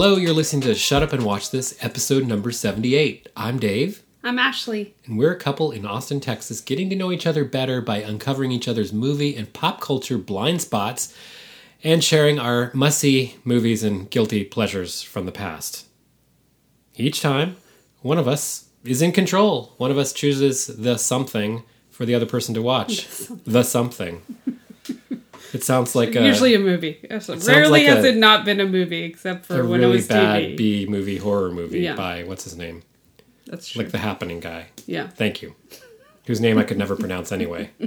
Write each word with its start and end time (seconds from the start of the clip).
Hello, 0.00 0.14
you're 0.16 0.32
listening 0.32 0.62
to 0.62 0.76
Shut 0.76 1.02
Up 1.02 1.12
and 1.12 1.24
Watch 1.24 1.50
This, 1.50 1.76
episode 1.80 2.24
number 2.24 2.52
78. 2.52 3.28
I'm 3.36 3.58
Dave, 3.58 4.04
I'm 4.22 4.38
Ashley. 4.38 4.94
and 5.04 5.18
we're 5.18 5.32
a 5.32 5.36
couple 5.36 5.72
in 5.72 5.84
Austin, 5.84 6.20
Texas, 6.20 6.60
getting 6.60 6.88
to 6.90 6.94
know 6.94 7.10
each 7.10 7.26
other 7.26 7.44
better 7.44 7.80
by 7.80 7.96
uncovering 7.96 8.52
each 8.52 8.68
other's 8.68 8.92
movie 8.92 9.34
and 9.34 9.52
pop 9.52 9.80
culture 9.80 10.16
blind 10.16 10.62
spots 10.62 11.12
and 11.82 12.04
sharing 12.04 12.38
our 12.38 12.70
must 12.74 13.00
see 13.00 13.38
movies 13.42 13.82
and 13.82 14.08
guilty 14.08 14.44
pleasures 14.44 15.02
from 15.02 15.26
the 15.26 15.32
past. 15.32 15.88
Each 16.94 17.20
time, 17.20 17.56
one 18.00 18.18
of 18.18 18.28
us 18.28 18.68
is 18.84 19.02
in 19.02 19.10
control. 19.10 19.74
One 19.78 19.90
of 19.90 19.98
us 19.98 20.12
chooses 20.12 20.68
the 20.68 20.96
something 20.96 21.64
for 21.90 22.06
the 22.06 22.14
other 22.14 22.24
person 22.24 22.54
to 22.54 22.62
watch. 22.62 23.08
the 23.44 23.64
something. 23.64 24.22
It 25.52 25.64
sounds 25.64 25.94
like 25.94 26.14
a, 26.14 26.24
Usually 26.24 26.54
a 26.54 26.58
movie. 26.58 26.98
Rarely 27.10 27.70
like 27.70 27.86
has 27.86 28.04
a- 28.04 28.08
it 28.08 28.16
not 28.16 28.44
been 28.44 28.60
a 28.60 28.66
movie, 28.66 29.02
except 29.04 29.46
for 29.46 29.64
when 29.66 29.80
really 29.80 29.92
it 29.92 29.96
was 29.96 30.08
bad 30.08 30.42
TV. 30.42 30.56
B 30.56 30.86
movie 30.86 31.16
horror 31.18 31.50
movie 31.50 31.80
Yeah. 31.80 31.94
by 31.96 32.22
what's 32.24 32.44
his 32.44 32.56
name? 32.56 32.82
That's 33.46 33.68
true. 33.68 33.82
Like 33.82 33.92
the 33.92 33.98
happening 33.98 34.40
guy. 34.40 34.66
yeah. 34.86 35.08
Thank 35.08 35.40
you. 35.42 35.54
Whose 36.26 36.40
name 36.40 36.58
I 36.58 36.64
could 36.64 36.76
never 36.76 36.94
pronounce 36.96 37.32
anyway. 37.32 37.70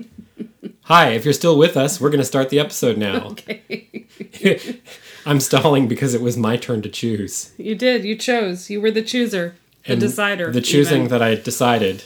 Hi, 0.85 1.09
if 1.09 1.23
you're 1.25 1.33
still 1.35 1.55
with 1.57 1.77
us, 1.77 2.01
we're 2.01 2.09
going 2.09 2.19
to 2.21 2.25
start 2.25 2.49
the 2.49 2.59
episode 2.59 2.97
now. 2.97 3.27
Okay. 3.41 4.05
I'm 5.25 5.39
stalling 5.39 5.87
because 5.87 6.13
it 6.15 6.21
was 6.21 6.35
my 6.37 6.57
turn 6.57 6.81
to 6.81 6.89
choose. 6.89 7.51
you 7.57 7.75
did. 7.75 8.03
You 8.03 8.15
chose. 8.15 8.69
You 8.71 8.81
were 8.81 8.89
the 8.91 9.03
chooser, 9.03 9.55
the 9.85 9.91
And 9.93 10.01
decider. 10.01 10.51
The 10.51 10.61
choosing 10.61 11.03
even. 11.03 11.09
that 11.09 11.21
I 11.21 11.35
decided 11.35 12.03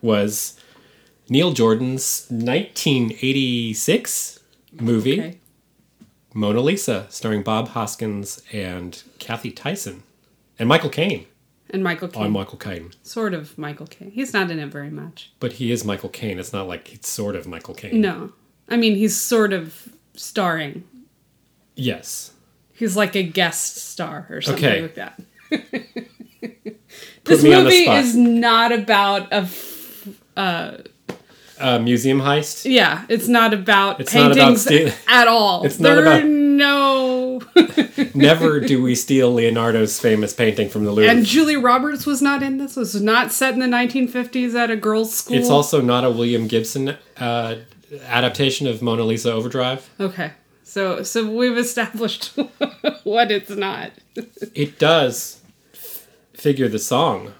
was 0.00 0.58
Neil 1.28 1.52
Jordan's 1.52 2.26
1986 2.30 4.33
movie, 4.80 5.20
Okay. 5.20 5.38
Mona 6.34 6.60
Lisa, 6.60 7.06
starring 7.10 7.42
Bob 7.42 7.68
Hoskins 7.68 8.42
and 8.52 9.02
Cathy 9.18 9.50
Tyson. 9.52 10.02
And 10.58 10.68
Michael 10.68 10.90
Caine. 10.90 11.26
And 11.70 11.82
Michael 11.82 12.08
Caine. 12.08 12.30
Michael 12.32 12.58
Caine. 12.58 12.90
sort 13.02 13.34
of 13.34 13.56
Michael 13.58 13.86
Caine. 13.86 14.10
He's 14.10 14.32
not 14.32 14.50
in 14.50 14.58
it 14.58 14.66
very 14.68 14.90
much. 14.90 15.32
But 15.40 15.54
he 15.54 15.70
is 15.72 15.84
Michael 15.84 16.08
Caine. 16.10 16.38
It's 16.38 16.52
not 16.52 16.66
like 16.68 16.88
he's 16.88 17.06
sort 17.06 17.34
of 17.36 17.46
Michael 17.46 17.74
Caine. 17.74 18.00
No. 18.00 18.32
I 18.68 18.76
mean, 18.76 18.94
he's 18.96 19.14
sort 19.20 19.52
of 19.52 19.88
starring. 20.14 20.84
Yes. 21.76 22.32
He's 22.72 22.96
like 22.96 23.14
a 23.16 23.22
guest 23.22 23.76
star 23.76 24.26
or 24.30 24.40
something 24.40 24.64
Okay. 24.64 24.82
like 24.82 24.94
that. 24.96 25.20
This 27.24 27.42
on 27.44 27.50
movie 27.50 27.88
is 27.88 28.14
not 28.16 28.72
about 28.72 29.32
a. 29.32 29.36
f- 29.36 30.08
Uh, 30.36 30.78
museum 31.80 32.20
heist. 32.20 32.70
Yeah, 32.70 33.04
it's 33.08 33.28
not 33.28 33.54
about 33.54 34.00
It's 34.00 34.14
not 34.14 34.34
paintings 34.34 34.66
about 34.66 34.92
ste- 34.92 34.98
at 35.08 35.28
all. 35.28 35.64
It's 35.64 35.78
not 35.78 35.94
there 35.94 36.02
about- 36.02 36.22
are 36.22 36.24
no. 36.24 37.40
Never 38.14 38.60
do 38.60 38.80
we 38.82 38.94
steal 38.94 39.32
Leonardo's 39.32 39.98
famous 39.98 40.32
painting 40.32 40.68
from 40.68 40.84
the 40.84 40.92
Louvre. 40.92 41.10
and 41.10 41.24
Julia 41.26 41.58
Roberts 41.60 42.06
was 42.06 42.22
not 42.22 42.42
in 42.42 42.58
this. 42.58 42.74
This 42.76 42.94
was 42.94 43.02
not 43.02 43.32
set 43.32 43.54
in 43.54 43.60
the 43.60 43.66
1950s 43.66 44.54
at 44.54 44.70
a 44.70 44.76
girls' 44.76 45.14
school. 45.14 45.36
it's 45.36 45.50
also 45.50 45.80
not 45.80 46.04
a 46.04 46.10
William 46.10 46.46
Gibson 46.46 46.96
uh, 47.16 47.56
adaptation 48.06 48.66
of 48.66 48.82
Mona 48.82 49.02
Lisa 49.04 49.32
Overdrive. 49.32 49.88
okay. 50.00 50.32
So 50.62 51.02
so 51.02 51.30
we've 51.30 51.56
established 51.58 52.36
what 53.04 53.30
it's 53.30 53.50
not. 53.50 53.92
It 54.54 54.78
does 54.78 55.40
figure 56.32 56.68
the 56.68 56.78
song 56.78 57.32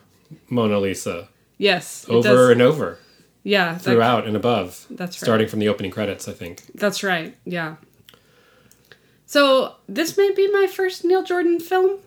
Mona 0.48 0.78
Lisa 0.78 1.28
Yes, 1.58 2.04
it 2.08 2.12
over 2.12 2.50
and 2.52 2.60
over 2.62 2.98
yeah, 3.44 3.74
that- 3.74 3.82
throughout 3.82 4.26
and 4.26 4.34
above. 4.36 4.86
That's 4.90 5.16
right. 5.16 5.24
Starting 5.26 5.46
from 5.48 5.60
the 5.60 5.68
opening 5.68 5.92
credits, 5.92 6.26
I 6.26 6.32
think. 6.32 6.62
that's 6.74 7.02
right. 7.04 7.36
Yeah. 7.44 7.76
So 9.26 9.76
this 9.88 10.16
may 10.16 10.30
be 10.32 10.50
my 10.52 10.66
first 10.66 11.04
Neil 11.04 11.22
Jordan 11.22 11.60
film. 11.60 11.98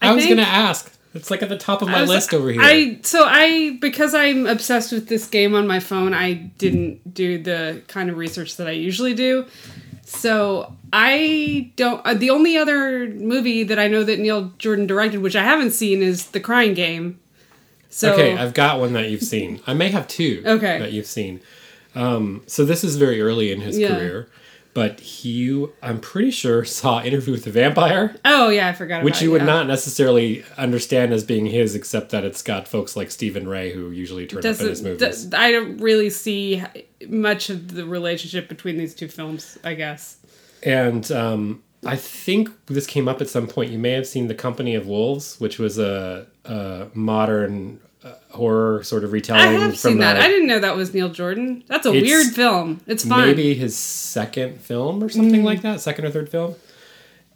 I, 0.00 0.12
was 0.12 0.24
going 0.24 0.36
to 0.38 0.42
ask. 0.42 0.92
It's 1.14 1.30
like 1.30 1.42
at 1.42 1.48
the 1.48 1.56
top 1.56 1.80
of 1.82 1.88
my 1.88 2.02
was- 2.02 2.10
list 2.10 2.34
over 2.34 2.50
here. 2.50 2.60
I 2.62 2.98
so 3.02 3.24
I 3.24 3.78
because 3.80 4.14
I'm 4.14 4.46
obsessed 4.46 4.92
with 4.92 5.08
this 5.08 5.26
game 5.28 5.54
on 5.54 5.66
my 5.66 5.80
phone, 5.80 6.12
I 6.14 6.32
didn't 6.34 7.14
do 7.14 7.42
the 7.42 7.82
kind 7.86 8.10
of 8.10 8.16
research 8.16 8.56
that 8.56 8.66
I 8.66 8.72
usually 8.72 9.14
do. 9.14 9.46
So 10.02 10.74
I 10.92 11.72
don't. 11.76 12.04
Uh, 12.04 12.14
the 12.14 12.30
only 12.30 12.56
other 12.58 13.08
movie 13.08 13.62
that 13.62 13.78
I 13.78 13.88
know 13.88 14.04
that 14.04 14.18
Neil 14.18 14.52
Jordan 14.58 14.86
directed, 14.86 15.22
which 15.22 15.36
I 15.36 15.42
haven't 15.44 15.70
seen, 15.70 16.02
is 16.02 16.26
The 16.26 16.40
Crying 16.40 16.74
Game. 16.74 17.18
So 17.96 18.12
okay, 18.12 18.36
I've 18.36 18.54
got 18.54 18.80
one 18.80 18.92
that 18.94 19.08
you've 19.08 19.22
seen. 19.22 19.60
I 19.68 19.72
may 19.74 19.88
have 19.90 20.08
two 20.08 20.42
Okay. 20.46 20.78
that 20.80 20.90
you've 20.92 21.06
seen. 21.06 21.40
Um, 21.94 22.42
so 22.48 22.64
this 22.64 22.82
is 22.82 22.96
very 22.96 23.20
early 23.20 23.52
in 23.52 23.60
his 23.60 23.78
Yeah. 23.78 23.94
career, 23.94 24.28
but 24.74 24.98
he, 24.98 25.64
I'm 25.80 26.00
pretty 26.00 26.32
sure, 26.32 26.64
saw 26.80 27.00
Interview 27.04 27.32
with 27.32 27.44
the 27.44 27.52
Vampire, 27.52 28.16
oh 28.24 28.48
yeah, 28.48 28.66
I 28.66 28.72
forgot. 28.72 29.04
which 29.04 29.22
you 29.22 29.28
it, 29.28 29.32
would 29.34 29.40
yeah. 29.42 29.46
not 29.46 29.68
necessarily 29.68 30.44
understand 30.58 31.12
as 31.12 31.22
being 31.22 31.46
his, 31.46 31.76
except 31.76 32.10
that 32.10 32.24
it's 32.24 32.42
got 32.42 32.66
folks 32.66 32.96
like 32.96 33.12
Stephen 33.12 33.46
Rea 33.46 33.70
who 33.72 33.92
usually 33.92 34.26
turn 34.26 34.38
up 34.40 34.44
in 34.44 34.50
his 34.50 34.58
Doesn't 34.80 34.84
movies. 35.00 35.24
d- 35.26 35.36
I 35.36 35.52
don't 35.52 35.76
really 35.78 36.10
see 36.10 36.64
much 37.08 37.48
of 37.48 37.74
the 37.76 37.86
relationship 37.86 38.48
between 38.48 38.76
these 38.76 38.92
two 38.94 39.06
films. 39.06 39.56
I 39.62 39.74
guess. 39.74 40.16
And 40.64 41.12
um, 41.12 41.62
I 41.86 41.94
think 41.94 42.48
this 42.66 42.88
came 42.88 43.06
up 43.06 43.20
at 43.20 43.28
some 43.28 43.46
point. 43.46 43.70
You 43.70 43.78
may 43.78 43.92
have 43.92 44.06
seen 44.08 44.26
The 44.26 44.34
Company 44.34 44.74
of 44.74 44.88
Wolves, 44.88 45.38
which 45.38 45.60
was 45.60 45.78
a, 45.78 46.26
a 46.46 46.88
modern 46.94 47.78
uh, 48.04 48.12
horror 48.30 48.82
sort 48.84 49.02
of 49.04 49.12
retelling. 49.12 49.40
I 49.42 49.52
have 49.52 49.62
from 49.70 49.74
seen 49.92 49.98
that. 49.98 50.16
I 50.18 50.28
didn't 50.28 50.46
know 50.46 50.58
that 50.60 50.76
was 50.76 50.92
Neil 50.94 51.08
Jordan. 51.08 51.64
That's 51.66 51.86
a 51.86 51.90
weird 51.92 52.26
film. 52.34 52.80
It's 52.86 53.04
fun. 53.04 53.26
maybe 53.26 53.54
his 53.54 53.76
second 53.76 54.60
film 54.60 55.02
or 55.02 55.08
something 55.08 55.40
Mm. 55.42 55.44
like 55.44 55.62
that, 55.62 55.80
second 55.80 56.04
or 56.04 56.10
third 56.10 56.28
film. 56.28 56.54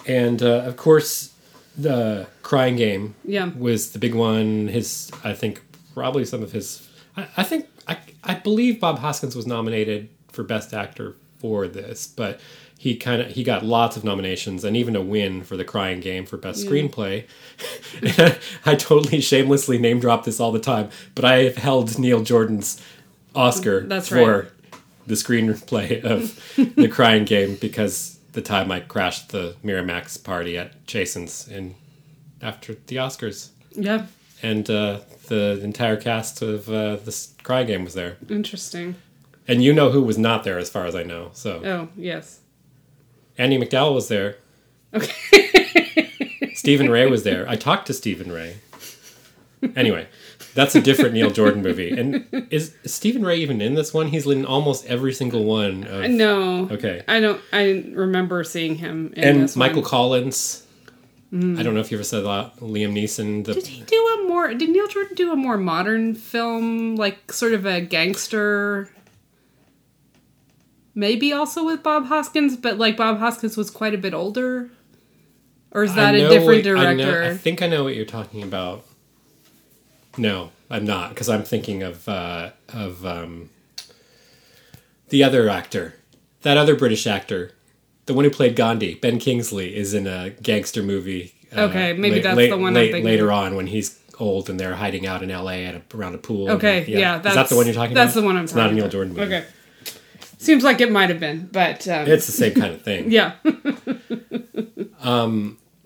And 0.07 0.43
uh, 0.43 0.63
of 0.67 0.77
course, 0.77 1.33
the 1.77 2.27
Crying 2.43 2.77
Game 2.77 3.15
Yeah. 3.25 3.51
was 3.57 3.93
the 3.93 3.99
big 3.99 4.15
one. 4.15 4.69
His, 4.69 5.11
I 5.25 5.33
think, 5.33 5.63
probably 5.95 6.25
some 6.25 6.43
of 6.43 6.53
his. 6.53 6.87
I, 7.17 7.27
I 7.39 7.43
think 7.45 7.67
I, 7.87 7.97
I 8.25 8.35
believe 8.35 8.81
Bob 8.81 8.99
Hoskins 8.99 9.35
was 9.35 9.47
nominated 9.47 10.09
for 10.33 10.43
Best 10.45 10.73
Actor 10.75 11.17
for 11.39 11.67
this, 11.69 12.07
but 12.07 12.41
he 12.81 12.95
kind 12.97 13.21
of 13.21 13.29
he 13.33 13.43
got 13.43 13.65
lots 13.65 13.97
of 13.97 14.05
nominations 14.05 14.63
and 14.65 14.77
even 14.77 14.95
a 14.97 15.01
win 15.03 15.43
for 15.43 15.57
the 15.57 15.65
Crying 15.65 15.99
Game 16.01 16.25
for 16.25 16.37
Best 16.37 16.65
Screenplay. 16.65 17.25
I 18.65 18.75
totally 18.77 19.21
shamelessly 19.21 19.79
name 19.79 19.99
drop 20.01 20.25
this 20.25 20.39
all 20.41 20.53
the 20.53 20.61
time, 20.61 20.89
but 21.15 21.25
I 21.25 21.43
have 21.45 21.57
held 21.57 21.99
Neil 21.99 22.23
Jordan's 22.23 22.81
Oscar 23.35 23.81
That's 23.81 24.09
for 24.09 24.43
right. 24.43 24.49
the 25.07 25.15
screenplay 25.15 26.03
of 26.03 26.41
the 26.77 26.89
Crying 26.89 27.25
Game 27.25 27.57
because 27.57 28.19
the 28.33 28.43
time 28.43 28.71
I 28.71 28.81
crashed 28.81 29.31
the 29.31 29.57
Miramax 29.65 30.23
party 30.23 30.57
at 30.57 30.87
Jason's 30.87 31.49
in 31.49 31.75
after 32.41 32.77
the 32.87 32.97
Oscars, 32.97 33.49
Yeah. 33.73 34.07
and 34.43 34.71
uh, 34.71 35.01
the 35.27 35.59
entire 35.63 35.97
cast 35.97 36.41
of 36.43 36.69
uh, 36.69 36.97
this 36.97 37.35
Crying 37.43 37.67
Game 37.67 37.83
was 37.85 37.95
there, 37.95 38.17
Interesting. 38.31 38.95
and 39.49 39.65
you 39.65 39.73
know 39.73 39.91
who 39.91 40.01
was 40.03 40.17
not 40.19 40.45
there 40.45 40.59
as 40.59 40.71
far 40.71 40.87
as 40.87 40.95
I 40.95 41.03
know. 41.03 41.31
So 41.33 41.61
Oh, 41.65 41.89
yes. 41.97 42.39
Andie 43.39 43.59
MacDowell 43.59 43.95
was 43.95 44.09
there, 44.09 44.37
Okay. 44.95 46.51
Stephen 46.55 46.91
Rea 46.91 47.07
was 47.07 47.23
there. 47.23 47.49
I 47.49 47.57
talked 47.57 47.87
to 47.87 47.95
Stephen 47.95 48.33
Rea. 48.33 48.57
Anyway, 49.77 50.09
that's 50.55 50.75
a 50.75 50.81
different 50.81 51.15
Neil 51.15 51.31
Jordan 51.31 51.63
movie. 51.63 51.91
And 51.91 52.27
is, 52.51 52.75
is 52.83 52.95
Stephen 52.95 53.25
Rea 53.25 53.37
even 53.37 53.61
in 53.61 53.75
this 53.75 53.93
one? 53.93 54.09
He's 54.09 54.27
in 54.27 54.45
almost 54.45 54.87
every 54.87 55.13
single 55.13 55.45
one. 55.45 55.85
Of, 55.85 56.11
no. 56.11 56.69
Okay. 56.71 57.03
I 57.09 57.21
don't 57.21 57.41
I 57.53 57.65
didn't 57.65 57.97
remember 57.97 58.45
seeing 58.45 58.77
him 58.77 59.13
in 59.17 59.25
and 59.25 59.43
this 59.43 59.57
Michael 59.57 59.83
one. 59.83 59.85
Mm. 59.85 59.91
Collins. 59.91 60.65
I 61.31 61.63
don't 61.63 61.75
know 61.75 61.81
if 61.81 61.91
you 61.91 61.99
ever 61.99 62.05
saw 62.05 62.21
that. 62.23 62.57
Liam 62.57 62.95
Neeson. 62.95 63.45
The, 63.45 63.53
Did 63.53 63.67
he 63.67 63.83
do 63.83 63.97
a 63.97 64.29
more 64.29 64.55
did 64.55 64.71
Neil 64.71 64.89
Jordan 64.89 65.15
do 65.15 65.31
a 65.31 65.37
more 65.37 65.59
modern 65.59 66.15
film 66.15 66.97
like 66.97 67.31
sort 67.33 67.53
of 67.53 67.67
a 67.67 67.83
gangster 67.83 68.91
maybe 70.99 71.33
also 71.33 71.65
with 71.65 71.83
Bob 71.83 72.07
Hoskins, 72.07 72.57
but 72.57 72.77
like 72.77 72.97
Bob 72.97 73.19
Hoskins 73.21 73.57
was 73.57 73.71
quite 73.71 73.95
a 73.95 73.99
bit 73.99 74.13
older? 74.13 74.69
Or 75.71 75.85
is 75.85 75.95
that 75.95 76.15
a 76.15 76.29
different 76.29 76.67
what- 76.67 76.79
I 76.87 76.95
know- 76.95 77.05
director? 77.05 77.33
I, 77.35 77.37
think 77.37 77.63
I 77.63 77.69
know 77.69 77.85
what 77.85 77.95
you're 77.95 78.05
talking 78.05 78.43
about. 78.43 78.85
No, 80.17 80.51
I'm 80.69 80.85
not 80.85 81.11
because 81.11 81.29
I'm 81.29 81.45
thinking 81.45 81.83
of 81.85 82.09
uh, 82.09 82.51
of 82.75 83.07
um, 83.07 83.51
the 85.11 85.23
other 85.23 85.49
actor, 85.49 85.95
that 86.43 86.57
other 86.57 86.75
British 86.75 87.07
actor, 87.07 87.53
the 88.07 88.15
one 88.15 88.25
who 88.25 88.31
played 88.31 88.57
Gandhi, 88.57 88.95
Ben 88.95 89.21
Kingsley, 89.21 89.77
is 89.77 89.95
in 89.95 90.09
a 90.09 90.31
gangster 90.43 90.83
movie. 90.83 91.35
uh, 91.57 91.61
Okay, 91.63 91.93
maybe 91.93 92.19
that's 92.21 92.37
the 92.37 92.57
one 92.57 92.77
I'm 92.77 92.83
thinking 92.87 93.05
Later 93.05 93.31
on, 93.31 93.55
when 93.55 93.69
he's 93.69 94.01
old 94.19 94.51
and 94.51 94.59
they're 94.59 94.75
hiding 94.75 95.07
out 95.07 95.23
in 95.23 95.31
L.A. 95.31 95.65
at 95.67 95.77
a, 95.77 95.83
around 95.97 96.17
a 96.17 96.19
pool. 96.19 96.51
Okay, 96.51 96.79
and- 96.79 96.89
yeah, 96.89 97.19
is 97.19 97.23
that's 97.23 97.37
that 97.37 97.49
the 97.51 97.57
one 97.57 97.67
you're 97.67 97.75
talking 97.75 97.95
that's 97.95 98.13
about? 98.13 98.15
That's 98.15 98.15
the 98.17 98.23
one 98.23 98.37
I'm 98.37 98.45
It's 98.45 98.53
talking 98.53 98.65
not 98.65 98.73
a 98.73 98.75
Neil 98.75 98.85
about. 98.87 98.93
Jordan 98.93 99.15
movie. 99.15 99.35
Okay. 99.37 99.47
Seems 100.39 100.63
like 100.65 100.81
it 100.81 100.91
might 100.91 101.11
have 101.11 101.21
been, 101.21 101.49
but 101.53 101.87
um, 101.89 102.07
It's 102.09 102.27
the 102.27 102.33
same 102.33 102.55
kind 102.55 102.73
of 102.73 102.81
thing. 102.83 103.11
yeah. 103.11 103.33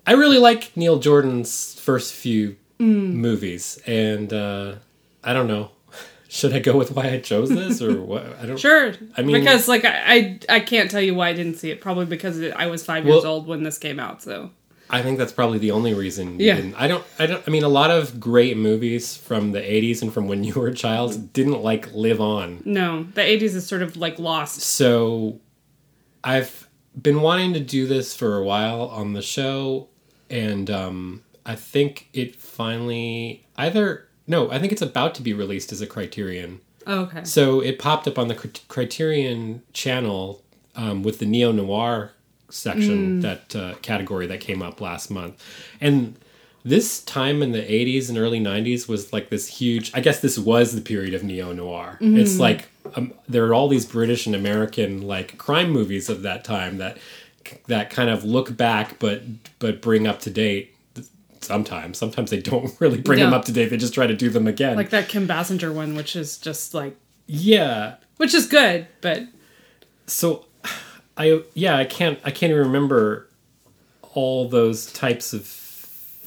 I 0.05 0.13
really 0.13 0.37
like 0.37 0.75
Neil 0.75 0.99
Jordan's 0.99 1.79
first 1.79 2.13
few 2.13 2.55
movies, 2.79 3.79
and 3.85 4.31
uh, 4.33 4.75
I 5.23 5.33
don't 5.33 5.47
know. 5.47 5.71
Should 6.27 6.53
I 6.53 6.59
go 6.59 6.75
with 6.77 6.91
why 6.91 7.09
I 7.09 7.19
chose 7.19 7.49
this 7.49 7.81
or 7.81 8.01
what? 8.01 8.25
I 8.41 8.45
don't. 8.45 8.57
Sure. 8.59 8.93
I 9.15 9.21
mean- 9.21 9.39
because 9.39 9.67
like 9.67 9.85
I, 9.85 9.91
I 10.05 10.39
I 10.49 10.59
can't 10.59 10.89
tell 10.91 11.01
you 11.01 11.15
why 11.15 11.29
I 11.29 11.33
didn't 11.33 11.55
see 11.55 11.71
it. 11.71 11.79
Probably 11.79 12.05
because 12.05 12.39
it, 12.39 12.53
I 12.55 12.67
was 12.67 12.83
five 12.85 13.05
years 13.05 13.23
old 13.25 13.47
when 13.47 13.63
this 13.63 13.77
came 13.77 13.99
out. 13.99 14.21
So 14.21 14.51
I 14.89 15.01
think 15.01 15.17
that's 15.17 15.31
probably 15.31 15.57
the 15.57 15.71
only 15.71 15.93
reason. 15.93 16.39
Yeah. 16.39 16.55
didn't. 16.55 16.75
I 16.75 16.87
don't. 16.87 17.03
I 17.17 17.25
don't. 17.25 17.43
I 17.47 17.51
mean, 17.51 17.63
a 17.63 17.69
lot 17.69 17.89
of 17.91 18.19
great 18.19 18.57
movies 18.57 19.15
from 19.17 19.51
the 19.51 19.61
'80s 19.61 20.01
and 20.01 20.13
from 20.13 20.27
when 20.27 20.43
you 20.43 20.53
were 20.53 20.67
a 20.67 20.73
child 20.73 21.33
didn't 21.33 21.61
like 21.61 21.91
live 21.93 22.21
on. 22.21 22.61
No, 22.65 23.03
the 23.03 23.21
80s 23.21 23.55
is 23.55 23.65
sort 23.67 23.81
of 23.81 23.97
like 23.97 24.19
lost. 24.19 24.61
So, 24.61 25.39
I've 26.23 26.67
been 27.01 27.21
wanting 27.21 27.53
to 27.53 27.59
do 27.59 27.87
this 27.87 28.15
for 28.15 28.37
a 28.37 28.43
while 28.43 28.83
on 28.83 29.13
the 29.13 29.21
show, 29.21 29.87
and 30.29 30.69
um, 30.69 31.23
I 31.45 31.55
think 31.55 32.09
it 32.13 32.35
finally 32.35 33.45
either 33.57 34.07
no, 34.27 34.49
I 34.51 34.59
think 34.59 34.71
it's 34.71 34.81
about 34.81 35.15
to 35.15 35.21
be 35.21 35.33
released 35.33 35.71
as 35.71 35.81
a 35.81 35.87
Criterion. 35.87 36.61
Oh, 36.87 37.01
okay. 37.01 37.23
So 37.23 37.61
it 37.61 37.79
popped 37.79 38.07
up 38.07 38.17
on 38.17 38.27
the 38.27 38.35
Crit- 38.35 38.65
Criterion 38.67 39.61
channel 39.73 40.43
um, 40.75 41.03
with 41.03 41.19
the 41.19 41.25
neo 41.25 41.51
noir 41.51 42.11
section, 42.53 43.19
that 43.21 43.55
uh, 43.55 43.75
category 43.81 44.27
that 44.27 44.39
came 44.39 44.61
up 44.61 44.81
last 44.81 45.09
month, 45.09 45.43
and 45.81 46.15
this 46.65 47.03
time 47.03 47.43
in 47.43 47.51
the 47.51 47.59
80s 47.61 48.07
and 48.07 48.17
early 48.17 48.39
90s 48.39 48.87
was 48.87 49.11
like 49.11 49.27
this 49.27 49.47
huge 49.47 49.91
i 49.93 49.99
guess 49.99 50.21
this 50.21 50.39
was 50.39 50.73
the 50.73 50.79
period 50.79 51.13
of 51.13 51.21
neo 51.21 51.51
noir 51.51 51.97
it's 51.99 52.39
like 52.39 52.69
um, 52.95 53.13
there 53.27 53.45
are 53.45 53.53
all 53.53 53.67
these 53.67 53.85
british 53.85 54.25
and 54.25 54.33
american 54.33 55.01
like 55.01 55.37
crime 55.37 55.69
movies 55.69 56.07
of 56.07 56.21
that 56.21 56.45
time 56.45 56.77
that 56.77 56.97
that 57.67 57.89
kind 57.89 58.09
of 58.09 58.23
look 58.23 58.55
back 58.55 58.97
but 58.99 59.23
but 59.59 59.81
bring 59.81 60.07
up 60.07 60.21
to 60.21 60.29
date 60.29 60.73
sometimes. 61.43 61.97
Sometimes 61.97 62.29
they 62.29 62.41
don't 62.41 62.73
really 62.79 63.01
bring 63.01 63.19
them 63.19 63.33
up 63.33 63.45
to 63.45 63.51
date. 63.51 63.69
They 63.69 63.77
just 63.77 63.93
try 63.93 64.07
to 64.07 64.15
do 64.15 64.29
them 64.29 64.47
again. 64.47 64.75
Like 64.75 64.89
that 64.89 65.09
Kim 65.09 65.27
Basinger 65.27 65.73
one, 65.73 65.95
which 65.95 66.15
is 66.15 66.37
just 66.37 66.73
like, 66.73 66.95
yeah. 67.27 67.95
Which 68.17 68.33
is 68.33 68.47
good, 68.47 68.87
but 69.01 69.23
so 70.07 70.45
i 71.17 71.41
yeah 71.53 71.77
i 71.77 71.85
can't 71.85 72.19
i 72.23 72.31
can't 72.31 72.51
even 72.51 72.65
remember 72.67 73.27
all 74.13 74.47
those 74.47 74.91
types 74.93 75.33
of 75.33 75.59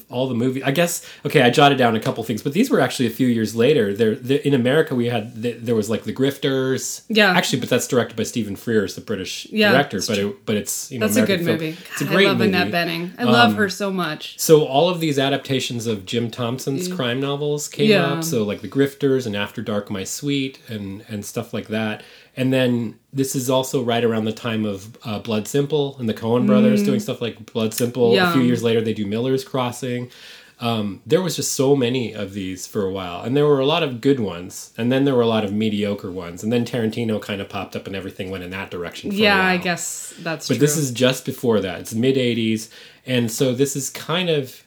all 0.09 0.29
the 0.29 0.35
movie 0.37 0.63
i 0.63 0.71
guess 0.71 1.05
okay 1.25 1.43
i 1.43 1.51
jotted 1.51 1.77
down 1.77 1.97
a 1.97 2.01
couple 2.01 2.23
things 2.23 2.41
but 2.41 2.53
these 2.53 2.71
were 2.71 2.79
actually 2.79 3.07
a 3.07 3.11
few 3.11 3.27
years 3.27 3.57
later 3.57 3.93
there 3.93 4.15
there- 4.15 4.39
in 4.39 4.55
america 4.55 4.95
we 4.95 5.07
had 5.07 5.43
there 5.43 5.75
was 5.75 5.91
like 5.91 6.05
the 6.05 6.13
grifters 6.13 7.03
Yeah. 7.09 7.33
actually 7.33 7.59
but 7.59 7.69
that's 7.69 7.89
directed 7.89 8.17
by 8.17 8.23
stephen 8.23 8.55
frears 8.55 8.95
the 8.95 9.01
british 9.01 9.47
Yeah, 9.51 9.73
director 9.73 10.01
but 10.07 10.17
it, 10.19 10.47
but 10.47 10.55
it's 10.55 10.93
you 10.93 11.01
know 11.01 11.09
that's 11.09 11.17
a 11.19 11.27
good 11.27 11.39
film. 11.41 11.59
movie. 11.59 11.77
it's 11.91 12.01
a 12.03 12.05
God, 12.05 12.13
great 12.13 12.27
I 12.27 12.29
love 12.29 12.39
movie 12.39 12.55
Um, 12.55 12.63
Annette 12.69 12.73
Bening. 12.89 13.11
I 13.19 13.25
love 13.25 13.55
her 13.57 13.69
so 13.69 13.91
much. 13.93 14.39
so 14.39 14.65
all 14.65 14.89
of 14.89 15.01
these 15.01 15.19
adaptations 15.19 15.89
of 15.89 16.07
Jim 16.07 16.31
Thompson's 16.31 16.87
crime 16.87 17.19
novels 17.19 17.67
came 17.67 17.91
Yeah. 17.91 18.07
up. 18.07 18.23
So 18.23 18.45
like 18.45 18.61
the 18.61 18.69
Grifters 18.69 19.27
and 19.27 19.35
After 19.35 19.61
Dark, 19.61 19.91
My 19.91 20.05
Sweet, 20.05 20.61
and 20.69 21.05
and 21.09 21.25
stuff 21.25 21.53
like 21.53 21.67
that. 21.67 22.05
And 22.37 22.53
then 22.53 22.99
this 23.13 23.35
is 23.35 23.49
also 23.49 23.83
right 23.83 24.05
around 24.05 24.27
the 24.27 24.33
time 24.33 24.65
of 24.67 24.97
uh, 25.05 25.19
Blood 25.21 25.49
Simple 25.49 25.97
and 25.99 26.07
the 26.09 26.15
Coen 26.15 26.47
Brothers 26.47 26.83
doing 26.83 27.01
stuff 27.01 27.21
like 27.23 27.51
Blood 27.53 27.73
Simple. 27.73 28.13
A 28.13 28.17
Mm. 28.19 28.33
Few 28.35 28.43
years 28.43 28.63
later, 28.63 28.81
they 28.83 28.93
do 28.93 29.07
Miller's 29.07 29.43
Crossing. 29.45 30.11
Um, 30.59 31.03
there 31.07 31.21
was 31.21 31.37
just 31.37 31.53
so 31.53 31.77
many 31.77 32.15
of 32.15 32.33
these 32.33 32.67
for 32.67 32.83
a 32.87 32.91
while, 32.91 33.21
and 33.23 33.37
there 33.37 33.45
were 33.47 33.61
a 33.61 33.67
lot 33.67 33.83
of 33.83 34.01
good 34.01 34.21
ones, 34.21 34.73
and 34.79 34.91
then 34.91 35.05
there 35.05 35.15
were 35.15 35.21
a 35.23 35.27
lot 35.27 35.45
of 35.45 35.53
mediocre 35.53 36.11
ones, 36.11 36.43
and 36.43 36.51
then 36.51 36.65
Tarantino 36.65 37.21
kind 37.21 37.43
of 37.43 37.49
popped 37.51 37.77
up, 37.77 37.87
and 37.87 37.95
everything 37.95 38.31
went 38.31 38.43
in 38.43 38.49
that 38.51 38.71
direction. 38.71 39.11
For 39.11 39.17
a 39.19 39.21
Yeah, 39.21 39.47
I 39.47 39.59
guess 39.59 40.15
that's 40.21 40.49
But 40.49 40.55
true. 40.55 40.61
this 40.67 40.79
is 40.79 40.91
just 40.93 41.27
before 41.27 41.61
that. 41.61 41.81
It's 41.81 41.93
mid 41.95 42.17
80s. 42.17 42.71
And 43.05 43.31
so 43.31 43.55
this 43.55 43.77
is 43.77 43.91
kind 43.91 44.31
of, 44.31 44.63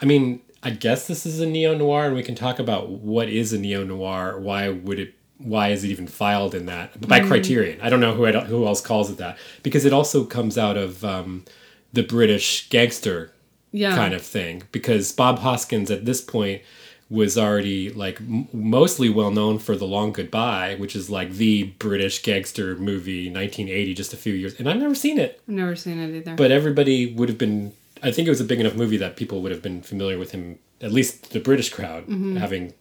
I 0.00 0.04
mean, 0.04 0.40
I 0.62 0.70
guess 0.70 1.06
this 1.06 1.24
is 1.24 1.40
a 1.40 1.46
neo 1.46 1.74
noir, 1.74 2.04
and 2.06 2.14
we 2.14 2.22
can 2.22 2.34
talk 2.34 2.58
about 2.58 2.90
what 2.90 3.28
is 3.30 3.52
a 3.54 3.58
neo 3.58 3.82
noir. 3.82 4.38
Why 4.38 4.68
would 4.68 4.98
it? 4.98 5.14
Why 5.38 5.68
is 5.70 5.82
it 5.84 5.88
even 5.88 6.06
filed 6.06 6.54
in 6.54 6.66
that 6.66 7.00
by 7.08 7.20
Mm. 7.20 7.28
Criterion? 7.28 7.80
I 7.82 7.90
don't 7.90 8.00
know 8.00 8.14
who 8.14 8.26
who 8.26 8.66
else 8.66 8.80
calls 8.80 9.10
it 9.10 9.16
that 9.18 9.36
because 9.62 9.84
it 9.84 9.92
also 9.92 10.24
comes 10.24 10.56
out 10.56 10.76
of 10.76 11.04
um, 11.04 11.44
the 11.92 12.02
British 12.02 12.68
gangster 12.70 13.32
yeah. 13.72 13.94
kind 13.96 14.14
of 14.14 14.22
thing 14.22 14.62
because 14.72 15.10
Bob 15.12 15.40
Hoskins 15.40 15.90
at 15.90 16.04
this 16.04 16.20
point 16.20 16.62
was 17.10 17.36
already 17.36 17.90
like 17.90 18.18
m- 18.20 18.48
mostly 18.52 19.08
well 19.10 19.30
known 19.30 19.58
for 19.58 19.76
The 19.76 19.84
Long 19.86 20.12
Goodbye, 20.12 20.76
which 20.76 20.96
is 20.96 21.10
like 21.10 21.32
the 21.32 21.64
British 21.78 22.22
gangster 22.22 22.76
movie 22.76 23.26
1980 23.30 23.94
just 23.94 24.12
a 24.12 24.16
few 24.16 24.32
years 24.32 24.54
and 24.58 24.68
I've 24.70 24.78
never 24.78 24.94
seen 24.94 25.18
it, 25.18 25.40
I've 25.48 25.54
never 25.54 25.76
seen 25.76 25.98
it 25.98 26.16
either. 26.16 26.34
but 26.36 26.50
everybody 26.50 27.12
would 27.12 27.28
have 27.28 27.38
been 27.38 27.72
I 28.02 28.10
think 28.10 28.26
it 28.26 28.30
was 28.30 28.40
a 28.40 28.44
big 28.44 28.60
enough 28.60 28.74
movie 28.74 28.96
that 28.98 29.16
people 29.16 29.42
would 29.42 29.52
have 29.52 29.62
been 29.62 29.82
familiar 29.82 30.18
with 30.18 30.30
him 30.32 30.58
at 30.80 30.92
least 30.92 31.30
the 31.32 31.40
British 31.40 31.68
crowd 31.70 32.04
having 32.38 32.72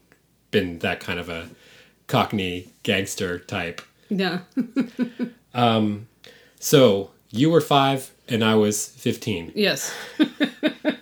been 0.51 0.79
that 0.79 0.99
kind 0.99 1.19
of 1.19 1.27
a 1.29 1.49
cockney 2.07 2.69
gangster 2.83 3.39
type. 3.39 3.81
yeah. 4.09 4.39
um, 5.53 6.07
So, 6.59 7.11
you 7.31 7.49
were 7.49 7.61
5 7.61 8.11
and 8.29 8.43
I 8.43 8.55
was 8.55 8.87
15. 8.87 9.51
yes. 9.55 9.93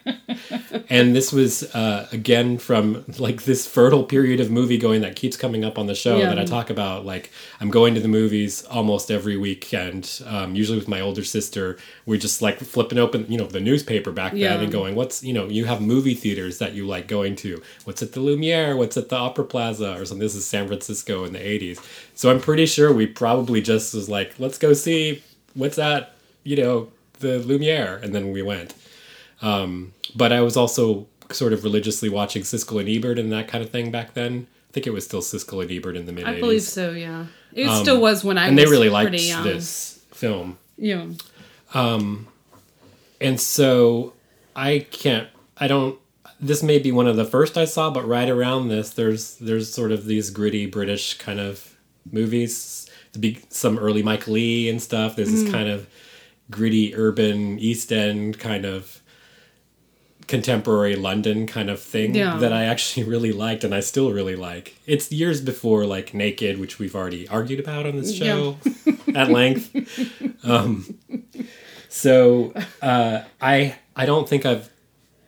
and 0.89 1.15
this 1.15 1.31
was 1.31 1.63
uh, 1.75 2.07
again 2.11 2.57
from 2.57 3.03
like 3.19 3.43
this 3.43 3.67
fertile 3.67 4.03
period 4.03 4.39
of 4.39 4.49
movie 4.51 4.77
going 4.77 5.01
that 5.01 5.15
keeps 5.15 5.35
coming 5.37 5.63
up 5.65 5.77
on 5.77 5.87
the 5.87 5.95
show 5.95 6.17
Yeah. 6.17 6.27
that 6.29 6.39
I 6.39 6.45
talk 6.45 6.69
about. 6.69 7.05
Like 7.05 7.31
I'm 7.59 7.69
going 7.69 7.93
to 7.95 7.99
the 8.01 8.07
movies 8.07 8.63
almost 8.65 9.11
every 9.11 9.37
weekend, 9.37 10.21
um, 10.25 10.55
usually 10.55 10.77
with 10.77 10.87
my 10.87 11.01
older 11.01 11.23
sister. 11.23 11.77
We're 12.05 12.19
just 12.19 12.41
like 12.41 12.59
flipping 12.59 12.97
open, 12.97 13.25
you 13.29 13.37
know, 13.37 13.47
the 13.47 13.59
newspaper 13.59 14.11
back 14.11 14.33
Yeah. 14.33 14.49
then 14.55 14.63
and 14.63 14.71
going, 14.71 14.95
"What's 14.95 15.23
you 15.23 15.33
know?" 15.33 15.45
You 15.47 15.65
have 15.65 15.81
movie 15.81 16.13
theaters 16.15 16.57
that 16.59 16.73
you 16.73 16.87
like 16.87 17.07
going 17.07 17.35
to. 17.37 17.61
What's 17.85 18.01
at 18.01 18.13
the 18.13 18.19
Lumiere? 18.19 18.75
What's 18.77 18.97
at 18.97 19.09
the 19.09 19.15
Opera 19.17 19.45
Plaza 19.45 19.93
or 19.99 20.05
something? 20.05 20.19
This 20.19 20.35
is 20.35 20.45
San 20.45 20.67
Francisco 20.67 21.23
in 21.25 21.33
the 21.33 21.39
'80s, 21.39 21.79
so 22.15 22.29
I'm 22.31 22.39
pretty 22.39 22.65
sure 22.65 22.91
we 22.93 23.07
probably 23.07 23.61
just 23.61 23.93
was 23.93 24.07
like, 24.09 24.33
"Let's 24.39 24.57
go 24.57 24.73
see 24.73 25.21
what's 25.53 25.77
at 25.77 26.13
you 26.43 26.55
know 26.57 26.89
the 27.19 27.39
Lumiere," 27.39 27.99
and 28.03 28.15
then 28.15 28.31
we 28.31 28.41
went 28.41 28.73
but 30.15 30.31
I 30.31 30.41
was 30.41 30.55
also 30.57 31.07
sort 31.31 31.53
of 31.53 31.63
religiously 31.63 32.09
watching 32.09 32.41
Siskel 32.43 32.79
and 32.79 32.89
Ebert 32.89 33.17
and 33.19 33.31
that 33.31 33.47
kind 33.47 33.63
of 33.63 33.69
thing 33.69 33.91
back 33.91 34.13
then. 34.13 34.47
I 34.69 34.73
think 34.73 34.87
it 34.87 34.91
was 34.93 35.05
still 35.05 35.21
Siskel 35.21 35.61
and 35.61 35.71
Ebert 35.71 35.95
in 35.97 36.05
the 36.05 36.11
mid 36.11 36.25
I 36.25 36.39
believe 36.39 36.61
so, 36.63 36.91
yeah. 36.91 37.25
It 37.53 37.69
still 37.81 37.99
was 38.01 38.23
when 38.23 38.37
I 38.37 38.43
Um, 38.43 38.47
And 38.49 38.55
was 38.57 38.65
they 38.65 38.71
really 38.71 38.89
liked 38.89 39.13
young. 39.19 39.43
this 39.43 39.99
film. 40.11 40.57
Yeah. 40.77 41.07
Um, 41.73 42.27
And 43.19 43.39
so 43.39 44.13
I 44.55 44.85
can't 44.91 45.27
I 45.57 45.67
don't 45.67 45.97
this 46.39 46.63
may 46.63 46.79
be 46.79 46.91
one 46.91 47.05
of 47.07 47.15
the 47.17 47.25
first 47.25 47.55
I 47.57 47.65
saw, 47.65 47.91
but 47.91 48.07
right 48.07 48.29
around 48.29 48.69
this 48.69 48.89
there's 48.91 49.35
there's 49.35 49.71
sort 49.73 49.91
of 49.91 50.05
these 50.05 50.29
gritty 50.31 50.65
British 50.65 51.17
kind 51.17 51.39
of 51.39 51.75
movies. 52.11 52.89
Some 53.49 53.77
early 53.77 54.01
Mike 54.03 54.27
Leigh 54.27 54.69
and 54.69 54.81
stuff. 54.81 55.15
There's 55.15 55.29
Mm. 55.29 55.43
this 55.43 55.51
kind 55.51 55.69
of 55.69 55.87
gritty 56.49 56.95
urban 56.95 57.59
East 57.59 57.91
End 57.91 58.39
kind 58.39 58.65
of 58.65 59.00
contemporary 60.31 60.95
London 60.95 61.45
kind 61.45 61.69
of 61.69 61.79
thing 61.79 62.15
Yeah. 62.15 62.37
that 62.37 62.51
I 62.51 62.63
actually 62.65 63.03
really 63.13 63.31
liked 63.31 63.63
and 63.63 63.75
I 63.75 63.81
still 63.81 64.11
really 64.11 64.35
like. 64.35 64.75
It's 64.87 65.11
years 65.11 65.41
before 65.41 65.85
like 65.85 66.13
Naked, 66.15 66.59
which 66.59 66.79
we've 66.79 66.95
already 66.95 67.27
argued 67.27 67.59
about 67.59 67.85
on 67.85 67.95
this 67.97 68.15
show 68.15 68.57
at 69.15 69.29
length. 69.29 69.69
Um, 70.43 70.97
so 71.89 72.53
uh, 72.81 73.21
I 73.41 73.75
I 73.95 74.05
don't 74.05 74.27
think 74.27 74.45
I've 74.45 74.69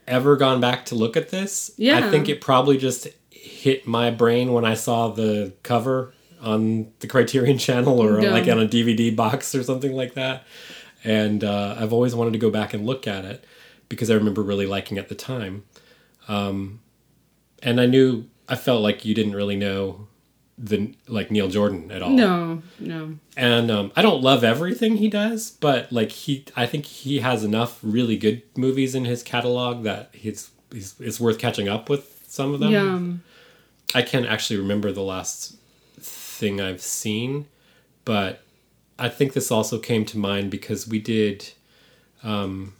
ever 0.07 0.35
gone 0.35 0.59
back 0.59 0.85
to 0.85 0.95
look 0.95 1.15
at 1.17 1.29
this. 1.29 1.71
Yeah. 1.77 1.97
I 1.99 2.09
think 2.09 2.27
it 2.29 2.41
probably 2.41 2.77
just 2.77 3.07
hit 3.29 3.85
my 3.87 4.09
brain 4.11 4.53
when 4.53 4.65
I 4.65 4.73
saw 4.73 5.09
the 5.09 5.53
cover 5.63 6.13
on 6.41 6.91
the 6.99 7.07
Criterion 7.07 7.57
Channel 7.57 7.99
or 8.01 8.21
Yeah. 8.21 8.31
like 8.31 8.47
on 8.47 8.59
a 8.59 8.67
DVD 8.67 9.15
box 9.15 9.53
or 9.55 9.63
something 9.63 9.93
like 9.93 10.13
that. 10.15 10.43
And 11.05 11.43
uh, 11.43 11.75
I've 11.77 11.91
always 11.93 12.15
wanted 12.15 12.33
to 12.33 12.39
go 12.39 12.49
back 12.49 12.73
and 12.73 12.85
look 12.85 13.07
at 13.07 13.25
it 13.25 13.43
because 13.93 14.09
I 14.09 14.15
remember 14.15 14.41
really 14.41 14.65
liking 14.65 14.97
at 14.97 15.09
the 15.09 15.15
time. 15.15 15.63
Um, 16.27 16.79
and 17.61 17.79
I 17.79 17.85
knew 17.85 18.25
I 18.47 18.55
felt 18.55 18.81
like 18.81 19.05
you 19.05 19.13
didn't 19.13 19.33
really 19.35 19.55
know 19.55 20.07
the 20.57 20.93
like 21.07 21.31
Neil 21.31 21.47
Jordan 21.49 21.91
at 21.91 22.03
all 22.03 22.11
No, 22.11 22.61
no. 22.79 23.15
and 23.35 23.71
um, 23.71 23.91
I 23.95 24.01
don't 24.03 24.21
love 24.21 24.43
everything 24.43 24.97
he 24.97 25.09
does, 25.09 25.51
but 25.51 25.91
like 25.91 26.11
he, 26.11 26.45
I 26.55 26.65
think 26.67 26.85
he 26.85 27.19
has 27.19 27.43
enough 27.43 27.79
really 27.81 28.17
good 28.17 28.43
movies 28.55 28.93
in 28.93 29.05
his 29.05 29.23
catalog 29.23 29.83
that 29.83 30.09
he's, 30.13 30.51
he's 30.71 30.93
it's 30.99 31.19
worth 31.19 31.39
catching 31.39 31.67
up 31.67 31.89
with 31.89 32.23
some 32.27 32.53
of 32.53 32.59
them. 32.59 32.71
Yeah. 32.71 33.99
I 33.99 34.03
can't 34.03 34.25
actually 34.27 34.57
remember 34.59 34.91
the 34.91 35.01
last 35.03 35.55
thing 35.99 36.61
I've 36.61 36.81
seen, 36.81 37.47
but 38.05 38.41
I 38.99 39.09
think 39.09 39.33
this 39.33 39.51
also 39.51 39.79
came 39.79 40.05
to 40.05 40.17
mind 40.17 40.51
because 40.51 40.87
we 40.87 40.99
did 40.99 41.49
um, 42.23 42.73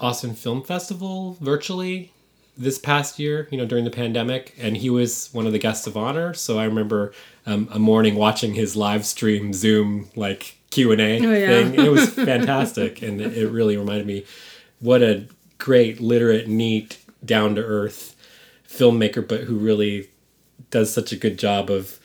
Austin 0.00 0.34
Film 0.34 0.62
Festival 0.62 1.36
virtually 1.40 2.12
this 2.56 2.78
past 2.78 3.18
year, 3.18 3.48
you 3.50 3.58
know, 3.58 3.64
during 3.66 3.84
the 3.84 3.90
pandemic, 3.90 4.54
and 4.58 4.76
he 4.76 4.90
was 4.90 5.28
one 5.32 5.46
of 5.46 5.52
the 5.52 5.58
guests 5.58 5.86
of 5.86 5.96
honor. 5.96 6.34
So 6.34 6.58
I 6.58 6.64
remember 6.64 7.12
um, 7.46 7.68
a 7.70 7.78
morning 7.78 8.16
watching 8.16 8.54
his 8.54 8.76
live 8.76 9.06
stream 9.06 9.52
Zoom 9.52 10.10
like 10.14 10.56
Q 10.70 10.92
and 10.92 11.00
A 11.00 11.18
Oh, 11.18 11.20
thing. 11.22 11.74
It 11.74 11.90
was 11.90 12.08
fantastic, 12.14 13.02
and 13.02 13.20
it, 13.20 13.36
it 13.36 13.48
really 13.48 13.76
reminded 13.76 14.06
me 14.06 14.24
what 14.80 15.02
a 15.02 15.26
great, 15.58 16.00
literate, 16.00 16.48
neat, 16.48 16.98
down 17.24 17.54
to 17.54 17.62
earth 17.62 18.16
filmmaker, 18.68 19.26
but 19.26 19.42
who 19.42 19.56
really 19.56 20.08
does 20.70 20.92
such 20.92 21.12
a 21.12 21.16
good 21.16 21.38
job 21.38 21.70
of 21.70 21.98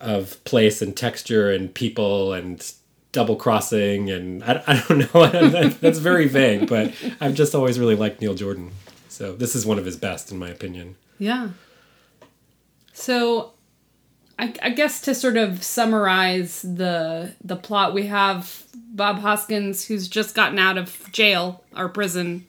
of 0.00 0.42
place 0.44 0.82
and 0.82 0.96
texture 0.96 1.50
and 1.50 1.74
people 1.74 2.32
and 2.32 2.74
double 3.14 3.36
crossing, 3.36 4.10
and 4.10 4.44
I, 4.44 4.62
I 4.66 4.84
don't 4.86 5.14
know 5.14 5.68
that's 5.80 5.98
very 5.98 6.28
vague, 6.28 6.68
but 6.68 6.92
I've 7.20 7.34
just 7.34 7.54
always 7.54 7.78
really 7.78 7.96
liked 7.96 8.20
Neil 8.20 8.34
Jordan. 8.34 8.72
So 9.08 9.34
this 9.34 9.54
is 9.54 9.64
one 9.64 9.78
of 9.78 9.86
his 9.86 9.96
best, 9.96 10.30
in 10.30 10.38
my 10.38 10.50
opinion. 10.50 10.96
Yeah. 11.18 11.50
So, 12.92 13.52
I, 14.38 14.52
I 14.60 14.70
guess 14.70 15.00
to 15.02 15.14
sort 15.14 15.36
of 15.36 15.62
summarize 15.62 16.62
the 16.62 17.34
the 17.42 17.56
plot, 17.56 17.94
we 17.94 18.06
have 18.06 18.64
Bob 18.74 19.20
Hoskins, 19.20 19.86
who's 19.86 20.08
just 20.08 20.34
gotten 20.34 20.58
out 20.58 20.76
of 20.76 21.10
jail 21.12 21.64
or 21.76 21.88
prison, 21.88 22.46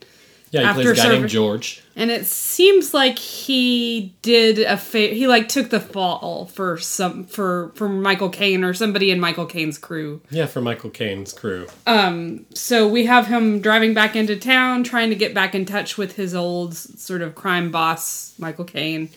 Yeah, 0.56 0.62
he 0.62 0.68
After 0.68 0.82
plays 0.84 0.92
a 0.92 0.96
guy 0.96 1.04
serv- 1.04 1.20
named 1.20 1.30
George. 1.30 1.84
and 1.98 2.10
it 2.12 2.26
seems 2.26 2.94
like 2.94 3.20
he 3.20 4.14
did 4.22 4.60
a 4.60 4.78
fa- 4.78 5.10
he 5.14 5.28
like 5.28 5.50
took 5.50 5.70
the 5.70 5.80
fall 5.82 6.46
for 6.46 6.78
some 6.78 7.26
for 7.26 7.72
for 7.76 7.90
Michael 7.90 8.30
Caine 8.30 8.64
or 8.64 8.74
somebody 8.74 9.12
in 9.12 9.20
Michael 9.20 9.46
Caine's 9.46 9.78
crew. 9.78 10.22
Yeah, 10.30 10.46
for 10.46 10.62
Michael 10.62 10.92
Caine's 10.92 11.34
crew. 11.34 11.68
Um 11.86 12.46
so 12.54 12.88
we 12.88 13.06
have 13.06 13.28
him 13.28 13.60
driving 13.60 13.94
back 13.94 14.16
into 14.16 14.36
town, 14.38 14.84
trying 14.86 15.10
to 15.10 15.16
get 15.16 15.34
back 15.34 15.54
in 15.54 15.66
touch 15.66 15.98
with 15.98 16.16
his 16.16 16.34
old 16.34 16.74
sort 16.76 17.22
of 17.22 17.36
crime 17.36 17.70
boss, 17.72 18.34
Michael 18.40 18.66
Caine. 18.66 19.10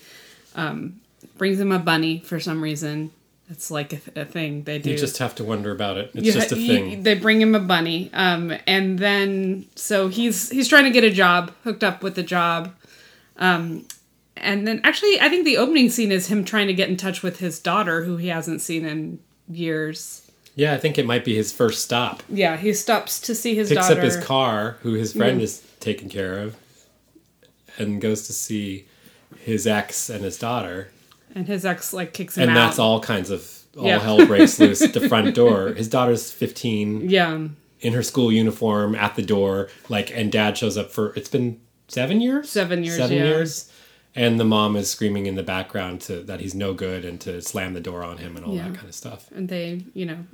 Um, 0.55 0.99
brings 1.37 1.59
him 1.59 1.71
a 1.71 1.79
bunny 1.79 2.19
for 2.19 2.39
some 2.39 2.61
reason. 2.61 3.11
It's 3.51 3.71
like 3.71 3.93
a, 3.93 3.97
th- 3.97 4.15
a 4.17 4.25
thing 4.25 4.63
they 4.63 4.77
do. 4.77 4.91
You 4.91 4.97
just 4.97 5.17
have 5.17 5.33
to 5.35 5.43
wonder 5.43 5.71
about 5.71 5.97
it. 5.97 6.11
It's 6.13 6.25
You 6.27 6.31
just 6.33 6.51
a 6.51 6.57
you- 6.59 6.67
thing. 6.67 7.03
they 7.03 7.15
bring 7.15 7.41
him 7.41 7.55
a 7.55 7.59
bunny, 7.59 8.09
um, 8.13 8.53
and 8.67 8.99
then 8.99 9.65
so 9.75 10.07
he's 10.07 10.49
he's 10.51 10.67
trying 10.67 10.83
to 10.83 10.91
get 10.91 11.03
a 11.03 11.09
job, 11.09 11.51
hooked 11.63 11.83
up 11.83 12.03
with 12.03 12.17
a 12.19 12.23
job, 12.23 12.75
um, 13.37 13.85
and 14.37 14.67
then 14.67 14.81
actually 14.83 15.19
I 15.19 15.29
think 15.29 15.45
the 15.45 15.57
opening 15.57 15.89
scene 15.89 16.11
is 16.11 16.27
him 16.27 16.45
trying 16.45 16.67
to 16.67 16.73
get 16.73 16.89
in 16.89 16.95
touch 16.97 17.23
with 17.23 17.39
his 17.39 17.59
daughter, 17.59 18.03
who 18.03 18.17
he 18.17 18.27
hasn't 18.27 18.61
seen 18.61 18.85
in 18.85 19.19
years. 19.49 20.29
Yeah, 20.55 20.73
I 20.73 20.77
think 20.77 20.97
it 20.97 21.05
might 21.05 21.23
be 21.25 21.35
his 21.35 21.51
first 21.53 21.83
stop. 21.83 22.21
Yeah, 22.29 22.55
he 22.57 22.73
stops 22.73 23.19
to 23.21 23.33
see 23.33 23.55
his 23.55 23.69
Picks 23.69 23.87
daughter. 23.87 23.99
up 23.99 24.03
his 24.05 24.17
car, 24.17 24.77
who 24.81 24.93
his 24.93 25.13
friend 25.13 25.41
is 25.41 25.63
taking 25.79 26.09
care 26.09 26.37
of, 26.39 26.55
and 27.77 27.99
goes 28.01 28.27
to 28.27 28.33
see 28.33 28.85
his 29.39 29.65
ex 29.65 30.09
and 30.09 30.23
his 30.23 30.37
daughter. 30.37 30.91
And 31.35 31.47
his 31.47 31.65
ex 31.65 31.93
like 31.93 32.13
kicks 32.13 32.37
him 32.37 32.43
And 32.43 32.51
out. 32.51 32.57
And 32.57 32.67
that's 32.69 32.79
all 32.79 32.99
kinds 32.99 33.29
of 33.29 33.47
all 33.77 33.85
Yeah. 33.85 33.99
hell 33.99 34.25
breaks 34.25 34.59
loose 34.59 34.81
at 34.81 34.93
the 34.93 35.07
front 35.07 35.33
door. 35.35 35.69
His 35.69 35.87
daughter's 35.87 36.31
15 36.31 37.09
Yeah, 37.09 37.47
in 37.81 37.93
her 37.93 38.03
school 38.03 38.31
uniform 38.31 38.95
at 38.95 39.15
the 39.15 39.21
door, 39.21 39.69
like, 39.87 40.11
and 40.15 40.31
dad 40.31 40.57
shows 40.57 40.77
up 40.77 40.91
for 40.91 41.13
it's 41.15 41.29
been 41.29 41.59
seven 41.87 42.19
years, 42.21 42.49
Seven 42.49 42.83
years, 42.83 42.97
seven 42.97 43.17
yeah. 43.17 43.23
years, 43.23 43.71
and 44.15 44.39
the 44.39 44.43
mom 44.43 44.75
is 44.75 44.89
screaming 44.89 45.27
in 45.27 45.35
the 45.35 45.43
background 45.43 46.01
to 46.01 46.21
that 46.23 46.39
he's 46.41 46.53
no 46.55 46.73
good 46.73 47.05
and 47.05 47.21
to 47.21 47.41
slam 47.41 47.73
the 47.73 47.79
door 47.79 48.03
on 48.03 48.17
him 48.17 48.35
and 48.35 48.45
all 48.45 48.53
Yeah. 48.55 48.67
that 48.67 48.75
kind 48.75 48.89
of 48.89 48.95
stuff. 48.95 49.27
and 49.33 49.47
they 49.49 49.83
you 49.93 50.05
know 50.05 50.25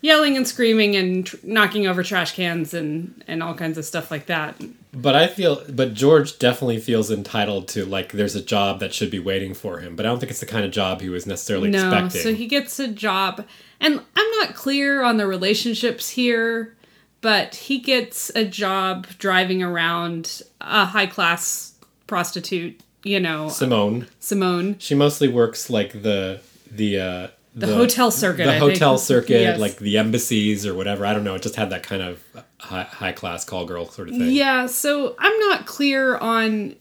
yelling 0.00 0.36
and 0.36 0.48
screaming 0.48 0.96
and 0.96 1.26
tr- 1.26 1.36
knocking 1.42 1.86
over 1.86 2.02
trash 2.02 2.32
cans 2.34 2.72
and 2.72 3.22
and 3.26 3.42
all 3.42 3.54
kinds 3.54 3.76
of 3.76 3.84
stuff 3.84 4.10
like 4.10 4.26
that. 4.26 4.54
But 4.92 5.14
I 5.14 5.28
feel, 5.28 5.62
but 5.68 5.94
George 5.94 6.38
definitely 6.40 6.80
feels 6.80 7.10
entitled 7.12 7.68
to 7.68 7.84
like 7.84 8.10
there's 8.12 8.34
a 8.34 8.42
job 8.42 8.80
that 8.80 8.92
should 8.92 9.10
be 9.10 9.20
waiting 9.20 9.54
for 9.54 9.78
him. 9.78 9.94
But 9.94 10.04
I 10.04 10.08
don't 10.08 10.18
think 10.18 10.30
it's 10.30 10.40
the 10.40 10.46
kind 10.46 10.64
of 10.64 10.72
job 10.72 11.00
he 11.00 11.08
was 11.08 11.26
necessarily 11.26 11.70
No, 11.70 11.78
expecting. 11.92 12.20
so 12.22 12.34
he 12.34 12.46
gets 12.48 12.78
a 12.80 12.88
job, 12.88 13.46
and 13.80 14.00
I'm 14.16 14.30
not 14.38 14.54
clear 14.56 15.02
on 15.04 15.16
the 15.16 15.28
relationships 15.28 16.10
here, 16.10 16.74
but 17.20 17.54
he 17.54 17.78
gets 17.78 18.30
a 18.34 18.44
job 18.44 19.06
driving 19.18 19.62
around 19.62 20.42
a 20.60 20.86
high 20.86 21.06
class 21.06 21.74
prostitute. 22.08 22.80
You 23.04 23.20
know, 23.20 23.48
Simone, 23.48 24.08
Simone, 24.18 24.76
she 24.78 24.94
mostly 24.96 25.28
works 25.28 25.70
like 25.70 26.02
the 26.02 26.40
the 26.70 26.98
uh, 27.00 27.28
the, 27.54 27.66
hotel 27.74 28.10
circuit. 28.10 28.44
the 28.44 28.56
I 28.56 28.58
think. 28.58 28.72
hotel 28.72 28.98
circuit, 28.98 29.40
Yes. 29.40 29.58
like 29.60 29.76
the 29.76 29.98
embassies 29.98 30.66
or 30.66 30.74
whatever. 30.74 31.06
I 31.06 31.14
don't 31.14 31.24
know. 31.24 31.36
It 31.36 31.42
just 31.42 31.56
had 31.56 31.70
that 31.70 31.82
kind 31.84 32.02
of 32.02 32.22
high, 32.60 32.84
high 32.84 33.12
class 33.12 33.44
call 33.44 33.64
girl 33.64 33.86
sort 33.88 34.08
of 34.08 34.16
thing. 34.16 34.30
Yeah, 34.30 34.66
so 34.66 35.14
I'm 35.18 35.38
not 35.48 35.66
clear 35.66 36.16
on 36.16 36.76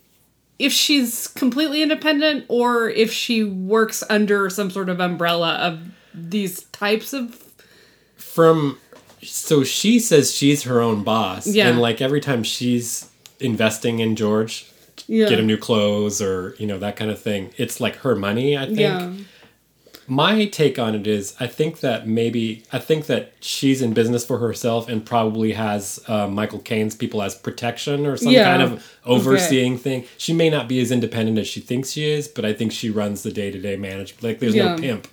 if 0.59 0.74
she's 0.74 1.27
completely 1.27 1.81
independent 1.81 2.45
or 2.50 2.89
if 2.89 3.12
she 3.13 3.43
works 3.43 4.03
under 4.09 4.50
some 4.50 4.69
sort 4.69 4.89
of 4.89 5.00
umbrella 5.00 5.55
of 5.55 5.79
these 6.13 6.63
types 6.65 7.13
of 7.13 7.41
From 8.17 8.77
so 9.21 9.63
she 9.63 10.00
says 10.00 10.33
she's 10.36 10.63
her 10.63 10.81
own 10.81 11.03
boss, 11.03 11.48
Yeah. 11.48 11.67
and 11.69 11.79
like 11.79 12.01
every 12.01 12.21
time 12.21 12.43
she's 12.43 13.09
investing 13.39 14.00
in 14.00 14.15
George, 14.15 14.65
yeah 15.07 15.29
get 15.29 15.39
him 15.39 15.48
new 15.48 15.57
clothes 15.57 16.21
or 16.21 16.55
you 16.59 16.67
know 16.67 16.77
that 16.79 16.95
kind 16.98 17.09
of 17.12 17.21
thing, 17.21 17.51
it's 17.57 17.79
like 17.79 17.95
her 17.98 18.15
money. 18.15 18.57
I 18.57 18.65
think. 18.65 18.79
yeah 18.79 19.13
my 20.10 20.46
take 20.46 20.78
on 20.80 20.96
it 20.96 21.06
is 21.08 21.36
i 21.39 21.48
think 21.48 21.80
that 21.82 22.08
maybe 22.08 22.63
i 22.74 22.80
think 22.80 23.06
that 23.06 23.32
she's 23.39 23.82
in 23.82 23.94
business 23.94 24.25
for 24.25 24.39
herself 24.39 24.89
and 24.89 25.06
probably 25.06 25.54
has 25.54 26.00
uh, 26.08 26.28
michael 26.28 26.60
caine's 26.60 26.96
people 26.96 27.22
as 27.22 27.36
protection 27.36 28.06
or 28.06 28.18
some 28.18 28.32
Yeah. 28.32 28.44
kind 28.46 28.62
of 28.63 28.98
overseeing 29.06 29.78
thing 29.78 30.06
she 30.18 30.34
may 30.34 30.50
not 30.50 30.68
be 30.68 30.80
as 30.82 30.92
independent 30.92 31.38
as 31.38 31.48
she 31.48 31.60
thinks 31.60 31.92
she 31.92 32.10
is 32.10 32.28
but 32.28 32.44
i 32.46 32.54
think 32.54 32.72
she 32.72 32.89
runs 32.89 33.24
the 33.24 33.32
day-to-day 33.32 33.75
management 33.78 34.24
like 34.24 34.39
there's 34.39 34.56
Yeah. 34.56 34.75
no 34.75 34.82
pimp 34.82 35.08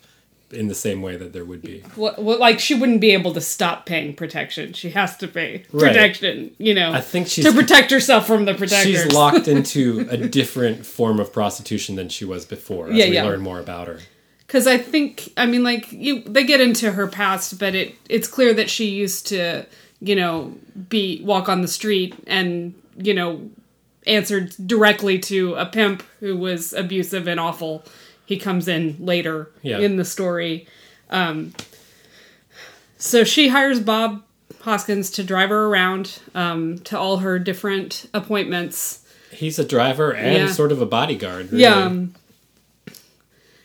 in 0.53 0.69
the 0.69 0.77
same 0.77 1.03
way 1.03 1.17
that 1.17 1.33
there 1.33 1.45
would 1.45 1.61
be 1.61 1.83
what, 1.97 2.23
what, 2.23 2.39
like 2.39 2.61
she 2.61 2.73
wouldn't 2.75 3.01
be 3.01 3.11
able 3.11 3.35
to 3.35 3.41
stop 3.41 3.85
paying 3.85 4.15
protection. 4.15 4.73
She 4.73 4.91
has 4.91 5.17
to 5.17 5.27
pay 5.27 5.65
Right. 5.73 5.89
protection, 5.89 6.53
you 6.59 6.73
know, 6.73 6.93
i 6.93 7.01
think 7.01 7.27
she's 7.27 7.45
to 7.47 7.53
protect 7.53 7.91
herself 7.91 8.29
from 8.29 8.45
the 8.45 8.55
protectors. 8.55 9.03
she's 9.03 9.13
locked 9.13 9.49
into 9.49 10.07
a 10.11 10.17
different 10.17 10.87
form 10.87 11.19
of 11.19 11.33
prostitution 11.33 11.97
than 11.97 12.09
she 12.09 12.25
was 12.25 12.45
before 12.47 12.89
as 12.91 12.95
Yeah, 12.95 13.07
we 13.09 13.15
yeah. 13.17 13.25
learn 13.25 13.41
more 13.41 13.59
about 13.59 13.89
her 13.89 13.99
because 14.47 14.67
I 14.67 14.79
think 14.79 15.33
I 15.37 15.47
mean 15.47 15.63
like 15.65 15.91
you 15.93 16.23
they 16.23 16.45
get 16.45 16.61
into 16.61 16.93
her 16.93 17.07
past, 17.07 17.59
but 17.59 17.75
it 17.75 17.95
it's 18.09 18.29
clear 18.29 18.55
that 18.55 18.71
she 18.71 18.87
used 18.87 19.27
to 19.29 19.67
you 20.01 20.15
know 20.17 20.55
be 20.89 21.21
walk 21.25 21.49
on 21.49 21.63
the 21.63 21.69
street 21.69 22.15
and 22.27 22.75
you 22.97 23.15
know 23.15 23.49
answered 24.07 24.55
directly 24.67 25.19
to 25.19 25.55
a 25.55 25.67
pimp 25.67 26.03
who 26.21 26.37
was 26.37 26.73
abusive 26.73 27.27
and 27.27 27.41
awful. 27.41 27.85
He 28.25 28.37
comes 28.39 28.67
in 28.69 28.97
later 29.01 29.51
Yeah. 29.63 29.79
in 29.79 29.97
the 29.97 30.05
story. 30.05 30.67
Um, 31.11 31.53
so 32.99 33.25
she 33.25 33.49
hires 33.49 33.81
Bob 33.81 34.23
Hoskins 34.63 35.11
to 35.13 35.23
drive 35.25 35.51
her 35.51 35.67
around 35.67 36.21
um, 36.35 36.79
to 36.81 36.99
all 36.99 37.19
her 37.19 37.39
different 37.39 38.09
appointments. 38.15 39.03
he's 39.31 39.59
a 39.59 39.65
driver 39.65 40.13
and 40.15 40.35
Yeah. 40.49 40.53
sort 40.53 40.73
of 40.73 40.81
a 40.81 40.87
bodyguard 40.87 41.51
really. 41.53 41.63
Yeah, 41.63 41.85
um, 41.85 42.15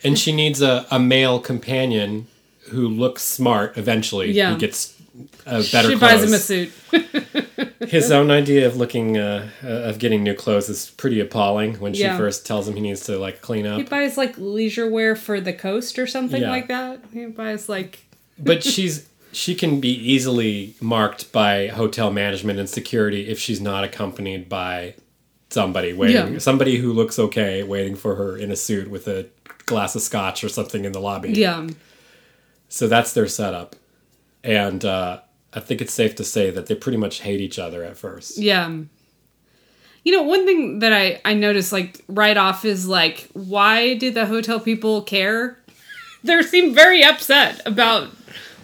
and 0.04 0.18
she 0.18 0.32
needs 0.32 0.62
a, 0.62 0.86
a 0.92 1.00
male 1.00 1.40
companion 1.40 2.28
who 2.70 2.88
looks 2.88 3.24
smart 3.24 3.78
eventually 3.78 4.32
Yeah. 4.32 4.54
who 4.54 4.60
gets 4.60 4.96
a 5.46 5.62
better 5.72 5.90
she 5.92 5.98
clothes. 5.98 6.00
buys 6.00 6.24
him 6.24 6.34
a 6.34 6.38
suit. 6.40 6.72
his 7.90 8.12
own 8.12 8.32
idea 8.32 8.66
of 8.68 8.78
looking 8.78 9.18
uh, 9.18 9.50
uh, 9.64 9.68
of 9.68 10.00
getting 10.00 10.24
new 10.24 10.34
clothes 10.34 10.70
is 10.70 10.92
pretty 10.92 11.20
appalling 11.20 11.76
when 11.76 11.94
she 11.94 12.02
Yeah. 12.02 12.18
first 12.18 12.46
tells 12.46 12.68
him 12.68 12.76
he 12.76 12.82
needs 12.82 13.02
to 13.06 13.18
like 13.18 13.42
clean 13.42 13.66
up. 13.66 13.78
He 13.78 13.84
buys 13.84 14.18
like 14.18 14.36
leisure 14.38 14.90
wear 14.90 15.16
for 15.16 15.42
the 15.42 15.54
coast 15.54 16.00
or 16.00 16.08
something 16.08 16.42
Yeah. 16.42 16.50
like 16.52 16.68
that. 16.70 17.02
He 17.14 17.26
buys 17.26 17.68
like 17.70 18.06
but 18.40 18.64
she's 18.64 19.08
she 19.34 19.56
can 19.56 19.80
be 19.80 19.90
easily 19.94 20.76
marked 20.82 21.32
by 21.32 21.68
hotel 21.68 22.12
management 22.12 22.60
and 22.60 22.70
security 22.70 23.28
if 23.30 23.40
she's 23.40 23.62
not 23.62 23.84
accompanied 23.84 24.50
by 24.50 24.94
somebody 25.50 25.92
waiting 25.94 26.34
Yeah. 26.34 26.40
somebody 26.40 26.78
who 26.78 26.94
looks 26.94 27.20
okay 27.20 27.64
waiting 27.64 27.96
for 27.96 28.16
her 28.16 28.38
in 28.38 28.52
a 28.52 28.56
suit 28.56 28.90
with 28.90 29.08
a 29.08 29.26
glass 29.72 29.96
of 29.96 30.02
scotch 30.02 30.44
or 30.44 30.50
something 30.50 30.86
in 30.86 30.92
the 30.92 31.00
lobby 31.00 31.32
yeah, 31.32 31.68
So 32.70 32.88
that's 32.88 33.14
their 33.14 33.28
setup. 33.28 33.76
And 34.44 34.84
uh, 34.86 35.22
I 35.54 35.60
think 35.60 35.82
it's 35.82 35.94
safe 35.94 36.16
to 36.16 36.24
say 36.24 36.50
that 36.52 36.66
they 36.68 36.76
pretty 36.76 36.98
much 36.98 37.22
hate 37.22 37.42
each 37.42 37.58
other 37.60 37.84
at 37.84 37.98
first. 37.98 38.38
yeah. 38.38 38.70
You 40.04 40.12
know, 40.14 40.24
one 40.24 40.46
thing 40.48 40.80
that 40.80 40.94
I 40.94 41.22
I 41.24 41.36
noticed 41.36 41.72
like 41.72 42.02
right 42.08 42.36
off 42.36 42.66
is 42.66 42.88
like 42.88 43.30
why 43.34 43.94
do 43.96 44.10
the 44.12 44.26
hotel 44.26 44.60
people 44.60 45.04
care? 45.04 45.58
They 46.24 46.42
seem 46.42 46.74
very 46.74 47.04
upset 47.04 47.62
about 47.68 48.10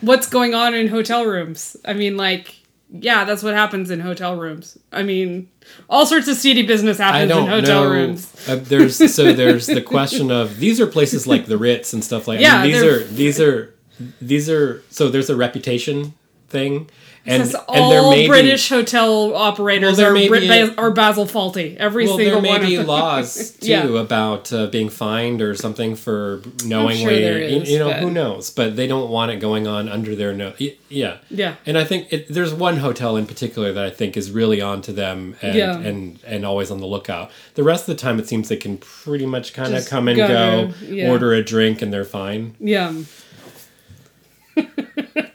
what's 0.01 0.27
going 0.27 0.53
on 0.55 0.73
in 0.73 0.87
hotel 0.87 1.25
rooms. 1.25 1.77
I 1.85 1.93
mean, 1.93 2.17
like 2.17 2.55
yeah, 2.89 3.25
that's 3.25 3.43
what 3.43 3.53
happens 3.53 3.91
in 3.91 3.99
hotel 3.99 4.37
rooms. 4.37 4.77
I 4.91 5.03
mean, 5.03 5.49
all 5.89 6.05
sorts 6.05 6.27
of 6.27 6.37
seedy 6.37 6.65
business 6.65 6.99
I 6.99 7.05
happens 7.05 7.29
don't 7.29 7.43
in 7.43 7.49
hotel 7.49 7.83
know. 7.83 7.91
rooms. 7.91 8.47
Uh, 8.47 8.55
there's 8.55 9.13
so 9.13 9.33
there's 9.33 9.67
the 9.67 9.81
question 9.81 10.31
of 10.31 10.57
these 10.59 10.79
are 10.79 10.87
places 10.87 11.27
like 11.27 11.45
the 11.45 11.57
Ritz 11.57 11.93
and 11.93 12.03
stuff 12.03 12.27
like. 12.27 12.39
Yeah, 12.39 12.57
I 12.57 12.63
mean, 12.63 12.71
these 12.71 12.83
are 12.83 13.03
these 13.03 13.41
are 13.41 13.75
these 14.21 14.49
are 14.49 14.83
so 14.89 15.09
there's 15.09 15.29
a 15.29 15.35
reputation 15.35 16.13
thing, 16.47 16.89
and 17.27 17.43
Because 17.43 17.53
and 17.67 17.91
there 17.91 17.99
all 17.99 18.27
British 18.27 18.69
hotel 18.69 19.35
operators 19.35 19.97
Well, 19.97 20.15
are, 20.15 20.27
Brit- 20.29 20.43
a- 20.49 20.75
are 20.79 20.91
Basil 20.91 21.25
Fawlty. 21.25 21.75
Every 21.75 22.05
be 22.05 22.07
well, 22.07 22.17
single 22.17 22.41
there 22.41 22.41
may 22.41 22.57
one 22.57 22.61
be 22.67 22.75
of 22.77 22.87
laws 22.95 23.51
too 23.59 23.67
Yeah. 23.67 23.85
about 23.99 24.53
uh, 24.53 24.67
being 24.67 24.89
fined 24.89 25.41
or 25.41 25.53
something 25.53 25.95
for 25.95 26.41
knowingly. 26.63 27.03
sure 27.21 27.37
you, 27.41 27.61
you 27.63 27.79
know 27.79 27.89
but- 27.89 27.99
who 27.99 28.09
knows, 28.11 28.49
but 28.49 28.75
they 28.77 28.87
don't 28.87 29.09
want 29.09 29.31
it 29.31 29.37
going 29.41 29.67
on 29.67 29.89
under 29.89 30.15
their 30.15 30.33
nose. 30.33 30.55
Yeah, 30.89 31.17
Yeah. 31.29 31.55
And 31.65 31.77
I 31.77 31.83
think 31.83 32.11
it, 32.13 32.27
there's 32.29 32.53
one 32.53 32.77
hotel 32.77 33.17
in 33.17 33.25
particular 33.27 33.73
that 33.73 33.83
I 33.85 33.89
think 33.89 34.15
is 34.15 34.31
really 34.31 34.61
on 34.61 34.81
to 34.83 34.93
them 34.93 35.35
and 35.41 35.55
Yeah. 35.55 35.77
and 35.77 36.19
and 36.25 36.45
always 36.45 36.71
on 36.71 36.79
the 36.79 36.87
lookout. 36.87 37.29
The 37.55 37.63
rest 37.63 37.89
of 37.89 37.95
the 37.97 38.01
time, 38.01 38.19
it 38.19 38.27
seems 38.27 38.47
they 38.47 38.55
can 38.55 38.77
pretty 38.77 39.25
much 39.25 39.53
kind 39.53 39.75
of 39.75 39.85
come 39.87 40.07
and 40.07 40.15
go 40.17 40.27
go, 40.27 40.73
yeah. 40.85 41.09
order 41.09 41.33
a 41.33 41.43
drink, 41.43 41.81
and 41.81 41.91
they're 41.91 42.05
fine. 42.05 42.55
Yeah. 42.59 42.93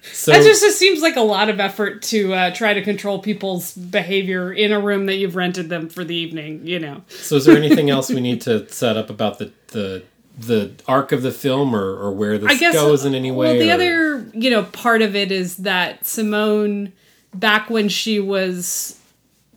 So 0.05 0.33
That 0.33 0.43
just, 0.43 0.62
just 0.62 0.79
seems 0.79 1.00
like 1.00 1.17
a 1.17 1.23
lot 1.23 1.49
of 1.49 1.59
effort 1.59 2.02
to 2.05 2.35
uh, 2.35 2.55
try 2.55 2.75
to 2.75 2.83
control 2.83 3.21
people's 3.21 3.73
behavior 3.73 4.52
in 4.52 4.73
a 4.73 4.81
room 4.81 5.07
that 5.07 5.17
you've 5.17 5.37
rented 5.37 5.69
them 5.69 5.88
for 5.88 6.05
the 6.05 6.14
evening. 6.14 6.67
You 6.67 6.79
know. 6.81 7.02
so 7.09 7.37
is 7.37 7.45
there 7.45 7.57
anything 7.57 7.88
else 7.91 8.11
we 8.11 8.21
need 8.21 8.41
to 8.43 8.69
set 8.69 8.97
up 8.97 9.11
about 9.11 9.38
the 9.38 9.52
the 9.69 10.02
the 10.38 10.73
arc 10.88 11.12
of 11.12 11.23
the 11.23 11.31
film 11.33 11.75
or, 11.75 11.97
or 11.97 12.12
where 12.12 12.38
this 12.38 12.50
I 12.50 12.57
guess 12.57 12.75
goes 12.75 13.05
in 13.05 13.14
any 13.14 13.31
way? 13.31 13.59
Well, 13.59 13.67
the 13.67 13.71
or- 13.71 13.75
other 13.75 14.31
you 14.35 14.50
know 14.50 14.64
part 14.64 15.02
of 15.02 15.17
it 15.17 15.33
is 15.33 15.59
that 15.59 16.07
Simone, 16.07 16.93
back 17.35 17.71
when 17.71 17.88
she 17.88 18.21
was, 18.21 18.99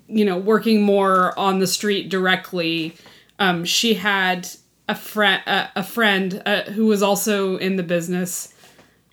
you 0.07 0.25
know, 0.25 0.37
working 0.37 0.81
more 0.83 1.37
on 1.37 1.59
the 1.59 1.67
street 1.67 2.09
directly, 2.09 2.95
um, 3.39 3.65
she 3.65 3.95
had 3.95 4.47
a 4.87 4.95
friend, 4.95 5.41
uh, 5.47 5.67
a 5.75 5.83
friend 5.83 6.41
uh, 6.45 6.63
who 6.63 6.85
was 6.85 7.01
also 7.01 7.57
in 7.57 7.75
the 7.75 7.83
business, 7.83 8.53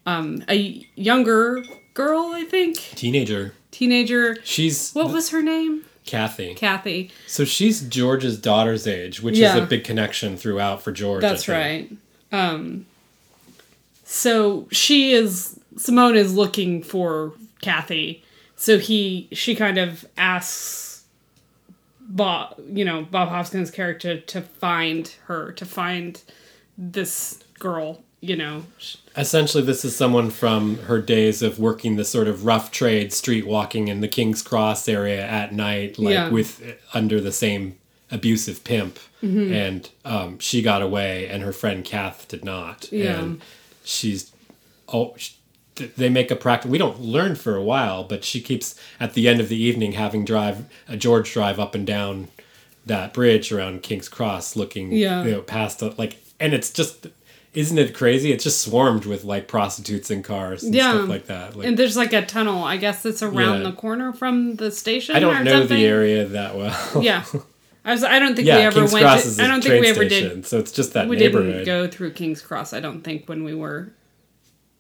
um, 0.07 0.43
a 0.49 0.87
younger 0.95 1.63
girl, 1.95 2.33
I 2.35 2.45
think, 2.45 2.77
teenager. 2.77 3.55
teenager. 3.71 4.37
She's 4.45 4.93
What 4.93 5.13
was 5.13 5.31
her 5.31 5.43
name? 5.43 5.85
Kathy. 6.05 6.55
Kathy. 6.55 7.11
So 7.29 7.45
she's 7.45 7.81
George's 7.83 8.37
daughter's 8.39 8.87
age, 8.89 9.23
which 9.23 9.39
Yeah. 9.39 9.57
is 9.57 9.63
a 9.63 9.67
big 9.67 9.85
connection 9.85 10.37
throughout 10.37 10.83
for 10.83 10.91
George. 10.91 11.21
That's 11.23 11.47
right. 11.49 11.91
Um, 12.33 12.87
so 14.05 14.67
she 14.73 15.13
is 15.13 15.59
Simone 15.77 16.17
is 16.17 16.35
looking 16.35 16.83
for 16.83 17.35
Kathy. 17.61 18.23
So 18.57 18.79
he 18.79 19.29
she 19.33 19.55
kind 19.55 19.79
of 19.79 20.05
asks 20.17 21.05
Bob, 22.01 22.61
you 22.73 22.85
know, 22.85 23.07
Bob 23.11 23.29
Hoskins' 23.29 23.71
character 23.71 24.19
to 24.21 24.43
find 24.43 25.15
her, 25.27 25.53
to 25.53 25.65
find 25.65 26.21
this 26.77 27.43
girl. 27.59 28.03
You 28.21 28.37
know, 28.37 28.65
Essentially, 29.17 29.63
this 29.63 29.85
is 29.85 29.95
someone 29.95 30.31
from 30.31 30.79
her 30.85 31.01
days 31.01 31.43
of 31.43 31.59
working 31.59 31.97
the 31.97 32.05
sort 32.05 32.29
of 32.29 32.47
rough 32.47 32.71
trade, 32.71 33.13
street 33.13 33.47
walking 33.47 33.89
in 33.89 34.01
the 34.01 34.09
King's 34.09 34.43
Cross 34.43 34.89
area 34.89 35.25
at 35.27 35.53
night, 35.53 35.99
like 35.99 36.15
Yeah. 36.15 36.29
with 36.31 36.79
under 36.95 37.21
the 37.21 37.33
same 37.33 37.77
abusive 38.11 38.65
pimp. 38.65 38.99
Mm-hmm. 39.23 39.53
And 39.53 39.91
um, 40.05 40.39
she 40.39 40.63
got 40.63 40.83
away, 40.83 41.29
and 41.29 41.43
her 41.43 41.53
friend 41.53 41.85
Kath 41.85 42.27
did 42.29 42.45
not. 42.45 42.91
Yeah. 42.93 43.19
And 43.21 43.41
she's 43.85 44.33
oh. 44.93 45.17
They 45.97 46.11
make 46.11 46.31
a 46.31 46.37
practice. 46.37 46.71
We 46.71 46.77
don't 46.77 47.01
learn 47.01 47.35
for 47.35 47.57
a 47.57 47.63
while, 47.63 48.05
but 48.05 48.25
she 48.25 48.43
keeps 48.43 48.79
at 49.01 49.15
the 49.15 49.27
end 49.27 49.41
of 49.41 49.49
the 49.49 49.57
evening 49.57 49.93
having 49.93 50.23
drive 50.23 50.67
a 50.87 50.99
George 50.99 51.33
drive 51.33 51.59
up 51.59 51.75
and 51.75 51.87
down 51.87 52.29
that 52.85 53.15
bridge 53.15 53.51
around 53.51 53.83
King's 53.83 54.07
Cross, 54.07 54.55
looking 54.55 54.93
Yeah. 54.93 55.25
you 55.25 55.31
know, 55.31 55.41
past 55.41 55.81
like, 55.99 56.19
and 56.39 56.53
it's 56.53 56.71
just, 56.71 57.07
isn't 57.55 57.77
it 57.79 57.95
crazy? 57.95 58.33
It's 58.33 58.45
just 58.45 58.63
swarmed 58.63 59.05
with 59.05 59.25
like 59.25 59.47
prostitutes 59.49 60.11
and 60.11 60.25
cars 60.25 60.63
and 60.63 60.75
Yeah. 60.75 60.93
stuff 60.95 61.09
like 61.09 61.27
that. 61.27 61.57
Like, 61.57 61.67
and 61.67 61.79
there's 61.79 61.97
like 61.97 62.13
a 62.13 62.25
tunnel. 62.25 62.65
I 62.65 62.77
guess 62.79 63.03
that's 63.03 63.23
around 63.23 63.59
Yeah. 63.63 63.71
the 63.71 63.77
corner 63.77 64.13
from 64.13 64.57
the 64.57 64.71
station. 64.71 65.15
I 65.17 65.21
don't 65.21 65.37
or 65.37 65.45
know 65.45 65.61
something. 65.61 65.77
the 65.79 65.85
area 65.87 66.25
that 66.25 66.57
well. 66.57 66.75
Yeah, 67.03 67.25
I 67.85 67.93
was. 67.93 68.05
I 68.05 68.19
don't 68.19 68.35
think 68.37 68.49
yeah, 68.49 68.57
we 68.59 68.63
ever 68.63 68.79
King's 68.81 68.93
went. 68.93 69.05
Cross 69.05 69.37
to- 69.37 69.45
I 69.45 69.49
don't 69.49 69.63
think 69.63 69.81
we 69.83 69.89
ever 69.89 70.07
station, 70.09 70.29
did 70.37 70.47
so 70.47 70.59
it's 70.59 70.73
just 70.73 70.93
that 70.95 71.09
we 71.09 71.17
neighborhood. 71.17 71.53
didn't 71.53 71.67
go 71.67 71.89
through 71.89 72.13
King's 72.13 72.41
Cross. 72.41 72.73
I 72.73 72.81
don't 72.81 73.03
think 73.03 73.29
when 73.29 73.45
we 73.45 73.55
were 73.55 73.93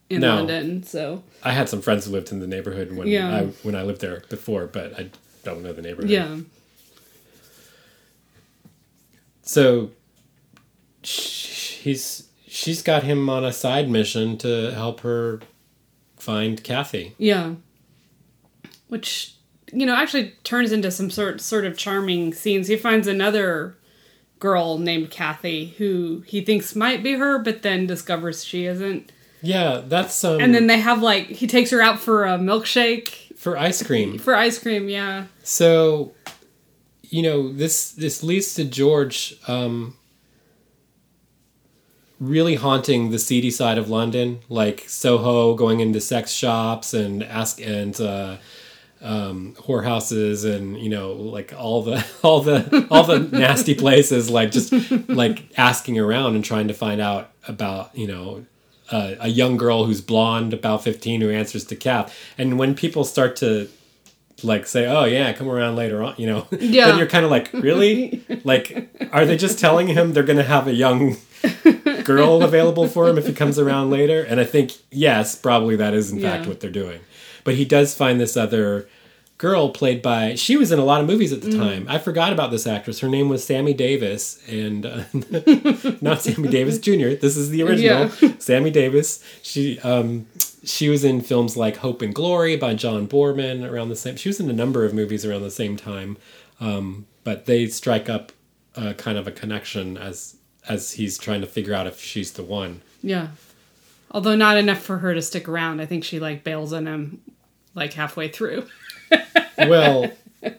in 0.09 0.21
No. 0.21 0.37
London. 0.37 0.83
So 0.83 1.23
I 1.43 1.53
had 1.53 1.69
some 1.69 1.83
friends 1.83 2.07
who 2.07 2.13
lived 2.13 2.33
in 2.33 2.41
the 2.41 2.47
neighborhood 2.47 2.93
when 2.97 3.07
Yeah. 3.09 3.35
I 3.37 3.43
when 3.63 3.75
I 3.75 3.83
lived 3.83 4.01
there 4.01 4.23
before, 4.31 4.67
but 4.67 4.99
I 4.99 5.11
don't 5.45 5.63
know 5.63 5.73
the 5.73 5.83
neighborhood. 5.83 6.11
yeah, 6.11 6.37
So 9.43 9.91
he's 11.03 12.29
she's 12.53 12.83
got 12.83 13.03
him 13.03 13.31
on 13.31 13.45
a 13.45 13.53
side 13.53 13.89
mission 13.89 14.37
to 14.39 14.71
help 14.73 15.01
her 15.01 15.41
find 16.19 16.63
Kathy. 16.63 17.15
yeah. 17.19 17.55
Which 18.89 19.35
you 19.73 19.87
know 19.87 19.95
actually 19.95 20.35
turns 20.45 20.71
into 20.71 20.91
some 20.91 21.11
sort 21.11 21.41
sort 21.41 21.65
of 21.65 21.79
charming 21.79 22.35
scenes. 22.35 22.69
He 22.69 22.77
finds 22.77 23.07
another 23.07 23.77
girl 24.39 24.77
named 24.79 25.11
Kathy 25.11 25.75
who 25.79 26.23
he 26.27 26.43
thinks 26.43 26.77
might 26.77 27.03
be 27.03 27.15
her, 27.15 27.39
but 27.39 27.63
then 27.63 27.87
discovers 27.87 28.45
she 28.45 28.67
isn't. 28.67 29.11
Yeah, 29.41 29.83
that's 29.87 30.23
um 30.25 30.41
And 30.41 30.55
then 30.55 30.67
they 30.67 30.79
have 30.79 31.01
like 31.03 31.27
he 31.29 31.47
takes 31.47 31.71
her 31.71 31.81
out 31.81 31.99
for 32.01 32.25
a 32.27 32.39
milkshake 32.39 33.35
for 33.39 33.57
ice 33.57 33.83
cream. 33.83 34.19
for 34.19 34.35
ice 34.35 34.59
cream. 34.59 34.89
Yeah, 34.91 35.25
So, 35.43 36.13
you 37.03 37.23
know, 37.23 37.51
this 37.53 37.93
this 37.93 38.23
leads 38.23 38.55
to 38.57 38.65
George 38.65 39.35
um, 39.49 39.97
really 42.23 42.55
haunting 42.55 43.11
the 43.11 43.19
seedy 43.19 43.51
side 43.51 43.79
of 43.79 43.91
London, 43.91 44.41
like 44.49 44.85
Soho, 44.89 45.55
going 45.55 45.81
into 45.81 46.01
sex 46.01 46.31
shops 46.33 46.95
and 46.95 47.23
ask 47.25 47.61
and 47.61 48.01
uh, 48.01 48.37
um, 49.03 49.55
whorehouses, 49.59 50.45
and 50.45 50.79
you 50.79 50.89
know, 50.89 51.13
like 51.13 51.53
all 51.59 51.83
the 51.83 52.07
all 52.23 52.41
the 52.41 52.87
all 52.91 53.03
the 53.05 53.19
nasty 53.19 53.75
places, 53.75 54.31
like 54.31 54.53
just 54.53 54.73
like 55.09 55.45
asking 55.59 55.99
around 55.99 56.37
and 56.37 56.45
trying 56.45 56.69
to 56.69 56.75
find 56.75 57.01
out 57.01 57.31
about 57.49 57.95
you 57.97 58.07
know 58.07 58.47
uh, 58.91 59.15
a 59.21 59.29
young 59.29 59.57
girl 59.57 59.85
who's 59.85 60.01
blonde, 60.01 60.53
about 60.55 60.85
15, 60.85 61.21
who 61.23 61.31
answers 61.31 61.65
to 61.65 61.77
Kath. 61.77 62.15
And 62.39 62.59
when 62.59 62.75
people 62.75 63.05
start 63.05 63.37
to 63.37 63.69
like 64.45 64.67
say, 64.67 64.87
oh, 64.87 65.05
yeah, 65.05 65.33
come 65.33 65.49
around 65.49 65.77
later 65.77 66.03
on, 66.03 66.15
you 66.19 66.27
know, 66.27 66.47
Yeah. 66.59 66.87
then 66.89 66.99
you're 66.99 67.07
kind 67.07 67.25
of 67.25 67.31
like, 67.31 67.53
really? 67.53 68.25
like, 68.45 68.91
are 69.13 69.25
they 69.25 69.37
just 69.37 69.59
telling 69.59 69.87
him 69.89 70.13
they're 70.13 70.25
going 70.25 70.37
to 70.39 70.43
have 70.45 70.67
a 70.67 70.75
young 70.75 71.17
girl 72.17 72.43
available 72.43 72.87
for 72.87 73.09
him 73.09 73.19
if 73.19 73.27
he 73.27 73.33
comes 73.33 73.59
around 73.59 73.91
later? 73.91 74.23
And 74.23 74.41
I 74.41 74.45
think, 74.45 74.73
yes, 74.91 75.35
probably 75.35 75.77
that 75.77 75.95
is 75.95 76.13
in 76.13 76.21
fact 76.21 76.47
what 76.47 76.61
they're 76.61 76.71
doing. 76.71 77.01
But 77.45 77.55
he 77.55 77.65
does 77.65 77.95
find 77.95 78.21
this 78.21 78.37
other 78.37 78.89
girl 79.43 79.71
played 79.71 80.01
by 80.01 80.37
she 80.37 80.57
was 80.57 80.71
in 80.71 80.79
a 80.79 80.85
lot 80.85 81.01
of 81.01 81.07
movies 81.09 81.33
at 81.33 81.43
the 81.43 81.51
time. 81.51 81.85
I 81.89 81.99
forgot 81.99 82.33
about 82.33 82.53
this 82.53 82.65
actress. 82.65 83.01
Her 83.01 83.09
name 83.09 83.29
was 83.29 83.45
Sammi 83.45 83.75
Davis 83.75 84.41
and 84.49 84.87
uh, 84.87 85.03
not 86.01 86.23
sammy 86.23 86.49
davis 86.49 86.79
jr 86.79 87.17
this 87.21 87.37
is 87.37 87.51
the 87.51 87.65
original. 87.65 88.09
Sammi 88.39 88.71
Davis. 88.71 89.25
She 89.43 89.81
um 89.81 90.27
she 90.63 90.89
was 90.89 91.03
in 91.03 91.23
films 91.23 91.57
like 91.57 91.79
hope 91.79 92.03
and 92.03 92.15
glory 92.15 92.57
by 92.57 92.75
John 92.75 93.09
Boorman 93.09 93.69
around 93.69 93.89
the 93.89 93.97
same 93.97 94.15
she 94.15 94.29
was 94.29 94.39
in 94.39 94.49
a 94.49 94.53
number 94.53 94.85
of 94.85 94.95
movies 94.95 95.27
around 95.27 95.43
the 95.43 95.51
same 95.51 95.77
time. 95.77 96.19
Um 96.61 97.07
but 97.25 97.47
they 97.47 97.67
strike 97.67 98.09
up 98.09 98.31
uh, 98.77 98.93
kind 98.93 99.19
of 99.19 99.27
a 99.27 99.33
connection 99.33 99.97
as 99.97 100.37
as 100.69 100.93
he's 100.93 101.19
trying 101.19 101.41
to 101.41 101.47
figure 101.47 101.75
out 101.75 101.87
if 101.87 102.01
she's 102.01 102.33
the 102.33 102.43
one 102.43 102.81
yeah. 103.03 103.29
Although 104.11 104.37
not 104.37 104.57
enough 104.57 104.81
for 104.81 104.99
her 104.99 105.15
to 105.15 105.23
stick 105.23 105.49
around. 105.49 105.81
I 105.81 105.87
think 105.87 106.05
she 106.05 106.21
like 106.21 106.45
bails 106.45 106.73
on 106.73 106.87
him 106.87 107.21
like 107.75 107.95
halfway 107.95 108.29
through. 108.29 108.67
well 109.59 110.11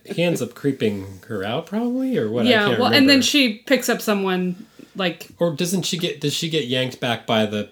he 0.05 0.23
ends 0.23 0.41
up 0.41 0.53
creeping 0.53 1.19
her 1.27 1.43
out 1.43 1.65
probably 1.65 2.17
or 2.17 2.29
what 2.29 2.45
I 2.45 2.49
yeah, 2.49 2.79
well, 2.79 2.93
and 2.93 3.09
then 3.09 3.21
she 3.21 3.55
picks 3.59 3.89
up 3.89 4.01
someone 4.01 4.67
like 4.95 5.27
or 5.39 5.55
doesn't 5.55 5.83
she 5.83 5.97
get 5.97 6.21
does 6.21 6.33
she 6.33 6.49
get 6.49 6.65
yanked 6.67 6.99
back 6.99 7.25
by 7.25 7.45
the 7.45 7.69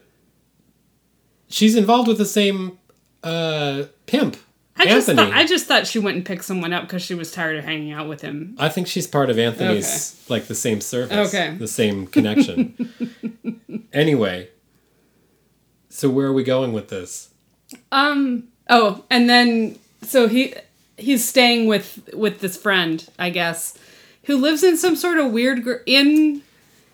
she's 1.48 1.76
involved 1.76 2.08
with 2.08 2.18
the 2.18 2.26
same 2.26 2.80
uh 3.24 3.84
pimp 4.08 4.38
I 4.82 4.86
just 4.86 5.08
thought, 5.08 5.34
I 5.34 5.46
just 5.46 5.66
thought 5.66 5.88
she 5.88 6.00
went 6.00 6.18
and 6.18 6.26
picked 6.26 6.44
someone 6.46 6.74
up 6.74 6.84
because 6.84 7.02
she 7.02 7.14
was 7.14 7.32
tired 7.32 7.58
of 7.58 7.64
hanging 7.66 7.92
out 7.92 8.08
with 8.08 8.22
him. 8.22 8.56
I 8.60 8.70
think 8.70 8.88
she's 8.88 9.08
part 9.08 9.30
of 9.30 9.38
anthony's 9.40 10.24
like 10.30 10.46
the 10.46 10.56
same 10.56 10.82
service 10.82 11.34
Okay. 11.34 11.56
the 11.58 11.68
same 11.68 12.08
connection 12.08 12.90
anyway 13.94 14.50
so 15.90 16.10
where 16.10 16.28
are 16.28 16.34
we 16.34 16.44
going 16.44 16.74
with 16.74 16.90
this 16.90 17.30
Um. 17.92 18.48
Oh, 18.70 19.04
and 19.10 19.30
then 19.30 19.78
so 20.02 20.28
he 20.28 20.54
he's 20.98 21.28
staying 21.28 21.68
with 21.68 22.10
with 22.14 22.40
this 22.40 22.56
friend, 22.58 23.06
I 23.20 23.30
guess, 23.30 23.78
who 24.26 24.38
lives 24.38 24.64
in 24.64 24.78
some 24.78 24.96
sort 24.96 25.18
of 25.18 25.32
weird 25.32 25.64
gr- 25.64 25.84
in 25.86 26.42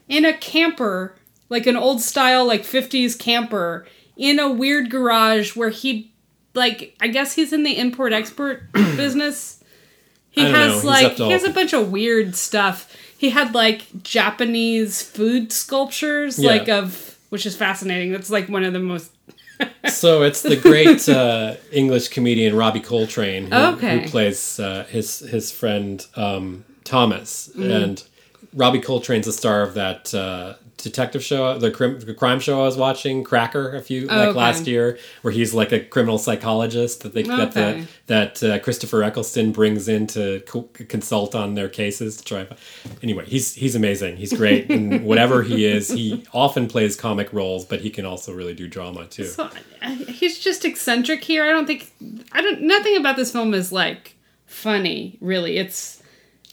in 0.08 0.24
a 0.26 0.34
camper, 0.34 1.16
like 1.50 1.68
an 1.68 1.76
old 1.78 2.02
style 2.02 2.46
like 2.46 2.64
50s 2.64 3.18
camper 3.20 3.86
in 4.16 4.40
a 4.40 4.50
weird 4.52 4.90
garage 4.90 5.56
where 5.56 5.70
he 5.70 6.12
like 6.58 6.96
I 7.00 7.08
guess 7.08 7.34
he's 7.34 7.54
in 7.54 7.64
the 7.64 7.78
import 7.78 8.12
export 8.12 8.72
business. 8.74 9.64
He 10.32 10.44
know, 10.44 10.52
has 10.52 10.74
he's 10.74 10.84
like 10.84 11.14
he 11.14 11.32
has 11.32 11.44
a 11.44 11.50
bunch 11.52 11.74
of 11.74 11.92
weird 11.92 12.36
stuff. 12.36 12.94
He 13.18 13.30
had 13.30 13.54
like 13.56 14.04
Japanese 14.04 15.02
food 15.02 15.52
sculptures 15.52 16.38
Yeah. 16.38 16.52
like 16.52 16.68
of 16.70 17.18
which 17.30 17.46
is 17.46 17.56
fascinating. 17.56 18.12
That's 18.12 18.30
like 18.30 18.50
one 18.50 18.64
of 18.64 18.74
the 18.74 18.80
most 18.80 19.12
so 19.90 20.22
it's 20.22 20.44
the 20.44 20.56
great 20.56 21.10
uh, 21.10 21.56
English 21.72 22.10
comedian 22.10 22.56
Robbie 22.56 22.80
Coltrane 22.80 23.48
who, 23.52 23.56
Okay. 23.58 24.02
who 24.04 24.08
plays 24.10 24.60
uh, 24.60 24.86
his 24.90 25.20
his 25.20 25.52
friend 25.52 26.06
um, 26.16 26.64
Thomas, 26.84 27.50
Mm-hmm. 27.56 27.72
and 27.72 28.04
Robbie 28.54 28.82
Coltrane's 28.82 29.26
the 29.26 29.34
star 29.34 29.62
of 29.64 29.74
that 29.74 30.14
uh, 30.14 30.54
detective 30.78 31.24
show, 31.24 31.58
the, 31.58 31.72
crim, 31.72 32.00
crime 32.16 32.40
show 32.40 32.62
I 32.62 32.66
was 32.66 32.78
watching, 32.78 33.24
Cracker, 33.24 33.76
a 33.76 33.82
few 33.82 34.08
Oh, 34.10 34.16
like 34.16 34.28
okay. 34.30 34.38
last 34.38 34.68
year, 34.68 34.98
where 35.24 35.34
he's 35.34 35.54
like 35.54 35.72
a 35.72 35.80
criminal 35.80 36.18
psychologist 36.20 37.02
that 37.02 37.14
they 37.14 37.24
that 37.24 37.54
the, 37.54 37.88
that 38.06 38.44
uh, 38.44 38.60
Christopher 38.60 39.04
Eccleston 39.04 39.52
brings 39.52 39.88
in 39.88 40.08
to 40.08 40.42
co- 40.42 40.70
consult 40.88 41.34
on 41.36 41.56
their 41.56 41.68
cases 41.68 42.18
to 42.18 42.24
try. 42.24 42.48
Anyway, 43.02 43.26
he's 43.26 43.56
he's 43.56 43.76
amazing. 43.76 44.18
He's 44.18 44.32
great, 44.34 44.70
and 44.70 45.04
whatever 45.12 45.42
he 45.44 45.66
is, 45.66 45.88
he 45.90 46.26
often 46.34 46.68
plays 46.68 46.96
comic 46.96 47.34
roles, 47.34 47.66
but 47.66 47.82
he 47.82 47.90
can 47.90 48.06
also 48.06 48.34
really 48.34 48.54
do 48.54 48.68
drama 48.68 49.08
too. 49.08 49.26
So 49.26 49.50
he's 50.08 50.38
just 50.40 50.64
eccentric 50.64 51.24
here. 51.24 51.44
I 51.44 51.50
don't 51.52 51.66
think 51.66 51.92
I 52.32 52.42
don't. 52.42 52.62
Nothing 52.62 52.98
about 52.98 53.16
this 53.18 53.32
film 53.32 53.54
is 53.54 53.72
like 53.72 54.16
funny. 54.46 55.18
Really, 55.22 55.58
it's 55.58 56.02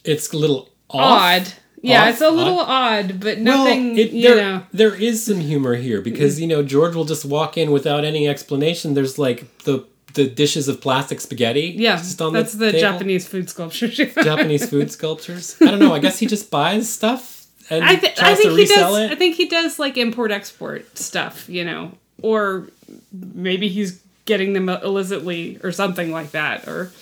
It's 0.05 0.33
a 0.33 0.37
little 0.37 0.71
off. 0.91 1.21
odd. 1.47 1.53
Yeah, 1.85 2.05
Off, 2.05 2.09
it's 2.09 2.21
a 2.23 2.31
little 2.31 2.61
odd. 2.61 3.11
odd, 3.11 3.21
but 3.21 3.39
nothing. 3.39 3.91
Well, 3.91 3.99
it, 3.99 4.13
you 4.13 4.23
there, 4.23 4.37
know. 4.37 4.63
there 4.73 4.95
is 4.95 5.25
some 5.25 5.41
humor 5.41 5.75
here 5.75 6.01
because 6.01 6.41
you 6.41 6.47
know 6.47 6.63
George 6.63 6.95
will 6.95 7.05
just 7.05 7.27
walk 7.27 7.59
in 7.59 7.71
without 7.73 8.05
any 8.05 8.27
explanation. 8.27 8.95
There's 8.95 9.19
like 9.19 9.59
the 9.65 9.85
the 10.15 10.27
dishes 10.27 10.67
of 10.69 10.81
plastic 10.81 11.21
spaghetti. 11.21 11.75
Yeah, 11.77 11.97
just 11.97 12.23
on 12.23 12.33
that's 12.33 12.55
the, 12.55 12.73
table. 12.73 12.81
Japanese 12.81 13.29
food 13.29 13.51
sculptures. 13.51 13.97
Japanese 14.15 14.69
food 14.69 14.91
sculptures. 14.91 15.57
I 15.61 15.67
don't 15.67 15.79
know. 15.79 15.93
I 15.93 15.99
guess 15.99 16.19
he 16.19 16.27
just 16.27 16.51
buys 16.51 16.91
stuff 16.91 17.35
and 17.71 17.85
I, 17.85 17.97
th- 17.97 18.17
tries 18.17 18.33
I 18.33 18.35
think 18.35 18.51
to 18.51 18.57
he 18.57 18.63
resell 18.63 18.93
does. 18.95 19.11
it. 19.11 19.13
I 19.13 19.15
think 19.17 19.37
he 19.37 19.47
does 19.47 19.79
like 19.79 19.97
import 19.97 20.31
export 20.31 20.97
stuff, 20.99 21.49
you 21.49 21.65
know, 21.65 21.93
or 22.23 22.69
maybe 23.13 23.69
he's 23.69 24.03
getting 24.25 24.53
them 24.53 24.69
illicitly 24.69 25.59
or 25.63 25.73
something 25.73 26.11
like 26.11 26.31
that. 26.31 26.67
Or, 26.69 26.93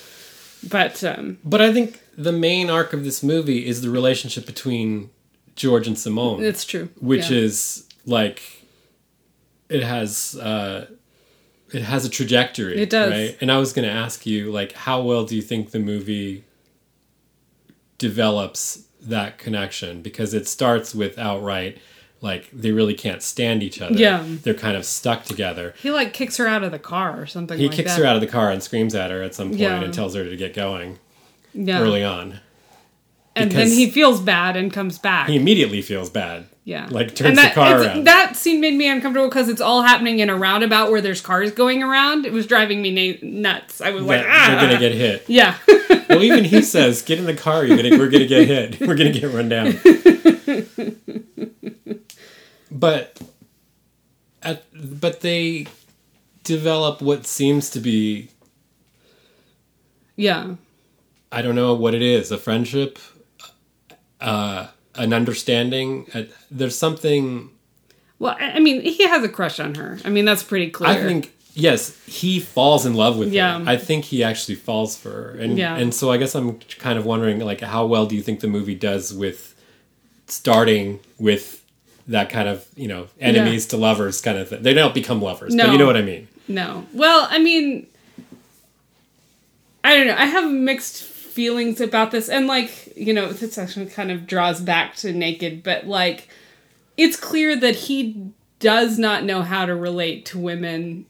but 0.69 1.03
um, 1.05 1.39
but 1.45 1.61
I 1.61 1.73
think 1.73 2.01
the 2.17 2.33
main 2.33 2.69
arc 2.71 2.93
of 2.93 3.05
this 3.05 3.23
movie 3.23 3.67
is 3.67 3.81
the 3.83 3.91
relationship 3.91 4.47
between 4.47 5.11
George 5.57 5.87
and 5.87 5.99
Simone, 5.99 6.43
it's 6.43 6.65
true. 6.65 6.89
which 7.01 7.31
Yeah. 7.31 7.39
is 7.39 7.89
like 8.07 8.43
it 9.69 9.83
has 9.83 10.37
uh 10.37 10.87
it 11.73 11.83
has 11.83 12.05
a 12.05 12.11
trajectory. 12.11 12.77
It 12.83 12.91
does. 12.91 13.11
Right? 13.11 13.39
And 13.41 13.51
I 13.51 13.57
was 13.57 13.73
going 13.73 13.89
to 13.89 13.95
ask 13.95 14.27
you, 14.27 14.53
like, 14.53 14.73
how 14.73 15.01
well 15.01 15.25
do 15.25 15.35
you 15.35 15.41
think 15.41 15.71
the 15.71 15.79
movie 15.79 16.45
develops 17.99 18.85
that 19.01 19.39
connection? 19.39 20.03
Because 20.03 20.35
it 20.35 20.47
starts 20.47 20.95
with 20.95 21.19
outright, 21.19 21.79
like, 22.21 22.51
they 22.53 22.73
really 22.73 22.95
can't 22.95 23.23
stand 23.23 23.63
each 23.63 23.81
other. 23.81 23.95
Yeah. 23.95 24.23
They're 24.27 24.55
kind 24.55 24.77
of 24.77 24.85
stuck 24.85 25.25
together. 25.25 25.75
he 25.83 25.91
like 25.91 26.13
kicks 26.13 26.37
her 26.37 26.47
out 26.47 26.63
of 26.63 26.73
the 26.73 26.79
car 26.79 27.19
or 27.21 27.27
something. 27.27 27.59
He 27.59 27.69
like 27.69 27.77
kicks 27.77 27.93
that. 27.95 28.01
her 28.01 28.07
out 28.07 28.17
of 28.17 28.21
the 28.21 28.27
car 28.29 28.51
and 28.51 28.63
screams 28.63 28.95
at 28.95 29.11
her 29.11 29.23
at 29.23 29.35
some 29.35 29.49
point 29.49 29.61
Yeah. 29.61 29.83
and 29.83 29.93
tells 29.95 30.15
her 30.15 30.25
to 30.25 30.37
get 30.37 30.55
going 30.55 30.99
yeah. 31.55 31.81
early 31.81 32.05
on. 32.05 32.41
and 33.37 33.51
then 33.51 33.69
he 33.69 33.91
feels 33.91 34.21
bad 34.21 34.57
and 34.57 34.73
comes 34.73 34.99
back. 34.99 35.29
He 35.29 35.37
immediately 35.37 35.83
feels 35.83 36.11
bad. 36.11 36.47
yeah, 36.65 36.87
Like, 36.91 37.15
turns 37.15 37.31
And 37.31 37.39
the 37.39 37.43
that, 37.43 37.55
car 37.55 37.81
around. 37.81 38.05
That 38.05 38.37
scene 38.37 38.61
made 38.61 38.75
me 38.75 38.89
uncomfortable 38.89 39.29
because 39.29 39.49
it's 39.49 39.61
all 39.61 39.83
happening 39.83 40.19
in 40.21 40.29
a 40.29 40.37
roundabout 40.37 40.91
where 40.91 41.01
there's 41.01 41.21
cars 41.21 41.51
going 41.51 41.83
around. 41.83 42.27
It 42.27 42.33
was 42.33 42.47
driving 42.47 42.83
me 42.83 42.91
na- 43.23 43.23
nuts. 43.23 43.81
I 43.81 43.91
was 43.91 44.05
like, 44.05 44.23
that 44.23 44.29
ah, 44.29 44.49
they're 44.51 44.69
going 44.69 44.75
to 44.75 44.79
get 44.89 44.93
hit. 44.95 45.25
yeah. 45.29 45.57
Well, 46.09 46.23
even 46.23 46.45
he 46.45 46.63
says, 46.63 47.01
"Get 47.03 47.19
in 47.19 47.25
the 47.25 47.35
car. 47.35 47.65
You're 47.65 47.77
gonna, 47.77 47.97
we're 47.97 48.11
going 48.11 48.23
to 48.23 48.27
get 48.27 48.47
hit. 48.47 48.81
We're 48.81 48.97
going 48.97 49.13
to 49.13 49.19
get 49.19 49.33
run 49.33 49.49
down." 49.49 49.79
but, 52.71 53.19
at, 54.43 54.65
but 55.01 55.21
they 55.21 55.67
develop 56.45 57.01
what 57.01 57.27
seems 57.27 57.71
to 57.71 57.81
be 57.81 58.29
yeah, 60.17 60.55
I 61.33 61.43
don't 61.43 61.55
know 61.55 61.75
what 61.75 61.95
it 61.95 62.03
is 62.03 62.31
a 62.31 62.39
friendship, 62.39 62.99
uh, 64.21 64.69
an 64.95 65.13
understanding. 65.13 66.07
Uh, 66.15 66.25
there's 66.51 66.77
something 66.77 67.51
Well, 68.19 68.37
I 68.39 68.61
mean, 68.61 68.83
he 68.83 69.07
has 69.09 69.25
a 69.25 69.29
crush 69.29 69.59
on 69.59 69.75
her. 69.77 69.99
I 70.05 70.11
mean, 70.11 70.25
that's 70.25 70.43
pretty 70.43 70.71
clear. 70.71 70.91
I 70.91 70.97
think 70.97 71.33
yes, 71.55 71.99
he 72.07 72.39
falls 72.39 72.87
in 72.87 72.95
love 72.95 73.17
with 73.19 73.33
Yeah. 73.33 73.59
her. 73.61 73.69
I 73.71 73.77
think 73.77 74.05
he 74.05 74.23
actually 74.23 74.55
falls 74.57 74.97
for 74.97 75.11
her, 75.11 75.31
and 75.41 75.59
Yeah. 75.59 75.77
and 75.77 75.95
so 75.95 76.11
I 76.13 76.19
guess 76.19 76.35
I'm 76.35 76.61
kind 76.79 76.99
of 76.99 77.05
wondering 77.07 77.41
like 77.41 77.61
how 77.63 77.87
well 77.87 78.07
do 78.07 78.15
you 78.15 78.23
think 78.23 78.41
the 78.41 78.49
movie 78.49 78.75
does 78.77 79.13
with 79.13 79.55
starting 80.27 81.01
with 81.19 81.65
that 82.09 82.29
kind 82.31 82.49
of 82.49 82.67
you 82.77 82.89
know 82.89 83.07
enemies 83.21 83.67
to 83.67 83.77
lovers 83.77 84.21
kind 84.21 84.37
of 84.39 84.49
thing. 84.51 84.63
They 84.63 84.75
don't 84.75 84.95
become 84.95 85.21
lovers, 85.23 85.55
but 85.57 85.73
you 85.73 85.79
know 85.79 85.87
what 85.87 85.97
I 85.97 86.03
mean. 86.03 86.29
No. 86.49 86.87
Well, 86.93 87.27
I 87.31 87.39
mean, 87.39 87.87
I 89.85 89.95
don't 89.97 90.07
know. 90.07 90.17
I 90.17 90.27
have 90.27 90.51
mixed 90.51 91.03
feelings 91.33 91.81
about 91.81 92.11
this, 92.11 92.29
and 92.29 92.47
like 92.47 92.93
you 92.97 93.13
know, 93.13 93.33
this 93.33 93.59
actually 93.59 93.87
kind 93.87 94.11
of 94.11 94.27
draws 94.27 94.61
back 94.61 94.95
to 94.97 95.13
Naked, 95.13 95.63
but 95.63 95.87
like, 95.87 96.29
it's 96.97 97.17
clear 97.17 97.57
that 97.57 97.75
he 97.75 98.33
does 98.59 98.99
not 98.99 99.25
know 99.25 99.43
how 99.43 99.67
to 99.67 99.75
relate 99.75 100.27
to 100.27 100.39
women 100.39 101.07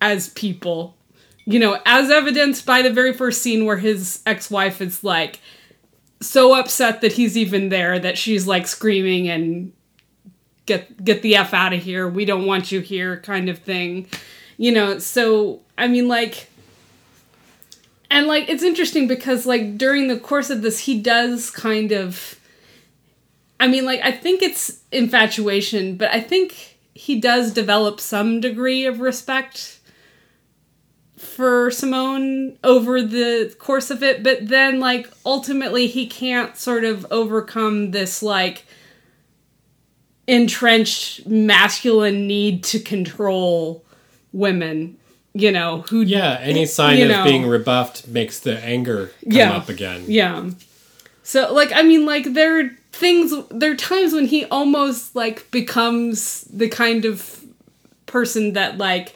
as 0.00 0.28
people. 0.30 0.96
You 1.44 1.58
know, 1.58 1.80
as 1.86 2.10
evidenced 2.10 2.66
by 2.66 2.82
the 2.82 2.92
very 2.92 3.12
first 3.12 3.42
scene 3.42 3.64
where 3.64 3.78
his 3.78 4.22
ex-wife 4.26 4.80
is 4.80 5.02
like 5.02 5.40
so 6.20 6.54
upset 6.58 7.00
that 7.00 7.12
he's 7.12 7.36
even 7.36 7.68
there 7.68 7.98
that 7.98 8.18
she's 8.18 8.46
like 8.46 8.66
screaming 8.66 9.28
and 9.28 9.72
get 10.66 11.02
get 11.04 11.22
the 11.22 11.36
f 11.36 11.54
out 11.54 11.72
of 11.72 11.82
here. 11.82 12.08
We 12.08 12.24
don't 12.24 12.46
want 12.46 12.70
you 12.70 12.80
here 12.80 13.20
kind 13.20 13.48
of 13.48 13.58
thing. 13.58 14.08
You 14.56 14.72
know 14.72 14.98
so 14.98 15.62
i 15.78 15.86
mean 15.86 16.08
like 16.08 16.50
and 18.10 18.26
like 18.26 18.48
it's 18.48 18.62
interesting 18.62 19.06
because 19.06 19.46
like 19.46 19.78
during 19.78 20.08
the 20.08 20.18
course 20.18 20.50
of 20.50 20.62
this 20.62 20.80
he 20.80 21.00
does 21.00 21.50
kind 21.50 21.92
of 21.92 22.38
i 23.60 23.66
mean 23.66 23.84
like 23.84 24.00
i 24.02 24.12
think 24.12 24.42
it's 24.42 24.80
infatuation 24.92 25.96
but 25.96 26.10
i 26.12 26.20
think 26.20 26.78
he 26.94 27.20
does 27.20 27.52
develop 27.52 28.00
some 28.00 28.40
degree 28.40 28.84
of 28.84 29.00
respect 29.00 29.78
for 31.18 31.70
Simone 31.70 32.58
over 32.64 33.02
the 33.02 33.54
course 33.58 33.90
of 33.90 34.02
it, 34.02 34.22
but 34.22 34.48
then 34.48 34.80
like 34.80 35.08
ultimately 35.24 35.86
he 35.86 36.06
can't 36.06 36.56
sort 36.56 36.84
of 36.84 37.06
overcome 37.10 37.90
this 37.90 38.22
like 38.22 38.64
entrenched 40.26 41.26
masculine 41.26 42.26
need 42.26 42.62
to 42.64 42.78
control 42.78 43.84
women, 44.32 44.97
you 45.40 45.52
know, 45.52 45.82
who 45.88 46.00
Yeah, 46.02 46.38
any 46.40 46.66
sign 46.66 47.00
of 47.02 47.08
know. 47.08 47.24
being 47.24 47.46
rebuffed 47.46 48.08
makes 48.08 48.40
the 48.40 48.58
anger 48.64 49.12
come 49.24 49.32
Yeah. 49.32 49.52
up 49.56 49.68
again. 49.68 50.04
Yeah. 50.08 50.50
So 51.22 51.52
like 51.52 51.72
I 51.74 51.82
mean 51.82 52.06
like 52.06 52.32
there 52.34 52.58
are 52.60 52.70
things 52.92 53.32
there 53.50 53.72
are 53.72 53.76
times 53.76 54.12
when 54.12 54.26
he 54.26 54.44
almost 54.46 55.14
like 55.14 55.50
becomes 55.50 56.42
the 56.44 56.68
kind 56.68 57.04
of 57.04 57.44
person 58.06 58.54
that 58.54 58.78
like 58.78 59.14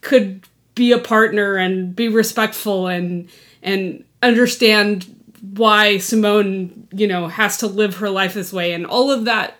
could 0.00 0.42
be 0.74 0.92
a 0.92 0.98
partner 0.98 1.56
and 1.56 1.94
be 1.94 2.08
respectful 2.08 2.86
and 2.86 3.28
and 3.62 4.04
understand 4.22 5.06
why 5.54 5.98
Simone, 5.98 6.88
you 6.92 7.06
know, 7.06 7.28
has 7.28 7.58
to 7.58 7.66
live 7.66 7.96
her 7.98 8.10
life 8.10 8.34
this 8.34 8.52
way 8.52 8.72
and 8.72 8.84
all 8.86 9.10
of 9.10 9.24
that 9.26 9.54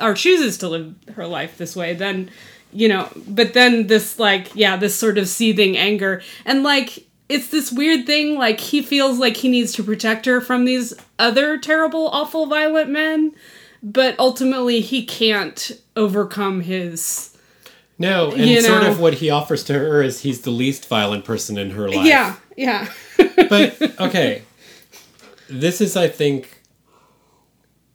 or 0.00 0.14
chooses 0.14 0.58
to 0.58 0.68
live 0.68 0.94
her 1.14 1.26
life 1.26 1.58
this 1.58 1.76
way, 1.76 1.94
then 1.94 2.30
you 2.72 2.88
know, 2.88 3.08
but 3.26 3.54
then 3.54 3.86
this 3.86 4.18
like 4.18 4.54
yeah, 4.54 4.76
this 4.76 4.94
sort 4.94 5.18
of 5.18 5.28
seething 5.28 5.76
anger 5.76 6.22
and 6.44 6.62
like 6.62 7.06
it's 7.28 7.48
this 7.48 7.70
weird 7.70 8.06
thing 8.06 8.36
like 8.38 8.58
he 8.60 8.80
feels 8.82 9.18
like 9.18 9.36
he 9.36 9.48
needs 9.48 9.72
to 9.72 9.82
protect 9.84 10.24
her 10.26 10.40
from 10.40 10.64
these 10.64 10.94
other 11.18 11.58
terrible 11.58 12.08
awful 12.08 12.46
violent 12.46 12.88
men, 12.90 13.34
but 13.82 14.18
ultimately 14.18 14.80
he 14.80 15.04
can't 15.04 15.72
overcome 15.96 16.60
his 16.62 17.36
No, 17.98 18.30
and 18.32 18.46
You 18.48 18.60
sort 18.62 18.84
of 18.84 19.00
what 19.00 19.14
he 19.14 19.28
offers 19.30 19.64
to 19.64 19.72
her 19.74 20.02
is 20.02 20.20
he's 20.20 20.42
the 20.42 20.50
least 20.50 20.88
violent 20.88 21.24
person 21.24 21.58
in 21.58 21.70
her 21.72 21.88
life. 21.88 22.06
Yeah, 22.06 22.36
yeah. 22.56 22.88
but 23.48 23.80
okay 24.00 24.42
this 25.50 25.80
is 25.80 25.96
i 25.96 26.06
think 26.06 26.60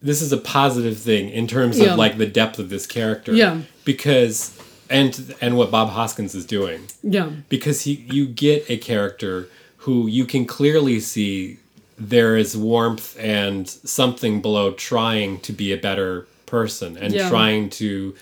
this 0.01 0.21
is 0.21 0.31
a 0.31 0.37
positive 0.37 0.97
thing 0.97 1.29
in 1.29 1.47
terms 1.47 1.77
Yeah. 1.79 1.93
of 1.93 1.97
like 1.99 2.17
the 2.17 2.25
depth 2.25 2.57
of 2.59 2.69
this 2.69 2.85
character 2.87 3.31
Yeah. 3.33 3.61
because 3.85 4.57
and 4.93 5.35
and 5.41 5.57
what 5.57 5.69
bob 5.71 5.89
hoskins 5.89 6.33
is 6.35 6.45
doing 6.45 6.81
yeah. 7.01 7.29
because 7.49 7.81
he 7.81 7.93
you 8.17 8.25
get 8.27 8.59
a 8.69 8.77
character 8.77 9.49
who 9.83 10.07
you 10.07 10.25
can 10.25 10.45
clearly 10.45 10.99
see 10.99 11.57
there 11.97 12.37
is 12.37 12.55
warmth 12.55 13.17
and 13.19 13.67
something 13.69 14.41
below 14.41 14.71
trying 14.71 15.39
to 15.41 15.51
be 15.51 15.73
a 15.73 15.77
better 15.77 16.27
person 16.45 16.97
and 16.97 17.13
Yeah. 17.13 17.29
trying 17.29 17.69
to 17.81 18.15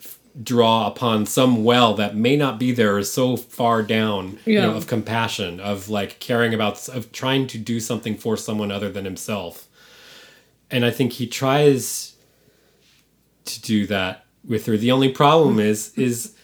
f- 0.00 0.18
draw 0.50 0.86
upon 0.86 1.26
some 1.26 1.64
well 1.64 1.94
that 1.94 2.14
may 2.14 2.36
not 2.36 2.58
be 2.58 2.70
there 2.72 2.96
or 2.96 3.04
so 3.04 3.36
far 3.36 3.82
down 3.82 4.38
you 4.46 4.60
know 4.60 4.74
of 4.76 4.86
compassion 4.86 5.60
of 5.60 5.88
like 5.88 6.18
caring 6.20 6.52
about 6.54 6.88
of 6.88 7.10
trying 7.12 7.46
to 7.48 7.58
do 7.58 7.80
something 7.80 8.16
for 8.16 8.36
someone 8.36 8.70
other 8.70 8.90
than 8.92 9.04
himself 9.04 9.66
and 10.70 10.84
i 10.84 10.90
think 10.90 11.12
he 11.14 11.26
tries 11.26 12.14
to 13.44 13.60
do 13.62 13.86
that 13.86 14.24
with 14.46 14.66
her 14.66 14.76
the 14.76 14.90
only 14.90 15.08
problem 15.10 15.58
is 15.58 15.92
is 15.96 16.34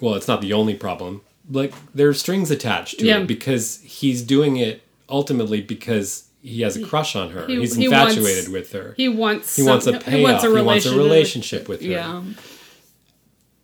well 0.00 0.14
it's 0.14 0.28
not 0.28 0.40
the 0.40 0.52
only 0.52 0.74
problem 0.74 1.20
like 1.50 1.72
there's 1.94 2.20
strings 2.20 2.50
attached 2.50 2.98
to 3.00 3.06
Yeah. 3.06 3.18
it 3.18 3.26
because 3.26 3.80
he's 3.82 4.22
doing 4.22 4.56
it 4.56 4.82
ultimately 5.08 5.60
because 5.60 6.24
he 6.42 6.62
has 6.62 6.74
a 6.76 6.82
crush 6.86 7.14
on 7.16 7.32
her. 7.32 7.46
He- 7.48 7.56
He's 7.60 7.74
he 7.74 7.84
infatuated 7.86 8.44
wants- 8.44 8.48
with 8.48 8.72
her. 8.72 8.94
He 8.96 9.08
wants 9.10 9.56
He 9.56 9.62
wants 9.62 9.86
a 9.86 9.92
payoff. 9.92 10.04
He 10.06 10.22
wants 10.22 10.44
a 10.44 10.46
He 10.48 10.52
wants 10.62 10.86
a 10.86 10.90
relationship. 10.90 10.96
relationship 10.98 11.68
with 11.68 11.80
her. 11.82 11.88
Yeah. 11.88 12.22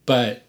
But 0.04 0.42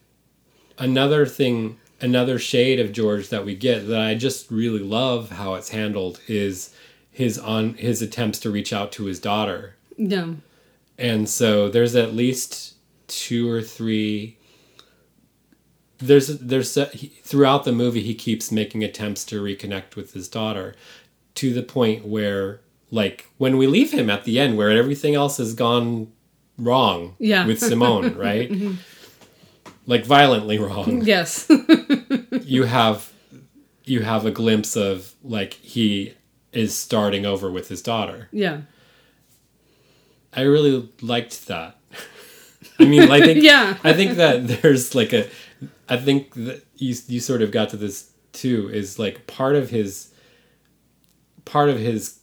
another 0.77 1.25
thing, 1.25 1.77
another 2.01 2.37
shade 2.39 2.79
of 2.79 2.91
George 2.91 3.29
that 3.29 3.45
we 3.45 3.55
get 3.55 3.87
that 3.87 3.99
I 4.01 4.15
just 4.15 4.51
really 4.51 4.79
love 4.79 5.31
how 5.31 5.53
it's 5.55 5.69
handled 5.69 6.19
is 6.27 6.71
his 7.11 7.37
on 7.39 7.75
his 7.75 8.01
attempts 8.01 8.39
to 8.39 8.49
reach 8.51 8.73
out 8.73 8.91
to 8.93 9.05
his 9.05 9.19
daughter. 9.19 9.75
Yeah. 9.97 10.33
And 10.97 11.29
so 11.29 11.69
there's 11.69 11.95
at 11.95 12.13
least 12.13 12.73
two 13.07 13.49
or 13.49 13.61
three 13.61 14.37
there's 15.99 16.27
there's 16.39 16.75
he, 16.93 17.07
throughout 17.23 17.63
the 17.63 17.71
movie 17.71 18.03
he 18.03 18.13
keeps 18.13 18.51
making 18.51 18.83
attempts 18.83 19.25
to 19.25 19.41
reconnect 19.41 19.95
with 19.95 20.13
his 20.13 20.27
daughter 20.27 20.75
to 21.35 21.53
the 21.53 21.63
point 21.63 22.05
where 22.05 22.61
like 22.91 23.29
when 23.37 23.57
we 23.57 23.65
leave 23.67 23.91
him 23.91 24.09
at 24.09 24.23
the 24.23 24.39
end 24.39 24.57
where 24.57 24.69
everything 24.71 25.15
else 25.15 25.37
has 25.37 25.53
gone 25.53 26.11
wrong 26.57 27.15
Yeah. 27.19 27.45
with 27.45 27.59
Simone, 27.69 28.15
right? 28.15 28.49
Mm-hmm. 28.51 28.73
like 29.85 30.05
violently 30.05 30.57
wrong. 30.59 31.01
Yes. 31.05 31.49
You 32.43 32.63
have 32.63 33.11
you 33.83 34.01
have 34.01 34.25
a 34.25 34.31
glimpse 34.31 34.75
of 34.77 35.13
like 35.23 35.53
he 35.53 36.13
is 36.53 36.77
starting 36.77 37.25
over 37.25 37.51
with 37.51 37.67
his 37.69 37.81
daughter. 37.81 38.29
yeah. 38.31 38.61
I 40.33 40.41
really 40.41 40.87
liked 41.01 41.47
that. 41.47 41.77
I 42.79 42.85
mean, 42.85 43.09
I 43.11 43.19
think 43.21 43.43
Yeah. 43.51 43.77
I 43.83 43.93
think 43.93 44.17
that 44.17 44.47
there's 44.47 44.93
like 44.95 45.13
a 45.13 45.27
I 45.89 45.97
think 45.97 46.33
that 46.35 46.63
you 46.77 46.95
you 47.07 47.19
sort 47.19 47.41
of 47.41 47.51
got 47.51 47.69
to 47.69 47.77
this 47.77 48.11
too 48.33 48.69
is 48.71 48.99
like 48.99 49.25
part 49.27 49.55
of 49.55 49.69
his 49.69 50.11
part 51.45 51.69
of 51.69 51.79
his 51.79 52.19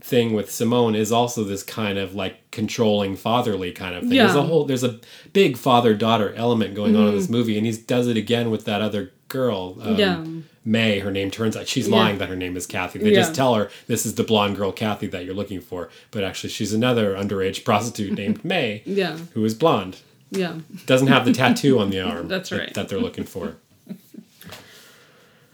thing 0.00 0.34
with 0.34 0.50
Simone 0.52 0.94
is 0.94 1.10
also 1.10 1.42
this 1.42 1.62
kind 1.64 1.98
of 1.98 2.14
like 2.14 2.48
controlling 2.52 3.16
fatherly 3.16 3.72
kind 3.72 3.94
of 3.94 4.02
thing. 4.02 4.12
Yeah. 4.12 4.24
There's 4.26 4.36
a 4.36 4.42
whole 4.42 4.64
there's 4.64 4.84
a 4.84 5.00
big 5.32 5.56
father 5.56 5.94
daughter 5.94 6.32
element 6.34 6.74
going 6.74 6.94
on 6.94 7.02
in 7.02 7.08
Mm-hmm. 7.08 7.16
this 7.16 7.28
movie 7.28 7.56
and 7.58 7.66
he 7.66 7.72
does 7.72 8.06
it 8.06 8.16
again 8.16 8.50
with 8.50 8.64
that 8.66 8.80
other 8.82 9.12
girl. 9.28 9.76
Um, 9.80 9.96
Yeah. 9.96 10.24
May, 10.66 10.98
her 10.98 11.10
name 11.12 11.30
turns 11.30 11.56
out 11.56 11.68
she's 11.68 11.86
Yeah. 11.88 11.94
lying 11.96 12.18
that 12.18 12.28
her 12.28 12.36
name 12.36 12.56
is 12.56 12.66
Kathy. 12.66 12.98
They 12.98 13.10
Yeah. 13.10 13.20
just 13.20 13.34
tell 13.34 13.54
her 13.54 13.70
this 13.86 14.04
is 14.04 14.16
the 14.16 14.24
blonde 14.24 14.56
girl 14.56 14.72
Kathy 14.72 15.06
that 15.06 15.24
you're 15.24 15.34
looking 15.34 15.60
for, 15.60 15.88
but 16.10 16.24
actually 16.24 16.50
she's 16.50 16.72
another 16.72 17.14
underage 17.14 17.62
prostitute 17.64 18.12
named 18.12 18.44
May 18.54 18.82
Yeah. 18.84 19.16
who 19.34 19.44
is 19.44 19.54
blonde. 19.54 19.98
Yeah. 20.30 20.56
Doesn't 20.86 21.06
have 21.06 21.24
the 21.24 21.32
tattoo 21.40 21.78
on 21.78 21.90
the 21.90 22.00
arm. 22.00 22.26
That's 22.28 22.50
that- 22.50 22.58
right. 22.58 22.74
That, 22.74 22.88
they're 22.88 23.00
looking 23.00 23.24
for. 23.24 23.56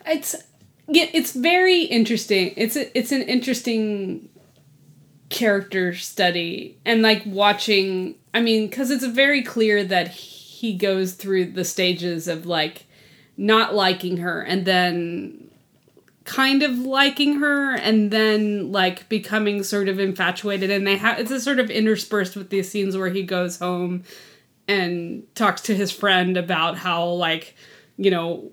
It's 0.06 0.34
yeah, 0.88 1.06
it's 1.12 1.32
very 1.32 1.82
interesting. 1.82 2.52
It's 2.56 2.74
a, 2.76 2.96
it's 2.98 3.12
an 3.12 3.22
interesting 3.22 4.28
character 5.30 5.94
study 5.94 6.76
and 6.84 7.00
like 7.02 7.22
watching 7.24 8.16
I 8.34 8.40
mean 8.40 8.68
cuz 8.68 8.90
it's 8.90 9.04
very 9.06 9.42
clear 9.42 9.82
that 9.84 10.08
he 10.08 10.74
goes 10.74 11.12
through 11.12 11.46
the 11.52 11.64
stages 11.64 12.28
of 12.28 12.44
like 12.46 12.84
not 13.36 13.74
liking 13.74 14.18
her 14.18 14.42
and 14.42 14.64
then 14.64 15.50
kind 16.24 16.62
of 16.62 16.78
liking 16.78 17.40
her 17.40 17.74
and 17.74 18.10
then 18.10 18.70
like 18.70 19.08
becoming 19.08 19.62
sort 19.62 19.88
of 19.88 19.98
infatuated. 19.98 20.70
And 20.70 20.86
they 20.86 20.96
have 20.96 21.18
it's 21.18 21.30
a 21.30 21.40
sort 21.40 21.58
of 21.58 21.70
interspersed 21.70 22.36
with 22.36 22.50
these 22.50 22.70
scenes 22.70 22.96
where 22.96 23.08
he 23.10 23.22
goes 23.22 23.58
home 23.58 24.04
and 24.68 25.24
talks 25.34 25.62
to 25.62 25.74
his 25.74 25.90
friend 25.90 26.36
about 26.36 26.78
how 26.78 27.04
like 27.04 27.56
you 27.96 28.10
know 28.10 28.50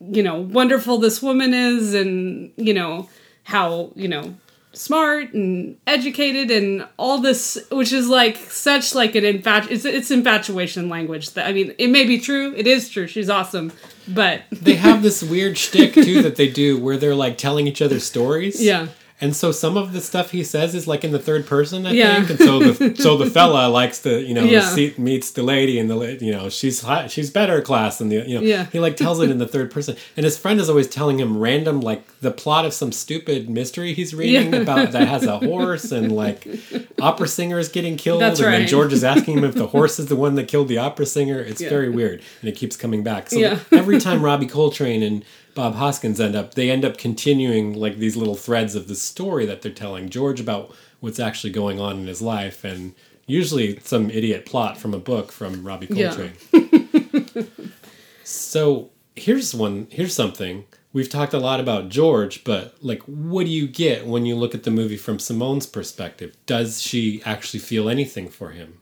you 0.00 0.22
know 0.22 0.40
wonderful 0.40 0.98
this 0.98 1.22
woman 1.22 1.54
is 1.54 1.94
and 1.94 2.52
you 2.56 2.74
know 2.74 3.08
how 3.44 3.92
you 3.94 4.08
know 4.08 4.34
smart 4.76 5.32
and 5.32 5.76
educated 5.86 6.50
and 6.50 6.86
all 6.98 7.18
this 7.18 7.58
which 7.70 7.92
is 7.92 8.08
like 8.08 8.36
such 8.36 8.94
like 8.94 9.14
an 9.14 9.24
infatu 9.24 9.70
it's, 9.70 9.84
it's 9.84 10.10
infatuation 10.10 10.88
language 10.88 11.30
that 11.30 11.46
i 11.46 11.52
mean 11.52 11.74
it 11.78 11.88
may 11.88 12.04
be 12.04 12.18
true 12.18 12.54
it 12.56 12.66
is 12.66 12.88
true 12.88 13.06
she's 13.06 13.30
awesome 13.30 13.72
but 14.08 14.42
They 14.50 14.74
have 14.74 15.02
this 15.02 15.22
weird 15.34 15.56
shtick 15.58 15.94
too 15.94 16.22
that 16.22 16.36
they 16.36 16.48
do 16.48 16.78
where 16.78 16.96
they're 16.96 17.14
like 17.14 17.38
telling 17.38 17.66
each 17.66 17.80
other 17.80 18.00
stories. 18.00 18.62
Yeah. 18.62 18.88
And 19.24 19.34
so 19.34 19.52
some 19.52 19.76
of 19.78 19.92
the 19.94 20.00
stuff 20.02 20.32
he 20.32 20.44
says 20.44 20.74
is 20.74 20.86
like 20.86 21.02
in 21.02 21.12
the 21.12 21.18
third 21.28 21.46
person, 21.46 21.86
I 21.86 21.92
Yeah. 21.92 22.16
think. 22.16 22.30
And 22.30 22.38
so 22.38 22.58
the 22.58 22.96
so 23.02 23.16
the 23.16 23.24
fella 23.38 23.68
likes 23.68 23.98
to 24.02 24.20
you 24.20 24.34
know 24.34 24.44
Yeah. 24.44 24.90
meets 24.98 25.30
the 25.30 25.42
lady 25.42 25.78
and 25.78 25.88
the 25.90 26.18
you 26.20 26.30
know 26.32 26.48
she's 26.50 26.84
she's 27.08 27.30
better 27.30 27.62
class 27.62 27.98
than 27.98 28.08
the 28.10 28.16
you 28.16 28.34
know 28.38 28.42
Yeah. 28.52 28.66
he 28.72 28.78
like 28.80 28.96
tells 28.96 29.20
it 29.20 29.30
in 29.30 29.38
the 29.38 29.48
third 29.54 29.70
person. 29.70 29.96
And 30.16 30.24
his 30.24 30.36
friend 30.36 30.60
is 30.60 30.68
always 30.68 30.88
telling 30.88 31.18
him 31.18 31.38
random 31.38 31.80
like 31.80 32.02
the 32.20 32.30
plot 32.30 32.66
of 32.66 32.74
some 32.74 32.92
stupid 32.92 33.48
mystery 33.48 33.94
he's 33.94 34.12
reading 34.14 34.52
Yeah. 34.52 34.60
about 34.60 34.92
that 34.92 35.08
has 35.08 35.24
a 35.24 35.38
horse 35.38 35.90
and 35.90 36.12
like 36.12 36.46
opera 37.00 37.26
singers 37.28 37.68
getting 37.70 37.96
killed. 37.96 38.20
That's 38.20 38.40
and 38.40 38.52
then. 38.52 38.66
George 38.68 38.92
is 38.92 39.04
asking 39.04 39.38
him 39.38 39.44
if 39.44 39.54
the 39.54 39.68
horse 39.68 39.98
is 39.98 40.06
the 40.06 40.16
one 40.16 40.34
that 40.34 40.48
killed 40.48 40.68
the 40.68 40.78
opera 40.78 41.06
singer. 41.06 41.38
It's 41.40 41.62
very 41.62 41.88
weird 41.88 42.20
and 42.42 42.48
it 42.50 42.56
keeps 42.56 42.76
coming 42.76 43.02
back. 43.02 43.30
So 43.30 43.38
Yeah. 43.38 43.58
every 43.72 43.98
time 44.00 44.22
Robbie 44.22 44.46
Coltrane 44.46 45.02
and 45.02 45.24
Bob 45.54 45.74
Hoskins 45.74 46.20
end 46.20 46.34
up, 46.34 46.54
they 46.54 46.70
end 46.70 46.84
up 46.84 46.98
continuing 46.98 47.74
like 47.74 47.98
these 47.98 48.16
little 48.16 48.34
threads 48.34 48.74
of 48.74 48.88
the 48.88 48.94
story 48.94 49.46
that 49.46 49.62
they're 49.62 49.72
telling 49.72 50.08
George 50.10 50.40
about 50.40 50.74
what's 51.00 51.20
actually 51.20 51.52
going 51.52 51.78
on 51.80 51.98
in 51.98 52.06
his 52.06 52.20
life, 52.22 52.64
and 52.64 52.94
usually 53.26 53.78
some 53.80 54.10
idiot 54.10 54.46
plot 54.46 54.76
from 54.78 54.92
a 54.94 54.98
book 54.98 55.30
from 55.32 55.64
Robbie 55.66 55.86
Yeah. 55.90 56.14
Coltrane. 56.14 57.48
so 58.24 58.90
here's 59.16 59.54
one. 59.54 59.86
Here's 59.90 60.14
something. 60.14 60.64
We've 60.92 61.08
talked 61.08 61.34
a 61.34 61.38
lot 61.38 61.58
about 61.58 61.88
George, 61.88 62.44
but 62.44 62.76
like, 62.80 63.02
what 63.02 63.46
do 63.46 63.50
you 63.52 63.66
get 63.66 64.06
when 64.06 64.26
you 64.26 64.36
look 64.36 64.54
at 64.54 64.62
the 64.62 64.70
movie 64.70 64.96
from 64.96 65.18
Simone's 65.18 65.66
perspective? 65.66 66.36
Does 66.46 66.80
she 66.80 67.20
actually 67.24 67.60
feel 67.60 67.88
anything 67.88 68.28
for 68.28 68.50
him, 68.50 68.78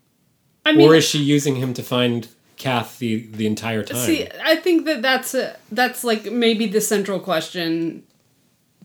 i 0.66 0.72
mean 0.72 0.86
or 0.88 0.94
is 0.94 1.04
she 1.04 1.18
using 1.18 1.56
him 1.56 1.72
to 1.74 1.82
find 1.82 2.28
Kathy 2.62 3.26
the 3.26 3.46
entire 3.46 3.82
time? 3.82 4.06
See, 4.06 4.28
I 4.44 4.54
think 4.56 4.84
that 4.86 5.02
that's 5.02 5.34
a, 5.34 5.56
that's 5.72 6.04
like 6.04 6.30
maybe 6.30 6.66
the 6.66 6.80
central 6.80 7.18
question 7.18 8.04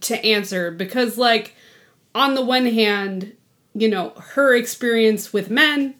to 0.02 0.24
answer 0.26 0.72
because 0.72 1.18
like 1.18 1.54
on 2.16 2.34
the 2.34 2.44
one 2.44 2.66
hand, 2.66 3.34
you 3.76 3.88
know, 3.88 4.13
her 4.18 4.56
experience 4.56 5.32
with 5.32 5.50
men 5.52 5.96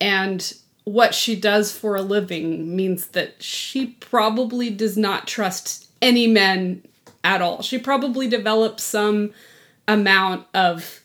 and 0.00 0.54
what 0.84 1.14
she 1.14 1.36
does 1.36 1.70
for 1.70 1.96
a 1.96 2.02
living 2.02 2.74
means 2.74 3.08
that 3.08 3.42
she 3.42 3.86
probably 3.86 4.68
does 4.68 4.96
not 4.96 5.26
trust 5.26 5.88
any 6.02 6.26
men 6.26 6.82
at 7.22 7.40
all. 7.40 7.62
She 7.62 7.78
probably 7.78 8.28
develops 8.28 8.82
some 8.82 9.32
amount 9.88 10.46
of 10.52 11.00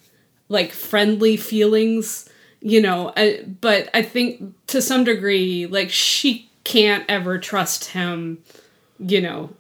like 0.50 0.72
friendly 0.72 1.38
feelings, 1.38 2.29
you 2.62 2.82
know, 2.82 3.10
uh, 3.10 3.44
but 3.62 3.90
I 3.94 4.02
think 4.02 4.54
to 4.68 4.82
some 4.82 5.04
degree, 5.04 5.66
like 5.66 5.90
she 5.90 6.50
can't 6.64 7.06
ever 7.08 7.38
trust 7.38 7.86
him, 7.86 8.44
you 9.00 9.22
know, 9.22 9.52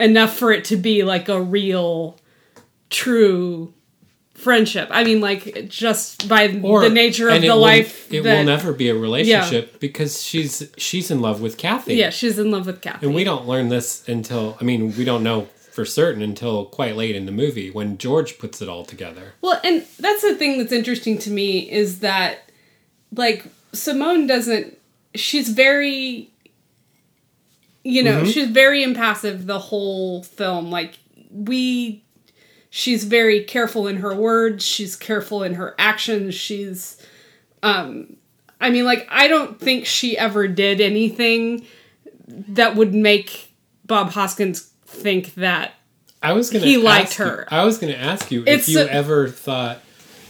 enough 0.00 0.36
for 0.36 0.52
it 0.52 0.64
to 0.66 0.76
be 0.76 1.02
like 1.02 1.28
a 1.28 1.40
real, 1.40 2.18
true 2.90 3.72
friendship. 4.34 4.88
I 4.90 5.04
mean, 5.04 5.20
like 5.20 5.68
just 5.68 6.28
by 6.28 6.46
the 6.46 6.90
nature 6.90 7.28
of 7.28 7.40
the 7.40 7.48
will- 7.48 7.58
life 7.58 8.12
it 8.12 8.22
that 8.22 8.38
will 8.38 8.44
never 8.44 8.72
be 8.72 8.88
a 8.88 8.94
relationship 8.94 9.80
because 9.80 10.22
she's 10.22 10.70
she's 10.76 11.10
in 11.10 11.20
love 11.20 11.40
with 11.40 11.58
Kathy. 11.58 11.94
yeah, 11.94 12.10
she's 12.10 12.38
in 12.38 12.50
love 12.50 12.66
with 12.66 12.80
Kathy. 12.80 13.06
and 13.06 13.14
we 13.14 13.24
don't 13.24 13.46
learn 13.46 13.68
this 13.68 14.06
until 14.08 14.56
I 14.60 14.64
mean 14.64 14.96
we 14.96 15.04
don't 15.04 15.22
know 15.22 15.48
for 15.76 15.84
certain 15.84 16.22
until 16.22 16.64
quite 16.64 16.96
late 16.96 17.14
in 17.14 17.26
the 17.26 17.32
movie 17.32 17.70
when 17.70 17.98
George 17.98 18.38
puts 18.38 18.62
it 18.62 18.68
all 18.68 18.82
together. 18.82 19.34
Well, 19.42 19.60
and 19.62 19.84
that's 20.00 20.22
the 20.22 20.34
thing 20.34 20.56
that's 20.56 20.72
interesting 20.72 21.18
to 21.18 21.30
me 21.30 21.70
is 21.70 22.00
that, 22.00 22.50
like, 23.14 23.44
Simone 23.74 24.26
doesn't. 24.26 24.78
She's 25.14 25.50
very. 25.50 26.30
You 27.84 28.02
know, 28.02 28.24
she's 28.24 28.48
very 28.48 28.82
impassive 28.82 29.46
the 29.46 29.58
whole 29.58 30.22
film. 30.22 30.70
Like, 30.70 30.98
we. 31.30 32.02
She's 32.70 33.04
very 33.04 33.44
careful 33.44 33.86
in 33.86 33.98
her 33.98 34.14
words. 34.14 34.64
She's 34.64 34.96
careful 34.96 35.42
in 35.42 35.54
her 35.54 35.74
actions. 35.78 36.34
She's. 36.34 36.96
Um, 37.62 38.16
I 38.62 38.70
mean, 38.70 38.86
like, 38.86 39.06
I 39.10 39.28
don't 39.28 39.60
think 39.60 39.84
she 39.84 40.16
ever 40.16 40.48
did 40.48 40.80
anything 40.80 41.66
that 42.26 42.76
would 42.76 42.94
make 42.94 43.52
Bob 43.84 44.12
Hoskins 44.12 44.72
think 44.96 45.34
that 45.34 45.74
I 46.22 46.32
was 46.32 46.50
gonna 46.50 46.64
He 46.64 46.76
liked 46.76 47.10
ask 47.10 47.18
you- 47.18 47.24
her. 47.26 47.48
I 47.50 47.64
was 47.64 47.78
gonna 47.78 47.92
ask 47.92 48.30
you 48.30 48.42
It's 48.46 48.68
if 48.68 48.74
you 48.74 48.80
a- 48.80 48.86
ever 48.86 49.28
thought 49.28 49.82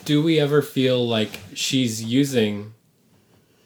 do 0.05 0.22
we 0.22 0.38
ever 0.38 0.62
feel 0.62 1.07
like 1.07 1.40
she's 1.55 2.02
using 2.05 2.72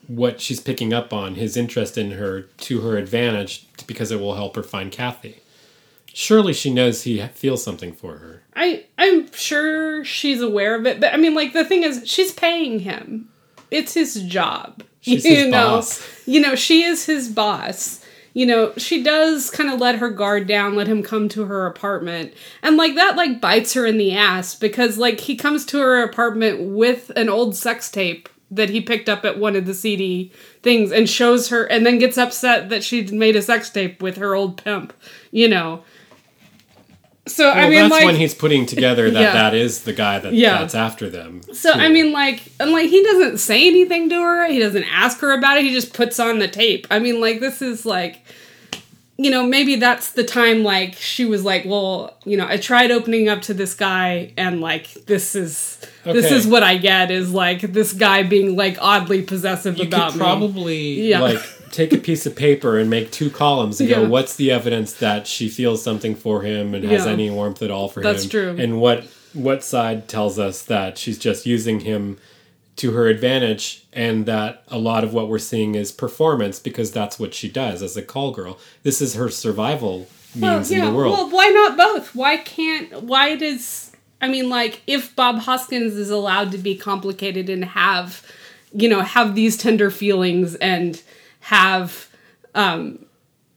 what 0.07 0.41
she's 0.41 0.59
picking 0.61 0.93
up 0.93 1.13
on, 1.13 1.35
his 1.35 1.57
interest 1.57 1.97
in 1.99 2.13
her, 2.13 2.43
to 2.59 2.81
her 2.81 2.97
advantage 2.97 3.67
because 3.87 4.11
it 4.11 4.19
will 4.21 4.35
help 4.35 4.57
her 4.57 4.63
find 4.63 4.91
Kathy? 4.91 5.37
Surely 6.13 6.53
she 6.53 6.71
knows 6.73 7.03
he 7.05 7.21
feels 7.35 7.63
something 7.63 7.93
for 7.93 8.19
her. 8.19 8.43
I 8.57 8.85
I'm 8.99 9.31
sure 9.33 10.05
she's 10.05 10.41
aware 10.41 10.75
of 10.75 10.87
it, 10.87 10.99
but 11.01 11.15
I 11.15 11.17
mean, 11.17 11.35
like 11.35 11.53
the 11.53 11.65
thing 11.65 11.83
is, 11.85 12.03
she's 12.05 12.33
paying 12.33 12.81
him. 12.81 13.29
It's 13.71 13.95
his 13.95 14.23
job. 14.23 14.83
She's 15.01 15.25
you 15.27 15.37
his 15.37 15.47
know, 15.49 15.77
boss. 15.77 16.07
you 16.27 16.41
know, 16.41 16.55
she 16.57 16.83
is 16.83 17.07
his 17.07 17.29
boss. 17.29 18.00
You 18.41 18.47
know, 18.47 18.73
she 18.79 19.03
does 19.03 19.51
kind 19.51 19.69
of 19.69 19.79
let 19.79 19.97
her 19.97 20.09
guard 20.09 20.47
down, 20.47 20.75
let 20.75 20.87
him 20.87 21.03
come 21.03 21.29
to 21.29 21.45
her 21.45 21.67
apartment. 21.67 22.33
And 22.63 22.79
like 22.79 22.95
that 22.95 23.15
like 23.15 23.39
bites 23.39 23.75
her 23.75 23.85
in 23.85 23.99
the 23.99 24.17
ass 24.17 24.55
because 24.55 24.97
like 24.97 25.21
he 25.21 25.37
comes 25.37 25.67
to 25.67 25.79
her 25.79 26.03
apartment 26.03 26.75
with 26.75 27.11
an 27.17 27.29
old 27.29 27.55
sex 27.55 27.91
tape 27.91 28.31
that 28.51 28.71
he 28.71 28.81
picked 28.81 29.11
up 29.11 29.27
at 29.27 29.39
one 29.39 29.57
of 29.57 29.67
the 29.67 29.75
CD 29.75 30.33
things 30.63 30.91
and 30.91 31.07
shows 31.07 31.51
her 31.51 31.65
and 31.65 31.85
then 31.85 31.99
gets 31.99 32.17
upset 32.17 32.71
that 32.71 32.83
she'd 32.83 33.13
made 33.13 33.37
a 33.37 33.43
sex 33.43 33.69
tape 33.69 34.01
with 34.01 34.17
her 34.17 34.35
old 34.35 34.65
pimp, 34.65 34.95
you 35.31 35.47
know. 35.47 35.85
So 37.31 37.45
Well, 37.45 37.57
I 37.57 37.69
mean 37.69 37.79
that's 37.81 37.91
like 37.93 38.05
when 38.05 38.17
he's 38.17 38.35
putting 38.35 38.67
together 38.67 39.11
that 39.11 39.21
Yeah. 39.21 39.33
that 39.33 39.55
is 39.55 39.83
the 39.83 39.93
guy 39.93 40.19
that 40.19 40.33
Yeah. 40.35 40.59
that's 40.59 40.75
after 40.75 41.09
them. 41.09 41.41
So. 41.53 41.73
I 41.73 41.89
mean, 41.89 42.13
like, 42.13 42.43
and 42.59 42.73
like 42.73 42.91
he 42.91 43.03
doesn't 43.03 43.39
say 43.39 43.67
anything 43.67 44.09
to 44.11 44.21
her. 44.21 44.47
He 44.51 44.59
doesn't 44.59 44.85
ask 44.93 45.19
her 45.21 45.33
about 45.33 45.59
it. 45.59 45.65
He 45.65 45.73
just 45.73 45.93
puts 45.95 46.19
on 46.19 46.39
the 46.41 46.49
tape. 46.49 46.87
I 46.91 46.99
mean, 46.99 47.21
like 47.21 47.41
this 47.41 47.63
is 47.63 47.87
like, 47.87 48.25
you 49.17 49.31
know, 49.31 49.45
maybe 49.47 49.77
that's 49.77 50.13
the 50.13 50.25
time. 50.25 50.63
Like 50.65 50.95
she 50.95 51.25
was 51.27 51.45
like, 51.45 51.65
well, 51.67 52.17
you 52.25 52.37
know, 52.39 52.47
I 52.49 52.57
tried 52.57 52.91
opening 52.91 53.29
up 53.29 53.43
to 53.43 53.55
this 53.55 53.75
guy, 53.75 54.33
and 54.39 54.61
like 54.63 54.93
this 55.07 55.35
is 55.35 55.79
this 56.05 56.31
is 56.33 56.47
what 56.47 56.63
I 56.63 56.79
get 56.79 57.11
is 57.11 57.31
like 57.31 57.61
this 57.61 57.93
guy 57.93 58.23
being 58.23 58.57
like 58.57 58.79
oddly 58.81 59.21
possessive 59.23 59.77
you 59.77 59.85
about 59.85 60.13
could 60.13 60.19
me. 60.19 60.25
probably 60.25 61.09
Yeah. 61.11 61.21
like 61.21 61.43
take 61.71 61.93
a 61.93 61.99
piece 61.99 62.27
of 62.27 62.35
paper 62.37 62.79
and 62.79 62.91
make 62.91 63.11
two 63.11 63.31
columns 63.31 63.81
and 63.81 63.89
go 63.89 64.09
what's 64.09 64.37
the 64.37 64.51
evidence 64.51 64.93
that 64.95 65.27
she 65.27 65.49
feels 65.49 65.83
something 65.83 66.15
for 66.15 66.43
him 66.43 66.75
and 66.75 66.85
has 66.85 67.07
Yeah. 67.07 67.13
any 67.13 67.31
warmth 67.31 67.63
at 67.63 67.71
all 67.71 67.89
for 67.89 68.01
That's 68.03 68.25
him 68.25 68.29
That's 68.29 68.31
true. 68.57 68.57
and 68.65 68.81
what 68.81 69.05
what 69.33 69.63
side 69.63 70.09
tells 70.09 70.39
us 70.39 70.63
that 70.63 70.99
she's 70.99 71.19
just 71.19 71.47
using 71.47 71.81
him 71.81 72.19
to 72.77 72.93
her 72.93 73.07
advantage 73.09 73.85
and 73.93 74.27
that 74.27 74.63
a 74.69 74.79
lot 74.79 75.05
of 75.05 75.13
what 75.13 75.29
we're 75.29 75.39
seeing 75.39 75.75
is 75.75 75.93
performance 75.93 76.59
because 76.59 76.91
that's 76.91 77.19
what 77.21 77.35
she 77.35 77.49
does 77.49 77.83
as 77.83 77.97
a 77.97 78.03
call 78.03 78.33
girl 78.33 78.59
this 78.83 79.01
is 79.01 79.15
her 79.15 79.29
survival 79.29 80.09
means 80.35 80.71
in 80.71 80.85
the 80.85 80.91
world 80.93 81.13
Well, 81.17 81.31
why 81.31 81.49
not 81.49 81.77
both? 81.77 82.15
Why 82.15 82.37
can't? 82.37 83.03
Why 83.03 83.35
does? 83.37 83.91
I 84.23 84.29
mean, 84.29 84.49
like, 84.49 84.81
if 84.87 85.17
Bob 85.17 85.39
Hoskins 85.41 85.95
is 85.97 86.09
allowed 86.11 86.53
to 86.53 86.59
be 86.59 86.77
complicated 86.77 87.49
and 87.51 87.65
have, 87.65 88.23
you 88.73 88.89
know, 88.89 89.01
have 89.01 89.35
these 89.35 89.57
tender 89.57 89.91
feelings 89.91 90.55
and 90.57 91.03
have, 91.41 92.09
um, 92.55 93.05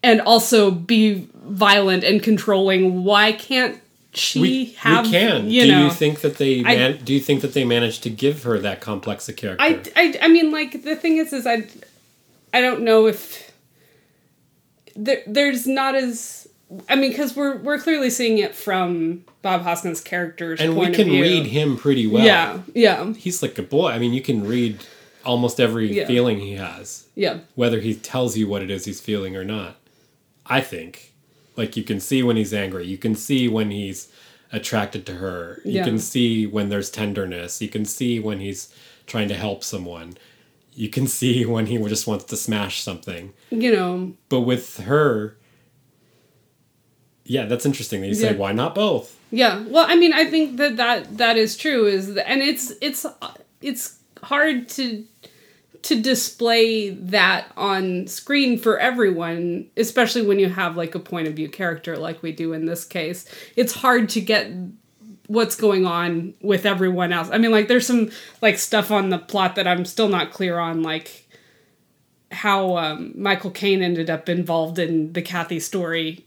and 0.02 0.22
also 0.22 0.72
be 0.72 1.28
violent 1.36 2.04
and 2.04 2.22
controlling, 2.24 3.04
why 3.04 3.32
can't 3.32 3.80
she 4.14 4.42
we, 4.42 4.66
have? 4.78 5.06
we 5.06 5.12
can 5.12 5.50
You 5.50 5.64
do 5.64 5.72
know, 5.72 5.86
you 5.86 5.92
think 5.92 6.22
that 6.22 6.38
they 6.38 6.60
I- 6.60 6.76
man- 6.76 7.00
do 7.04 7.14
you 7.14 7.20
think 7.20 7.42
that 7.42 7.54
they 7.54 7.64
managed 7.66 8.04
to 8.04 8.10
give 8.10 8.44
her 8.44 8.60
that 8.60 8.80
complex 8.82 9.28
a 9.30 9.34
character 9.34 9.64
I, 9.64 9.82
I, 9.96 10.20
I 10.24 10.28
mean, 10.28 10.52
like 10.52 10.84
the 10.84 10.96
thing 10.96 11.18
is, 11.18 11.34
is 11.34 11.46
I, 11.48 11.68
I 12.54 12.62
don't 12.62 12.82
know 12.82 13.08
if 13.08 13.52
there, 14.96 15.22
there's 15.26 15.66
not 15.68 15.96
as. 15.96 16.48
I 16.90 16.96
mean, 16.96 17.12
because 17.12 17.36
we're 17.36 17.58
we're 17.58 17.78
clearly 17.80 18.10
seeing 18.10 18.38
it 18.40 18.56
from 18.56 19.24
Bob 19.44 19.62
Hoskins' 19.62 20.02
character's 20.02 20.60
and 20.60 20.74
point 20.74 20.92
we 20.92 20.96
can 20.96 21.08
of 21.08 21.14
view. 21.14 21.22
read 21.22 21.46
him 21.48 21.78
pretty 21.78 22.08
well 22.08 22.26
Yeah, 22.26 22.60
yeah, 22.74 23.14
he's 23.14 23.42
like 23.44 23.58
a 23.60 23.64
boy. 23.64 23.90
I 23.90 24.00
mean, 24.00 24.14
you 24.14 24.22
can 24.22 24.46
read 24.48 24.80
almost 25.26 25.60
every 25.60 25.92
Yeah. 25.96 26.08
feeling 26.08 26.40
he 26.40 26.54
has, 26.54 27.06
yeah, 27.16 27.40
whether 27.56 27.80
he 27.80 27.94
tells 27.96 28.38
you 28.38 28.48
what 28.48 28.62
it 28.62 28.70
is 28.72 28.86
he's 28.86 29.02
feeling 29.02 29.36
or 29.36 29.44
not. 29.44 29.78
I 30.46 30.62
think, 30.62 31.14
like 31.56 31.78
you 31.78 31.84
can 31.84 32.00
see 32.00 32.22
when 32.24 32.36
he's 32.36 32.54
angry. 32.54 32.86
You 32.86 32.98
can 32.98 33.16
see 33.16 33.48
when 33.48 33.72
he's 33.72 34.10
attracted 34.52 35.06
to 35.08 35.14
her. 35.16 35.62
You 35.66 35.72
Yeah. 35.74 35.84
can 35.86 35.98
see 36.00 36.46
when 36.46 36.70
there's 36.70 36.90
tenderness. 36.92 37.62
You 37.62 37.70
can 37.70 37.86
see 37.86 38.20
when 38.20 38.40
he's 38.40 38.68
trying 39.08 39.28
to 39.30 39.36
help 39.36 39.64
someone. 39.64 40.16
You 40.76 40.90
can 40.90 41.08
see 41.20 41.46
when 41.46 41.68
he 41.68 41.78
just 41.78 42.06
wants 42.08 42.26
to 42.26 42.36
smash 42.38 42.82
something. 42.82 43.34
you 43.50 43.72
know, 43.72 44.14
But 44.30 44.42
with 44.42 44.78
her, 44.82 45.38
yeah, 47.26 47.46
that's 47.46 47.66
interesting 47.66 48.02
that 48.02 48.08
you 48.08 48.14
say, 48.16 48.32
Yeah. 48.32 48.38
why 48.38 48.52
not 48.52 48.76
both? 48.76 49.18
yeah. 49.32 49.64
Well, 49.68 49.86
I 49.88 49.96
mean, 49.96 50.14
I 50.14 50.26
think 50.26 50.58
that 50.58 50.78
that 50.78 51.18
that 51.18 51.38
is 51.38 51.56
true. 51.58 51.86
Is 51.88 52.14
that, 52.16 52.30
and 52.30 52.42
it's 52.42 52.74
it's 52.82 53.06
it's 53.62 53.98
hard 54.24 54.70
to 54.70 55.06
to 55.84 56.02
display 56.02 56.92
that 56.92 57.52
on 57.58 58.08
screen 58.08 58.58
for 58.58 58.80
everyone, 58.80 59.70
especially 59.76 60.22
when 60.26 60.40
you 60.40 60.48
have 60.48 60.78
like 60.78 60.96
a 60.96 61.00
point 61.00 61.28
of 61.28 61.34
view 61.34 61.50
character 61.50 61.98
like 61.98 62.24
we 62.24 62.32
do 62.32 62.54
in 62.54 62.66
this 62.66 62.86
case. 62.86 63.26
It's 63.58 63.74
hard 63.74 64.08
to 64.10 64.22
get 64.22 64.50
what's 65.28 65.56
going 65.56 65.86
on 65.86 66.34
with 66.42 66.66
everyone 66.66 67.12
else. 67.12 67.30
I 67.32 67.38
mean, 67.38 67.52
like 67.52 67.68
there's 67.68 67.86
some 67.86 68.12
like 68.42 68.58
stuff 68.58 68.92
on 68.92 69.10
the 69.10 69.20
plot 69.20 69.56
that 69.56 69.68
I'm 69.68 69.84
still 69.84 70.08
not 70.08 70.32
clear 70.32 70.58
on, 70.58 70.84
like 70.84 71.28
how 72.32 72.78
um, 72.78 73.14
Michael 73.16 73.52
Caine 73.52 73.84
ended 73.84 74.10
up 74.10 74.30
involved 74.30 74.80
in 74.80 75.14
the 75.14 75.22
Kathy 75.22 75.60
story 75.60 76.26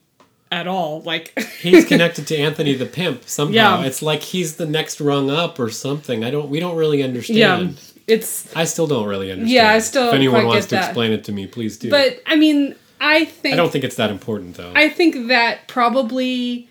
at 0.56 0.66
all. 0.66 1.02
Like 1.02 1.38
He's 1.60 1.84
connected 1.84 2.26
to 2.28 2.36
Anthony 2.36 2.74
the 2.74 2.86
pimp 2.86 3.28
somehow. 3.28 3.52
Yeah. 3.80 3.82
It's 3.86 4.02
like 4.02 4.22
he's 4.22 4.56
the 4.56 4.66
next 4.66 5.00
rung 5.00 5.30
up 5.30 5.58
or 5.60 5.70
something. 5.70 6.24
I 6.24 6.30
don't. 6.30 6.48
We 6.48 6.58
don't 6.60 6.76
really 6.76 7.02
understand. 7.02 7.36
yeah, 7.36 7.80
it's 8.06 8.54
I 8.56 8.64
still 8.64 8.86
don't 8.86 9.06
really 9.06 9.30
understand. 9.30 9.50
Yeah, 9.52 9.70
I 9.70 9.78
still 9.80 10.08
If 10.08 10.14
anyone 10.14 10.46
wants 10.46 10.66
to 10.66 10.76
that. 10.76 10.86
explain 10.88 11.12
it 11.12 11.24
to 11.24 11.32
me, 11.32 11.46
please 11.46 11.76
do. 11.76 11.90
but 11.90 12.20
I 12.26 12.36
mean, 12.36 12.74
I 13.00 13.26
think 13.26 13.52
I 13.54 13.56
don't 13.56 13.70
think 13.70 13.84
it's 13.84 13.96
that 13.96 14.10
important 14.10 14.56
though. 14.56 14.72
I 14.74 14.88
think 14.88 15.28
that 15.28 15.68
probably 15.68 16.68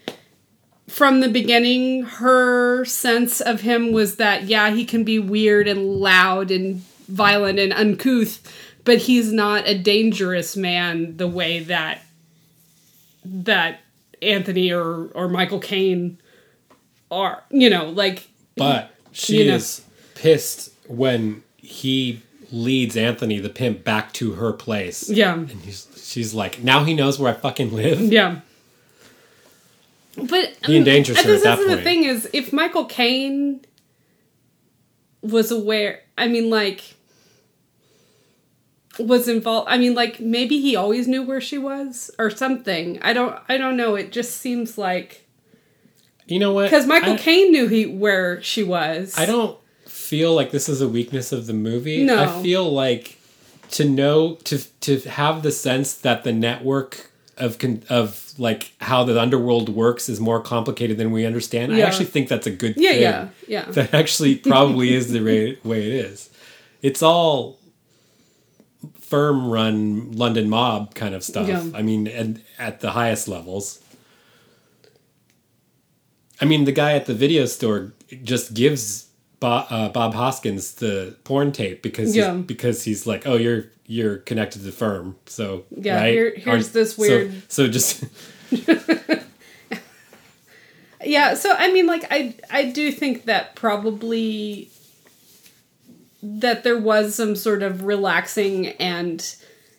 from 0.88 1.20
the 1.22 1.30
beginning, 1.30 2.04
her 2.04 2.86
sense 2.86 3.42
of 3.42 3.62
him 3.62 3.92
was 3.92 4.18
that, 4.18 4.44
yeah, 4.44 4.70
he 4.70 4.86
can 4.86 5.04
be 5.04 5.18
weird 5.18 5.68
and 5.68 5.96
loud 5.96 6.52
and 6.52 6.84
violent 7.08 7.58
and 7.60 7.74
uncouth, 7.74 8.40
but 8.84 9.00
he's 9.00 9.34
not 9.34 9.68
a 9.68 9.78
dangerous 9.78 10.56
man 10.56 11.18
the 11.18 11.28
way 11.28 11.60
that 11.60 12.05
that 13.26 13.82
Anthony 14.22 14.72
or, 14.72 15.08
or 15.08 15.28
Michael 15.28 15.60
Caine 15.60 16.20
are. 17.12 17.44
You 17.50 17.70
know, 17.70 17.90
like 17.90 18.28
but 18.56 18.92
she 19.12 19.44
you 19.44 19.50
know. 19.50 19.56
is 19.56 19.84
pissed 20.16 20.72
when 20.88 21.44
he 21.58 22.22
leads 22.52 22.96
Anthony 22.96 23.40
the 23.40 23.50
pimp 23.50 23.84
back 23.84 24.14
to 24.14 24.34
her 24.34 24.54
place. 24.54 25.10
yeah. 25.10 25.34
And 25.34 25.50
he's, 25.50 25.88
she's 25.98 26.34
like, 26.34 26.64
now 26.64 26.84
he 26.84 26.94
knows 26.94 27.20
where 27.20 27.34
I 27.34 27.36
fucking 27.36 27.74
live. 27.74 28.00
Yeah. 28.02 28.40
But 30.16 30.56
He 30.66 30.78
endangers 30.78 31.18
um, 31.18 31.26
her 31.26 31.36
at 31.36 31.44
that 31.44 31.60
is 31.60 31.68
the 31.68 31.82
thing 31.82 32.04
is, 32.06 32.30
if 32.32 32.54
Michael 32.54 32.86
Caine 32.86 33.66
was 35.22 35.52
aware, 35.52 36.02
I 36.18 36.28
mean, 36.28 36.50
like, 36.50 36.95
was 39.00 39.28
involved. 39.28 39.68
I 39.70 39.78
mean, 39.78 39.94
like, 39.94 40.20
maybe 40.20 40.60
he 40.62 40.76
always 40.76 41.08
knew 41.08 41.24
where 41.24 41.42
she 41.42 41.58
was 41.58 42.12
or 42.20 42.30
something. 42.30 43.00
I 43.02 43.14
don't. 43.14 43.38
I 43.50 43.58
don't 43.58 43.78
know. 43.78 43.96
It 43.96 44.12
just 44.12 44.38
seems 44.38 44.78
like 44.78 45.26
You 46.28 46.40
know 46.40 46.54
what? 46.54 46.64
because 46.66 46.86
Michael 46.88 47.18
Caine 47.18 47.52
knew 47.52 47.68
he 47.68 47.86
where 47.86 48.42
she 48.42 48.64
was. 48.64 49.18
I 49.18 49.26
don't 49.26 49.58
feel 49.86 50.34
like 50.34 50.52
this 50.52 50.70
is 50.70 50.82
a 50.82 50.88
weakness 50.88 51.32
of 51.32 51.48
the 51.48 51.54
movie. 51.54 52.04
No. 52.04 52.24
I 52.24 52.42
feel 52.44 52.72
like 52.72 53.18
to 53.72 53.84
know 53.86 54.36
to 54.46 54.60
to 54.82 55.00
have 55.10 55.42
the 55.44 55.52
sense 55.52 55.96
that 55.96 56.24
the 56.24 56.32
network 56.32 57.12
of 57.38 57.58
con- 57.60 57.84
of 57.90 58.32
like 58.38 58.72
how 58.80 59.04
the 59.04 59.20
underworld 59.20 59.68
works 59.70 60.08
is 60.08 60.20
more 60.22 60.40
complicated 60.42 60.98
than 60.98 61.12
we 61.12 61.26
understand. 61.26 61.74
I 61.74 61.82
actually 61.82 62.06
think 62.06 62.30
that's 62.30 62.48
a 62.48 62.52
good 62.52 62.76
Yeah, 62.78 62.92
thing. 62.92 63.02
yeah, 63.02 63.28
yeah. 63.48 63.66
That 63.72 63.94
actually 63.94 64.36
probably 64.38 64.94
is 64.94 65.12
the 65.12 65.22
way, 65.22 65.58
way 65.64 65.86
it 65.86 65.94
is. 66.06 66.30
It's 66.82 67.02
all 67.02 67.58
firm 69.10 69.50
run 69.50 70.12
London 70.14 70.50
mob 70.50 70.96
kind 70.96 71.14
of 71.16 71.24
stuff. 71.24 71.48
Yeah. 71.48 71.64
I 71.74 71.82
mean, 71.82 72.08
and 72.08 72.42
at 72.60 72.80
the 72.82 72.92
highest 72.92 73.28
levels. 73.28 73.80
I 76.42 76.46
mean, 76.46 76.66
the 76.66 76.72
guy 76.74 76.94
at 76.94 77.06
the 77.06 77.14
video 77.14 77.46
store 77.46 77.94
just 78.24 78.54
gives 78.54 79.08
Bob, 79.40 79.68
uh, 79.70 79.90
Bob 79.90 80.14
Hoskins 80.14 80.74
the 80.76 81.16
porn 81.24 81.52
tape 81.52 81.82
because 81.82 82.16
Yeah. 82.16 82.36
he's, 82.36 82.46
because 82.46 82.84
he's 82.84 83.08
like, 83.08 83.26
oh, 83.26 83.36
you're 83.38 83.66
you're 83.88 84.18
connected 84.18 84.58
to 84.60 84.66
the 84.66 84.72
firm, 84.72 85.16
so 85.28 85.64
Yeah, 85.70 85.98
right? 85.98 86.12
here- 86.12 86.34
here's 86.36 86.70
Are- 86.70 86.74
this 86.74 86.96
so- 86.96 87.02
weird- 87.02 87.34
So, 87.48 87.68
just 87.68 88.04
Yeah, 91.06 91.36
so 91.36 91.54
I 91.56 91.72
mean 91.72 91.86
like 91.86 92.04
I 92.10 92.34
I 92.50 92.66
do 92.72 92.92
think 92.92 93.26
that 93.26 93.56
probably 93.56 94.70
that 96.26 96.64
there 96.64 96.78
was 96.78 97.16
some 97.16 97.36
sort 97.36 97.64
of 97.64 97.84
relaxing 97.84 98.68
and 98.68 99.36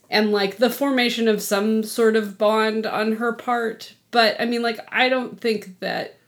and 0.09 0.31
like 0.31 0.59
the 0.59 0.71
formation 0.71 1.27
of 1.27 1.43
some 1.43 1.83
sort 1.83 2.15
of 2.15 2.39
bond 2.39 2.87
on 2.87 3.17
her 3.17 3.33
part, 3.33 3.95
but 4.11 4.41
I 4.41 4.45
mean 4.45 4.63
like 4.63 4.79
I 4.93 5.09
don't 5.09 5.41
think 5.41 5.81
that 5.81 6.19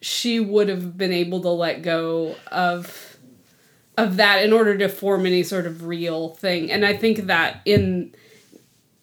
she 0.00 0.40
would 0.40 0.68
have 0.68 0.98
been 0.98 1.12
able 1.12 1.40
to 1.42 1.48
let 1.48 1.82
go 1.82 2.36
of 2.50 3.16
of 3.96 4.16
that 4.16 4.44
in 4.44 4.52
order 4.52 4.76
to 4.78 4.88
form 4.88 5.26
any 5.26 5.42
sort 5.42 5.66
of 5.66 5.84
real 5.84 6.30
thing. 6.30 6.70
And 6.70 6.84
I 6.84 6.96
think 6.96 7.26
that 7.26 7.60
in 7.64 8.14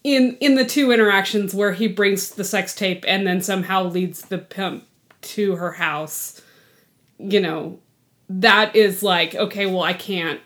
in 0.04 0.38
in 0.40 0.56
the 0.56 0.66
two 0.66 0.92
interactions 0.92 1.54
where 1.54 1.74
he 1.74 1.88
brings 1.88 2.32
the 2.32 2.44
sex 2.44 2.76
tape 2.76 3.04
and 3.08 3.26
then 3.26 3.42
somehow 3.42 3.84
leads 3.84 4.24
the 4.24 4.38
pimp 4.38 4.86
to 5.22 5.58
her 5.58 5.74
house 5.74 6.42
you 7.20 7.42
know 7.42 7.78
that 8.30 8.76
is 8.76 9.02
like 9.04 9.34
okay 9.36 9.66
well 9.66 9.82
i 9.84 9.94
can't 9.94 10.40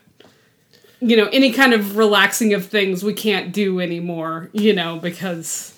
you 1.00 1.18
know, 1.18 1.28
any 1.34 1.52
kind 1.52 1.74
of 1.74 1.98
relaxing 1.98 2.54
of 2.54 2.64
things 2.64 3.04
we 3.04 3.12
can't 3.12 3.52
do 3.52 3.78
anymore, 3.78 4.48
you 4.54 4.72
know, 4.72 4.98
because 4.98 5.72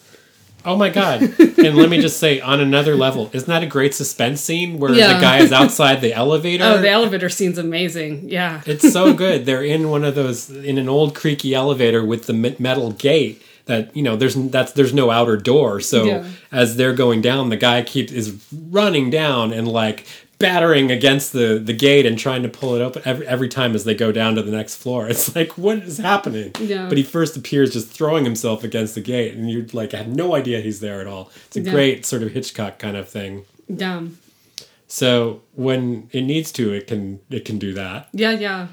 Oh 0.64 0.76
my 0.76 0.88
god! 0.88 1.20
and 1.40 1.76
let 1.76 1.88
me 1.90 2.00
just 2.00 2.20
say, 2.20 2.40
on 2.40 2.60
another 2.60 2.94
level, 2.94 3.30
isn't 3.32 3.48
that 3.48 3.62
a 3.64 3.66
great 3.66 3.92
suspense 3.94 4.40
scene 4.40 4.78
where 4.78 4.92
Yeah. 4.92 5.14
the 5.14 5.20
guy 5.20 5.38
is 5.38 5.50
outside 5.60 6.00
the 6.00 6.12
elevator? 6.12 6.62
oh, 6.64 6.80
the 6.80 6.90
elevator 6.90 7.28
scene's 7.28 7.58
amazing. 7.58 8.28
Yeah. 8.28 8.62
It's 8.66 8.92
so 8.92 9.12
good. 9.14 9.46
They're 9.46 9.64
in 9.64 9.90
one 9.90 10.04
of 10.04 10.14
those 10.14 10.48
in 10.50 10.78
an 10.78 10.88
old 10.88 11.14
creaky 11.16 11.54
elevator 11.54 12.04
with 12.04 12.26
the 12.26 12.32
metal 12.58 12.92
gate 12.92 13.42
that 13.64 13.96
you 13.96 14.02
know 14.04 14.14
there's 14.14 14.34
that's 14.50 14.72
there's 14.72 14.94
no 14.94 15.10
outer 15.10 15.36
door. 15.36 15.80
So 15.80 16.04
Yeah. 16.04 16.24
as 16.52 16.76
they're 16.76 16.94
going 16.94 17.20
down, 17.20 17.48
the 17.48 17.56
guy 17.56 17.82
keeps 17.82 18.12
is 18.12 18.44
running 18.70 19.10
down 19.10 19.52
and 19.52 19.66
like 19.66 20.06
battering 20.38 20.90
against 20.90 21.32
the 21.32 21.58
the 21.58 21.72
gate 21.72 22.04
and 22.06 22.18
trying 22.18 22.42
to 22.42 22.48
pull 22.48 22.74
it 22.74 22.82
open 22.82 23.02
every 23.04 23.26
every 23.26 23.48
time 23.48 23.74
as 23.74 23.84
they 23.84 23.94
go 23.94 24.12
down 24.12 24.34
to 24.34 24.42
the 24.42 24.50
next 24.52 24.76
floor. 24.76 25.08
It's 25.10 25.34
like 25.34 25.56
what 25.58 25.78
is 25.78 25.98
happening? 25.98 26.52
Yeah. 26.60 26.88
But 26.88 26.98
he 26.98 27.04
first 27.04 27.36
appears 27.36 27.72
just 27.72 27.88
throwing 27.88 28.24
himself 28.24 28.62
against 28.64 28.94
the 28.94 29.00
gate, 29.00 29.34
and 29.34 29.50
you're 29.50 29.66
like 29.72 29.94
I 29.94 29.98
have 29.98 30.08
no 30.08 30.34
idea 30.34 30.60
he's 30.60 30.80
there 30.80 31.00
at 31.00 31.06
all. 31.06 31.30
It's 31.46 31.56
a 31.56 31.60
Yeah. 31.60 31.72
great 31.72 32.04
sort 32.06 32.22
of 32.22 32.32
Hitchcock 32.32 32.78
kind 32.78 32.96
of 32.96 33.08
thing. 33.08 33.44
Yeah. 33.68 34.02
So 34.88 35.42
when 35.54 36.08
it 36.12 36.22
needs 36.22 36.52
to, 36.52 36.72
it 36.72 36.86
can 36.86 37.20
it 37.30 37.44
can 37.44 37.58
do 37.58 37.72
that. 37.74 38.08
Yeah, 38.12 38.32
yeah. 38.32 38.68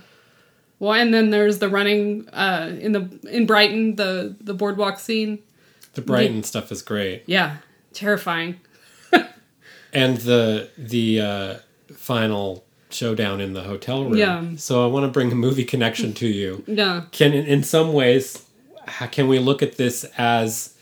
Well, 0.79 0.93
and 0.93 1.13
then 1.13 1.29
there's 1.29 1.59
the 1.59 1.69
running 1.69 2.27
uh, 2.29 2.75
in 2.79 2.91
the 2.91 3.07
in 3.31 3.45
Brighton, 3.45 3.95
the 3.95 4.35
the 4.41 4.53
boardwalk 4.53 4.99
scene. 4.99 5.39
The 5.93 6.01
Brighton 6.01 6.43
stuff 6.43 6.71
is 6.71 6.81
great. 6.81 7.23
Yeah, 7.25 7.57
terrifying. 7.93 8.59
And 9.93 10.17
the 10.17 10.69
the 10.77 11.21
uh, 11.21 11.55
final 11.95 12.65
showdown 12.89 13.41
in 13.41 13.53
the 13.53 13.63
hotel 13.63 14.03
room. 14.03 14.15
Yeah. 14.17 14.45
So 14.57 14.83
I 14.83 14.87
want 14.87 15.03
to 15.05 15.07
bring 15.11 15.31
a 15.31 15.35
movie 15.35 15.65
connection 15.65 16.13
to 16.13 16.27
you. 16.27 16.63
Yeah, 16.67 17.03
Can 17.11 17.33
in, 17.33 17.63
some 17.63 17.91
ways, 17.93 18.45
can 19.11 19.27
we 19.27 19.39
look 19.39 19.63
at 19.63 19.77
this 19.77 20.03
as 20.17 20.75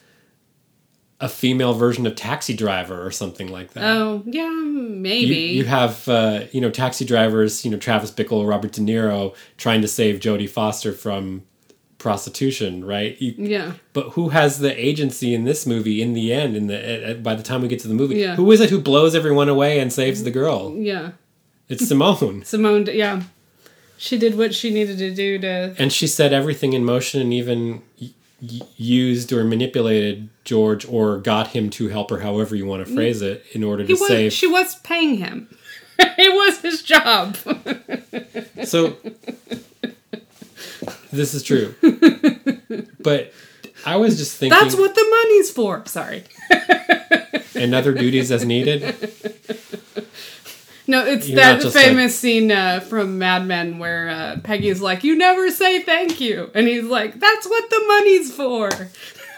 a 1.22 1.30
female 1.30 1.74
version 1.74 2.06
of 2.08 2.16
Taxi 2.16 2.54
Driver 2.56 3.06
or 3.06 3.12
something 3.12 3.48
like 3.48 3.74
that? 3.74 3.84
Oh, 3.84 4.24
yeah, 4.26 4.50
You, 4.50 4.90
maybe. 4.90 5.36
you 5.36 5.66
have 5.66 6.08
uh, 6.10 6.42
you 6.52 6.60
know 6.60 6.70
taxi 6.72 7.06
drivers, 7.06 7.64
you 7.64 7.72
know 7.72 7.78
Travis 7.78 8.12
Bickle, 8.12 8.48
Robert 8.48 8.74
De 8.74 8.82
Niro 8.82 9.36
trying 9.58 9.82
to 9.82 9.88
save 9.88 10.20
Jodie 10.20 10.50
Foster 10.50 10.92
from 10.92 11.44
prostitution, 12.02 12.84
right? 12.84 13.16
You- 13.22 13.36
yeah, 13.38 13.72
but 13.94 14.10
who 14.16 14.30
has 14.30 14.60
the 14.60 14.74
agency 14.90 15.34
in 15.34 15.44
this 15.46 15.66
movie 15.66 16.02
in 16.02 16.14
the 16.14 16.34
end? 16.34 16.56
In 16.56 16.68
the 16.68 17.20
by 17.24 17.36
the 17.36 17.44
time 17.44 17.62
we 17.62 17.68
get 17.68 17.80
to 17.82 17.88
the 17.88 17.94
movie, 17.94 18.16
Yeah. 18.16 18.36
who 18.36 18.52
is 18.52 18.60
it 18.60 18.70
who 18.70 18.80
blows 18.82 19.14
everyone 19.16 19.50
away 19.50 19.80
and 19.80 19.92
saves 19.94 20.24
the 20.24 20.32
girl? 20.32 20.76
yeah. 20.78 21.12
It's 21.70 21.88
Simone, 21.88 22.44
Simone, 22.54 22.86
yeah, 22.92 23.22
she 23.98 24.18
did 24.18 24.38
what 24.38 24.54
she 24.54 24.72
needed 24.72 24.98
to 24.98 25.14
do 25.14 25.40
to. 25.40 25.74
and 25.78 25.94
she 25.94 26.06
set 26.08 26.34
everything 26.34 26.74
in 26.74 26.84
motion 26.84 27.22
and 27.22 27.32
even 27.34 27.82
used 28.78 29.32
or 29.32 29.44
manipulated 29.44 30.28
George 30.44 30.84
or 30.90 31.20
got 31.20 31.48
him 31.56 31.70
to 31.70 31.88
help 31.90 32.10
her, 32.10 32.20
however 32.22 32.56
you 32.56 32.66
want 32.66 32.86
to 32.86 32.94
phrase 32.94 33.22
it, 33.22 33.46
in 33.54 33.64
order 33.64 33.84
He 33.84 33.94
to 33.94 34.00
was. 34.00 34.08
save. 34.08 34.34
She 34.34 34.48
was 34.48 34.76
paying 34.78 35.18
him. 35.18 35.48
it 36.00 36.34
was 36.34 36.60
his 36.62 36.82
job. 36.84 37.38
So 38.66 38.96
this 41.12 41.34
is 41.34 41.44
true, 41.44 41.76
but 43.00 43.34
I 43.86 43.98
was 43.98 44.18
just 44.18 44.38
thinking. 44.38 44.58
That's 44.58 44.76
what 44.76 44.96
the 44.96 45.08
money's 45.10 45.52
for. 45.52 45.86
Sorry. 45.86 46.24
and 47.56 47.74
other 47.76 47.94
duties 47.94 48.32
as 48.32 48.46
needed. 48.46 48.82
No, 50.88 51.06
it's 51.06 51.30
You're 51.30 51.38
that 51.38 51.64
famous 51.72 52.18
scene 52.18 52.52
uh, 52.52 52.80
from 52.82 53.18
Mad 53.18 53.46
Men 53.46 53.80
where 53.80 54.10
uh, 54.10 54.40
Peggy's 54.44 54.82
like, 54.82 55.04
"You 55.04 55.16
never 55.16 55.50
say 55.50 55.82
thank 55.82 56.20
you," 56.20 56.50
and 56.54 56.68
he's 56.68 56.84
like, 56.86 57.20
"That's 57.20 57.48
what 57.48 57.70
the 57.70 57.84
money's 57.88 58.34
for." 58.34 58.70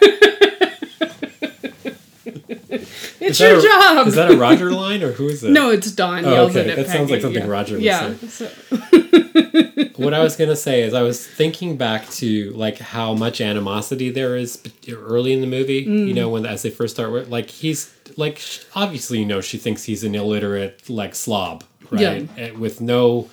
it's 3.20 3.38
your 3.40 3.58
a- 3.58 3.62
job. 3.62 4.06
Is 4.08 4.14
that 4.14 4.30
a 4.32 4.36
Roger 4.36 4.70
line 4.72 5.02
or 5.02 5.12
who 5.12 5.28
is 5.28 5.44
it? 5.44 5.50
no, 5.50 5.70
it's 5.70 5.90
Don 5.92 6.24
Oh, 6.24 6.32
yells 6.32 6.56
okay. 6.56 6.74
That 6.74 6.88
sounds 6.88 7.10
like 7.10 7.20
something 7.20 7.44
yeah. 7.44 7.48
Roger 7.48 7.74
would 7.74 7.82
yeah. 7.82 8.14
say. 8.14 8.48
So, 8.48 9.23
what 9.96 10.12
I 10.14 10.22
was 10.22 10.36
gonna 10.36 10.56
say 10.56 10.82
is 10.82 10.94
I 10.94 11.02
was 11.02 11.24
thinking 11.26 11.76
back 11.76 12.08
to 12.10 12.50
like 12.52 12.78
how 12.78 13.14
much 13.14 13.40
animosity 13.40 14.10
there 14.10 14.36
is 14.36 14.62
early 14.90 15.32
in 15.32 15.40
the 15.40 15.46
movie. 15.46 15.86
Mm. 15.86 16.08
You 16.08 16.14
know, 16.14 16.28
when 16.28 16.44
as 16.46 16.62
they 16.62 16.70
first 16.70 16.94
start, 16.94 17.12
with- 17.12 17.28
like 17.28 17.50
he's 17.50 17.94
like 18.16 18.40
obviously 18.74 19.18
you 19.18 19.26
know 19.26 19.40
she 19.40 19.58
thinks 19.58 19.84
he's 19.84 20.04
an 20.04 20.14
illiterate 20.14 20.88
like 20.90 21.14
slob, 21.14 21.64
right? 21.90 22.00
Yeah. 22.00 22.26
Eh, 22.36 22.50
With 22.52 22.80
no 22.80 23.28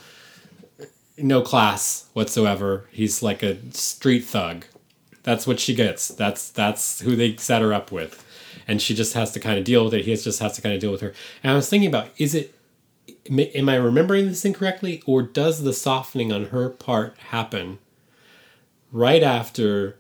no 1.18 1.42
class 1.42 2.08
whatsoever. 2.14 2.88
He's 2.92 3.22
like 3.22 3.44
a 3.44 3.58
street 3.74 4.22
thug. 4.26 4.66
That's 5.24 5.46
what 5.46 5.60
she 5.60 5.76
gets. 5.76 6.08
That's 6.08 6.50
that's 6.50 7.02
who 7.02 7.16
they 7.16 7.36
set 7.36 7.62
her 7.62 7.74
up 7.74 7.92
with, 7.92 8.24
and 8.68 8.82
she 8.82 8.96
just 8.96 9.14
has 9.14 9.32
to 9.34 9.40
kind 9.40 9.60
of 9.60 9.66
deal 9.66 9.84
with 9.86 9.94
it. 9.94 10.06
He 10.06 10.16
just 10.16 10.40
has 10.40 10.54
to 10.56 10.62
kind 10.62 10.74
of 10.74 10.82
deal 10.82 10.92
with 10.92 11.02
her. 11.02 11.14
And 11.44 11.52
I 11.52 11.56
was 11.56 11.70
thinking 11.70 11.90
about 11.90 12.10
is 12.18 12.34
it 12.34 12.56
am 13.32 13.70
I- 13.70 13.76
remembering 13.76 14.28
this 14.28 14.46
incorrectly, 14.46 15.02
or 15.06 15.22
does 15.22 15.64
the 15.64 15.74
softening 15.74 16.32
on 16.32 16.46
her 16.48 16.70
part 16.70 17.18
happen 17.30 17.80
right 18.92 19.24
after? 19.24 19.98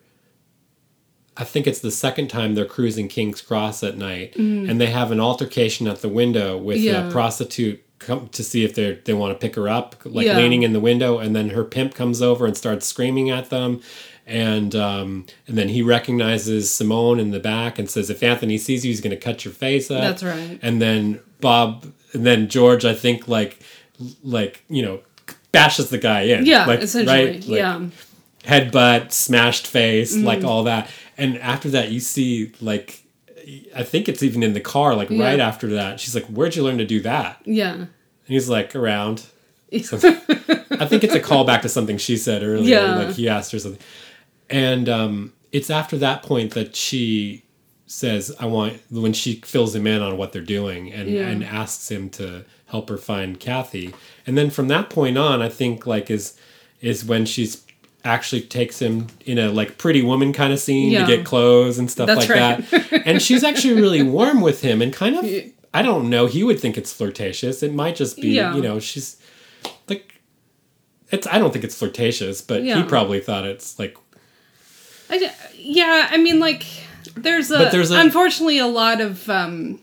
I 1.38 1.44
think 1.46 1.66
it's 1.66 1.80
the 1.80 1.92
second 1.92 2.28
time 2.28 2.56
they're 2.56 2.66
cruising 2.66 3.08
King's 3.08 3.42
Cross 3.42 3.84
at 3.84 3.98
night, 3.98 4.34
mm-hmm. 4.34 4.70
and 4.70 4.82
they 4.82 4.88
have 4.88 5.12
an 5.12 5.20
altercation 5.20 5.88
at 5.88 6.02
the 6.02 6.10
window 6.10 6.58
with 6.58 6.78
Yeah. 6.78 7.08
a 7.08 7.12
prostitute 7.12 7.82
come 8.02 8.28
to 8.30 8.44
see 8.44 8.64
if 8.66 8.74
they 8.76 8.94
they 9.06 9.14
want 9.14 9.32
to 9.34 9.40
pick 9.40 9.56
her 9.56 9.70
up, 9.70 9.96
like 10.06 10.26
Yeah. 10.26 10.38
leaning 10.38 10.64
in 10.64 10.74
the 10.74 10.80
window, 10.80 11.18
and 11.20 11.36
then 11.36 11.52
her 11.52 11.64
pimp 11.64 11.94
comes 11.96 12.22
over 12.22 12.46
and 12.46 12.58
starts 12.58 12.86
screaming 12.86 13.30
at 13.30 13.50
them. 13.50 13.82
And 14.28 14.76
um, 14.76 15.26
and 15.48 15.58
then 15.58 15.70
he 15.70 15.82
recognizes 15.82 16.70
Simone 16.74 17.20
in 17.20 17.32
the 17.32 17.40
back 17.40 17.80
and 17.80 17.90
says, 17.90 18.10
"If 18.10 18.22
Anthony 18.24 18.58
sees 18.58 18.86
you, 18.86 18.90
he's 18.92 19.02
going 19.02 19.12
to 19.12 19.18
cut 19.18 19.44
your 19.46 19.54
face 19.54 19.90
up." 19.92 20.02
That's 20.02 20.24
right. 20.24 20.60
And 20.62 20.82
then 20.82 21.20
Bob, 21.42 21.86
and 22.14 22.26
then 22.26 22.48
George, 22.48 22.86
I 22.86 22.94
think, 22.94 23.28
like, 23.28 23.60
like 24.24 24.64
you 24.70 24.84
know, 24.84 25.00
bashes 25.52 25.90
the 25.90 25.98
guy 25.98 26.22
in. 26.22 26.46
yeah, 26.46 26.66
like, 26.66 26.82
essentially. 26.82 27.26
right? 27.26 27.36
Like, 27.48 27.58
yeah. 27.58 27.82
headbutt, 28.46 29.12
smashed 29.12 29.68
face, 29.68 30.16
Mm-hmm. 30.16 30.26
like 30.26 30.44
all 30.44 30.64
that. 30.64 30.90
And 31.18 31.38
after 31.40 31.70
that, 31.72 31.92
you 31.92 32.00
see 32.00 32.52
like, 32.62 33.01
I 33.76 33.84
think 33.84 34.08
it's 34.10 34.24
even 34.24 34.44
in 34.44 34.54
the 34.54 34.60
car. 34.60 34.96
Like 34.96 35.10
Yeah. 35.10 35.24
right 35.26 35.40
after 35.40 35.68
that, 35.70 36.00
she's 36.00 36.16
like, 36.16 36.26
"Where'd 36.26 36.56
you 36.56 36.64
learn 36.64 36.78
to 36.80 36.86
do 36.86 37.00
that?" 37.02 37.42
Yeah. 37.46 37.74
And 37.74 37.88
he's 38.28 38.50
like, 38.50 38.76
"Around." 38.76 39.24
So, 39.84 39.96
I 39.98 40.86
think 40.86 41.04
it's 41.06 41.16
a 41.16 41.20
callback 41.22 41.62
to 41.62 41.70
something 41.70 41.98
she 41.98 42.18
said 42.18 42.44
earlier. 42.44 42.70
Yeah. 42.82 42.96
Like 42.98 43.16
he 43.16 43.30
asked 43.30 43.52
her 43.54 43.60
something, 43.60 43.82
and 44.50 44.90
um, 44.90 45.34
it's 45.54 45.70
after 45.70 45.98
that 46.00 46.24
point 46.24 46.54
that 46.56 46.76
she 46.76 47.44
says, 47.86 48.36
"I 48.40 48.46
want." 48.48 48.80
When 48.90 49.14
she 49.14 49.36
fills 49.46 49.74
him 49.76 49.88
in 49.88 50.02
on 50.02 50.18
what 50.18 50.34
they're 50.34 50.42
doing 50.42 50.92
and 50.92 51.10
Yeah. 51.10 51.28
and 51.28 51.44
asks 51.44 51.90
him 51.90 52.10
to 52.12 52.44
help 52.68 52.90
her 52.90 52.98
find 52.98 53.40
Kathy, 53.40 53.94
and 54.28 54.38
then 54.38 54.50
from 54.50 54.68
that 54.68 54.90
point 54.90 55.18
on, 55.18 55.42
I 55.42 55.48
think 55.50 55.86
like 55.88 56.12
is 56.12 56.34
is 56.82 57.06
when 57.06 57.26
she's 57.26 57.62
actually 58.04 58.42
takes 58.42 58.80
him 58.80 59.08
in 59.26 59.38
a 59.38 59.50
like 59.52 59.78
pretty 59.78 60.02
woman 60.02 60.34
kind 60.34 60.52
of 60.52 60.60
scene 60.60 60.92
Yeah. 60.92 61.06
to 61.06 61.16
get 61.18 61.26
clothes 61.26 61.78
and 61.80 61.90
stuff 61.90 62.08
That's 62.08 62.28
like 62.28 62.30
right. 62.30 62.70
that 62.72 63.04
and 63.06 63.22
she's 63.22 63.44
actually 63.44 63.76
really 63.82 64.02
warm 64.04 64.42
with 64.42 64.62
him 64.62 64.82
and 64.82 64.92
kind 64.92 65.16
of 65.16 65.26
i 65.74 65.82
don't 65.84 66.10
know 66.10 66.26
he 66.26 66.44
would 66.44 66.60
think 66.60 66.78
it's 66.78 66.92
flirtatious 66.92 67.62
it 67.62 67.74
might 67.74 67.96
just 67.96 68.16
be 68.18 68.30
Yeah. 68.30 68.56
you 68.56 68.62
know 68.62 68.80
she's 68.80 69.18
like 69.88 70.16
it's 71.12 71.28
i 71.28 71.38
don't 71.38 71.52
think 71.54 71.64
it's 71.64 71.78
flirtatious 71.78 72.42
but 72.42 72.64
he 72.64 72.84
probably 72.84 73.20
thought 73.20 73.46
it's 73.46 73.78
like 73.78 73.96
I 75.10 75.30
yeah, 75.58 76.08
I 76.10 76.18
mean, 76.18 76.40
like, 76.40 76.66
there's 77.16 77.52
a, 77.52 77.68
there's 77.70 77.92
a- 77.92 78.00
unfortunately 78.00 78.58
a 78.60 78.66
lot 78.66 79.02
of 79.02 79.30
um, 79.30 79.82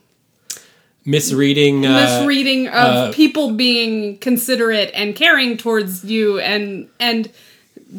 misreading 1.05 1.85
uh, 1.87 1.93
misreading 1.93 2.67
of 2.69 2.75
uh, 2.75 3.13
people 3.13 3.53
being 3.53 4.19
considerate 4.19 4.91
and 4.95 5.15
caring 5.15 5.57
towards 5.57 6.05
you, 6.05 6.39
and 6.41 6.89
and 6.99 7.31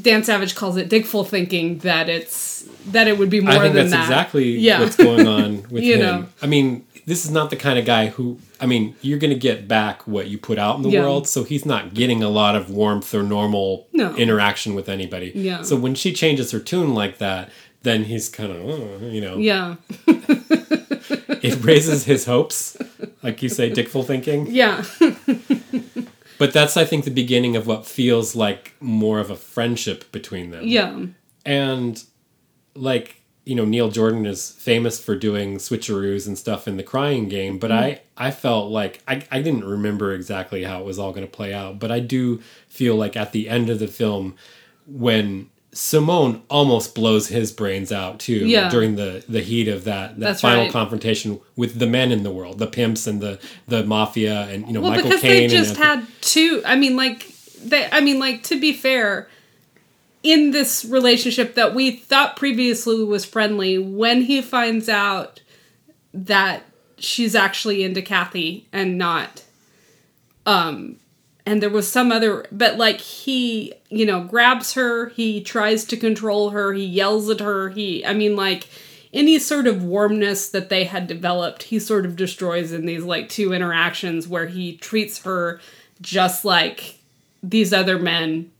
Dan 0.01 0.23
Savage 0.23 0.53
calls 0.55 0.77
it 0.77 0.87
dickful 0.89 1.23
thinking 1.23 1.79
that 1.79 2.09
it's 2.09 2.63
that 2.91 3.07
it 3.07 3.17
would 3.17 3.29
be 3.29 3.41
more 3.41 3.53
i 3.53 3.59
think 3.59 3.73
than 3.73 3.89
that's 3.89 3.91
that. 3.91 4.01
exactly 4.03 4.57
Yeah. 4.57 4.79
what's 4.81 4.95
going 4.95 5.27
on 5.27 5.63
with 5.71 5.83
You 5.83 5.95
him 5.95 5.99
know. 6.01 6.25
i 6.41 6.47
mean 6.47 6.85
this 7.05 7.25
is 7.25 7.31
not 7.31 7.49
the 7.49 7.55
kind 7.55 7.77
of 7.79 7.85
guy 7.85 8.07
who 8.07 8.37
i 8.61 8.65
mean 8.65 8.95
you're 9.01 9.17
gonna 9.19 9.35
get 9.35 9.67
back 9.67 10.07
what 10.07 10.27
you 10.27 10.37
put 10.37 10.57
out 10.59 10.75
in 10.77 10.83
the 10.83 10.89
Yeah. 10.89 11.01
world 11.01 11.27
so 11.27 11.43
he's 11.43 11.65
not 11.65 11.93
getting 11.93 12.21
a 12.23 12.29
lot 12.29 12.55
of 12.55 12.69
warmth 12.69 13.13
or 13.13 13.23
normal 13.23 13.87
No. 13.93 14.15
interaction 14.15 14.75
with 14.75 14.89
anybody 14.89 15.31
Yeah. 15.35 15.61
so 15.63 15.75
when 15.75 15.95
she 15.95 16.13
changes 16.13 16.51
her 16.51 16.59
tune 16.59 16.93
like 16.93 17.17
that 17.17 17.49
then 17.83 18.03
he's 18.05 18.29
kind 18.29 18.51
of 18.51 18.57
oh, 18.61 18.99
uh, 19.01 19.05
you 19.07 19.21
know 19.21 19.37
Yeah, 19.37 19.75
it 21.41 21.63
raises 21.63 22.03
his 22.05 22.25
hopes, 22.25 22.75
like 23.23 23.41
you 23.41 23.47
say, 23.49 23.69
dickful 23.69 24.03
thinking. 24.03 24.47
yeah, 24.49 24.83
But 26.39 26.53
that's, 26.53 26.75
I 26.75 26.85
think, 26.85 27.05
the 27.05 27.11
beginning 27.11 27.55
of 27.55 27.67
what 27.67 27.85
feels 27.85 28.35
like 28.35 28.73
more 28.79 29.19
of 29.19 29.29
a 29.29 29.35
friendship 29.35 30.11
between 30.11 30.49
them. 30.49 30.65
yeah, 30.65 31.05
And 31.45 32.03
like 32.73 33.19
you 33.49 33.55
know, 33.55 33.65
Neil 33.65 33.89
Jordan 33.89 34.27
is 34.27 34.51
famous 34.51 35.03
for 35.03 35.15
doing 35.15 35.57
switcheroos 35.57 36.27
and 36.27 36.37
stuff 36.37 36.67
in 36.67 36.77
the 36.77 36.83
Crying 36.83 37.27
Game, 37.29 37.57
but 37.57 37.71
mm-hmm. 37.71 37.83
I 38.17 38.27
I 38.27 38.31
felt 38.31 38.69
like 38.69 39.01
I 39.07 39.25
I 39.31 39.41
didn't 39.41 39.65
remember 39.65 40.13
exactly 40.13 40.63
how 40.63 40.79
it 40.79 40.85
was 40.85 40.99
all 40.99 41.11
going 41.11 41.25
to 41.25 41.31
play 41.31 41.51
out, 41.51 41.79
but 41.79 41.91
I 41.91 41.99
do 41.99 42.41
feel 42.67 42.95
like 42.95 43.17
at 43.17 43.31
the 43.31 43.49
end 43.49 43.69
of 43.69 43.79
the 43.79 43.87
film 43.87 44.35
when 44.85 45.49
Simone 45.71 46.41
almost 46.49 46.95
blows 46.95 47.27
his 47.27 47.51
brains 47.51 47.91
out 47.91 48.19
too 48.19 48.47
Yeah. 48.47 48.69
during 48.69 48.95
the 48.95 49.23
the 49.29 49.41
heat 49.41 49.67
of 49.67 49.83
that 49.83 50.19
that 50.19 50.19
That's 50.19 50.41
final 50.41 50.63
right. 50.63 50.71
confrontation 50.71 51.39
with 51.55 51.77
the 51.77 51.85
men 51.85 52.11
in 52.11 52.23
the 52.23 52.31
world, 52.31 52.57
the 52.57 52.67
pimps 52.67 53.05
and 53.05 53.21
the 53.21 53.39
the 53.67 53.83
mafia 53.83 54.47
and 54.49 54.65
you 54.67 54.73
know 54.73 54.81
Well, 54.81 54.91
Michael 54.91 55.09
because 55.09 55.21
Caine 55.21 55.47
they 55.49 55.55
just 55.55 55.77
had 55.77 56.07
two. 56.21 56.61
I 56.65 56.75
mean, 56.75 56.95
like 56.95 57.27
they. 57.63 57.87
I 57.91 58.01
mean, 58.01 58.17
like 58.19 58.41
to 58.43 58.59
be 58.59 58.73
fair, 58.73 59.27
in 60.23 60.51
this 60.51 60.83
relationship 60.85 61.53
that 61.55 61.75
we 61.75 61.91
thought 61.91 62.35
previously 62.35 63.03
was 63.03 63.23
friendly, 63.23 63.77
when 63.77 64.23
he 64.23 64.41
finds 64.41 64.89
out 64.89 65.41
that 66.13 66.63
she's 66.97 67.35
actually 67.35 67.83
into 67.83 68.01
Kathy 68.01 68.67
and 68.73 68.97
not, 68.97 69.43
um, 70.45 70.95
and 71.49 71.63
there 71.63 71.69
was 71.71 71.91
some 71.91 72.11
other, 72.11 72.45
but 72.51 72.77
like 72.77 72.99
he, 73.01 73.73
you 73.89 74.05
know, 74.05 74.23
grabs 74.23 74.73
her, 74.73 75.09
he 75.09 75.41
tries 75.41 75.83
to 75.85 75.97
control 75.97 76.51
her, 76.51 76.73
he 76.73 76.85
yells 76.85 77.27
at 77.29 77.39
her, 77.39 77.69
he. 77.69 78.05
I 78.05 78.13
mean, 78.13 78.35
like 78.35 78.67
any 79.11 79.39
sort 79.39 79.65
of 79.65 79.83
warmness 79.83 80.49
that 80.49 80.69
they 80.69 80.83
had 80.83 81.07
developed, 81.07 81.63
he 81.63 81.79
sort 81.79 82.05
of 82.05 82.15
destroys 82.15 82.71
in 82.71 82.85
these 82.85 83.03
like 83.03 83.29
two 83.29 83.51
interactions 83.51 84.27
where 84.27 84.45
he 84.45 84.77
treats 84.77 85.23
her 85.23 85.59
just 86.01 86.45
like 86.45 86.99
these 87.41 87.73
other 87.73 87.97
men 87.97 88.51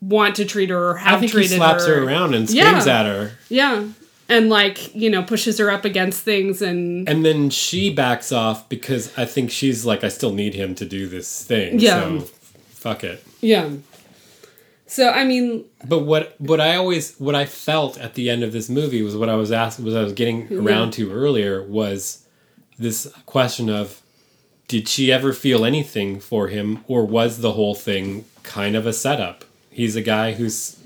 want 0.00 0.36
to 0.36 0.44
treat 0.44 0.70
her 0.70 0.90
or 0.90 0.96
have 0.98 1.16
I 1.16 1.26
think 1.26 1.32
he 1.32 1.48
slaps 1.48 1.86
her. 1.86 1.96
her. 1.96 2.04
around 2.04 2.34
and 2.34 2.48
Yeah. 2.48 2.66
screams 2.68 2.86
at 2.86 3.06
her. 3.06 3.32
Yeah. 3.48 3.88
And 4.30 4.50
like, 4.50 4.94
you 4.94 5.08
know, 5.08 5.22
pushes 5.22 5.58
her 5.58 5.70
up 5.70 5.84
against 5.86 6.22
things 6.22 6.60
and 6.60 7.08
And 7.08 7.24
then 7.24 7.48
she 7.48 7.90
backs 7.92 8.30
off 8.30 8.68
because 8.68 9.16
I 9.16 9.24
think 9.24 9.50
she's 9.50 9.86
like, 9.86 10.04
I 10.04 10.08
still 10.08 10.32
need 10.34 10.54
him 10.54 10.74
to 10.76 10.84
do 10.84 11.08
this 11.08 11.42
thing. 11.44 11.78
Yeah. 11.80 12.00
So 12.00 12.20
fuck 12.68 13.04
it. 13.04 13.24
yeah. 13.40 13.70
So 14.86 15.10
I 15.10 15.24
mean, 15.24 15.64
But 15.86 16.00
what 16.00 16.34
what 16.38 16.60
I 16.60 16.76
always 16.76 17.14
what 17.18 17.34
I 17.34 17.44
felt 17.46 17.98
at 17.98 18.14
the 18.14 18.28
end 18.30 18.42
of 18.42 18.52
this 18.52 18.68
movie 18.68 19.02
was 19.02 19.16
what 19.16 19.28
I 19.28 19.34
was 19.34 19.50
asked 19.52 19.80
was 19.80 19.94
I 19.94 20.02
was 20.02 20.12
getting 20.14 20.52
around 20.52 20.92
to 20.92 21.10
earlier 21.12 21.62
was 21.62 22.26
this 22.78 23.10
question 23.26 23.68
of 23.68 24.02
did 24.66 24.88
she 24.88 25.10
ever 25.10 25.32
feel 25.32 25.64
anything 25.64 26.20
for 26.20 26.48
him 26.48 26.84
or 26.86 27.04
was 27.06 27.38
the 27.40 27.52
whole 27.52 27.74
thing 27.74 28.24
kind 28.42 28.76
of 28.76 28.86
a 28.86 28.92
setup? 28.92 29.44
He's 29.70 29.96
a 29.96 30.02
guy 30.02 30.32
who's 30.32 30.76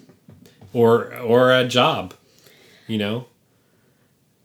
or 0.72 1.12
or 1.18 1.52
a 1.52 1.66
job, 1.66 2.14
you 2.86 2.98
know? 2.98 3.26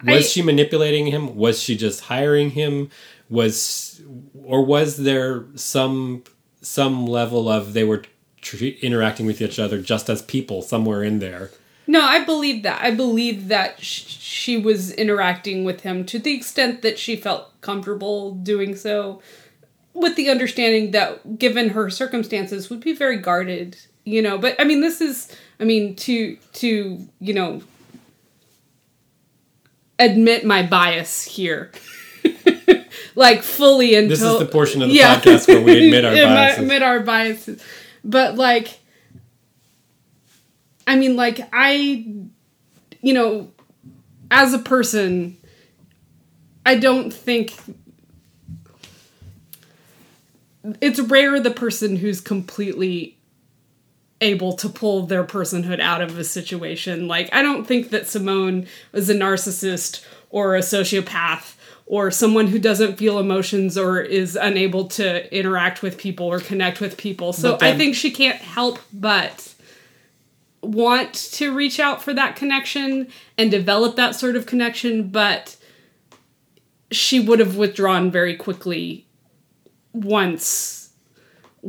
Was 0.05 0.25
I- 0.25 0.27
she 0.27 0.41
manipulating 0.41 1.07
him? 1.07 1.35
Was 1.35 1.61
she 1.61 1.75
just 1.75 2.01
hiring 2.01 2.51
him? 2.51 2.89
Was 3.29 4.01
or 4.43 4.63
was 4.63 4.97
there 4.97 5.45
some 5.55 6.23
some 6.61 7.05
level 7.05 7.49
of 7.49 7.73
they 7.73 7.83
were 7.83 8.03
tr- 8.41 8.65
interacting 8.81 9.25
with 9.25 9.41
each 9.41 9.59
other 9.59 9.81
just 9.81 10.09
as 10.09 10.21
people 10.21 10.61
somewhere 10.61 11.03
in 11.03 11.19
there? 11.19 11.51
No, 11.89 12.01
I 12.01 12.23
believe 12.23 12.63
that. 12.63 12.81
I 12.81 12.91
believe 12.91 13.47
that 13.47 13.81
sh- 13.81 14.03
she 14.19 14.57
was 14.57 14.91
interacting 14.91 15.63
with 15.63 15.81
him 15.81 16.05
to 16.07 16.19
the 16.19 16.33
extent 16.33 16.81
that 16.81 16.99
she 16.99 17.15
felt 17.15 17.59
comfortable 17.61 18.33
doing 18.33 18.75
so, 18.75 19.21
with 19.93 20.15
the 20.17 20.29
understanding 20.29 20.91
that, 20.91 21.39
given 21.39 21.69
her 21.69 21.89
circumstances, 21.89 22.69
would 22.69 22.81
be 22.81 22.93
very 22.93 23.17
guarded. 23.17 23.77
You 24.03 24.21
know, 24.21 24.37
but 24.37 24.55
I 24.59 24.63
mean, 24.63 24.79
this 24.81 25.01
is, 25.01 25.33
I 25.59 25.63
mean, 25.65 25.95
to 25.97 26.37
to 26.53 27.07
you 27.19 27.33
know, 27.33 27.61
admit 29.99 30.45
my 30.45 30.63
bias 30.63 31.23
here. 31.23 31.71
like 33.15 33.41
fully 33.41 33.95
into 33.95 34.09
This 34.09 34.21
is 34.21 34.39
the 34.39 34.45
portion 34.45 34.81
of 34.81 34.89
the 34.89 34.97
podcast 34.97 35.47
where 35.47 35.61
we 35.61 35.85
admit 35.85 36.05
our 36.05 36.13
biases. 36.15 36.59
admit 36.59 36.83
our 36.83 36.99
biases 36.99 37.63
but 38.03 38.35
like 38.35 38.79
i 40.85 40.95
mean 40.95 41.15
like 41.15 41.39
i 41.51 42.05
you 43.01 43.13
know 43.13 43.49
as 44.29 44.53
a 44.53 44.59
person 44.59 45.37
i 46.65 46.75
don't 46.75 47.11
think 47.11 47.53
it's 50.81 50.99
rare 50.99 51.39
the 51.39 51.51
person 51.51 51.95
who's 51.95 52.21
completely 52.21 53.16
able 54.21 54.53
to 54.53 54.67
pull 54.69 55.05
their 55.05 55.23
personhood 55.23 55.79
out 55.79 56.01
of 56.01 56.17
a 56.17 56.23
situation. 56.23 57.07
Like 57.07 57.29
i 57.33 57.41
don't 57.41 57.65
think 57.65 57.89
that 57.91 58.07
simone 58.07 58.67
was 58.91 59.09
a 59.09 59.13
narcissist 59.13 60.03
or 60.29 60.55
a 60.55 60.61
sociopath 60.61 61.53
or 61.85 62.11
someone 62.11 62.47
who 62.47 62.59
doesn't 62.59 62.97
feel 62.97 63.17
emotions 63.17 63.77
or 63.77 64.01
is 64.01 64.35
unable 64.35 64.85
to 64.89 65.33
interact 65.35 65.81
with 65.81 65.97
people 65.97 66.25
or 66.27 66.39
connect 66.39 66.81
with 66.81 66.97
people. 66.97 67.31
So 67.33 67.55
then- 67.57 67.73
i 67.75 67.77
think 67.77 67.95
she 67.95 68.11
can't 68.11 68.37
help 68.37 68.79
but 68.91 69.53
want 70.61 71.13
to 71.13 71.53
reach 71.55 71.79
out 71.79 72.01
for 72.01 72.13
that 72.13 72.35
connection 72.35 73.07
and 73.37 73.49
develop 73.51 73.95
that 73.95 74.15
sort 74.15 74.35
of 74.35 74.45
connection, 74.45 75.07
but 75.09 75.55
she 76.91 77.19
would 77.19 77.39
have 77.39 77.55
withdrawn 77.55 78.11
very 78.11 78.35
quickly 78.35 79.05
once 79.93 80.86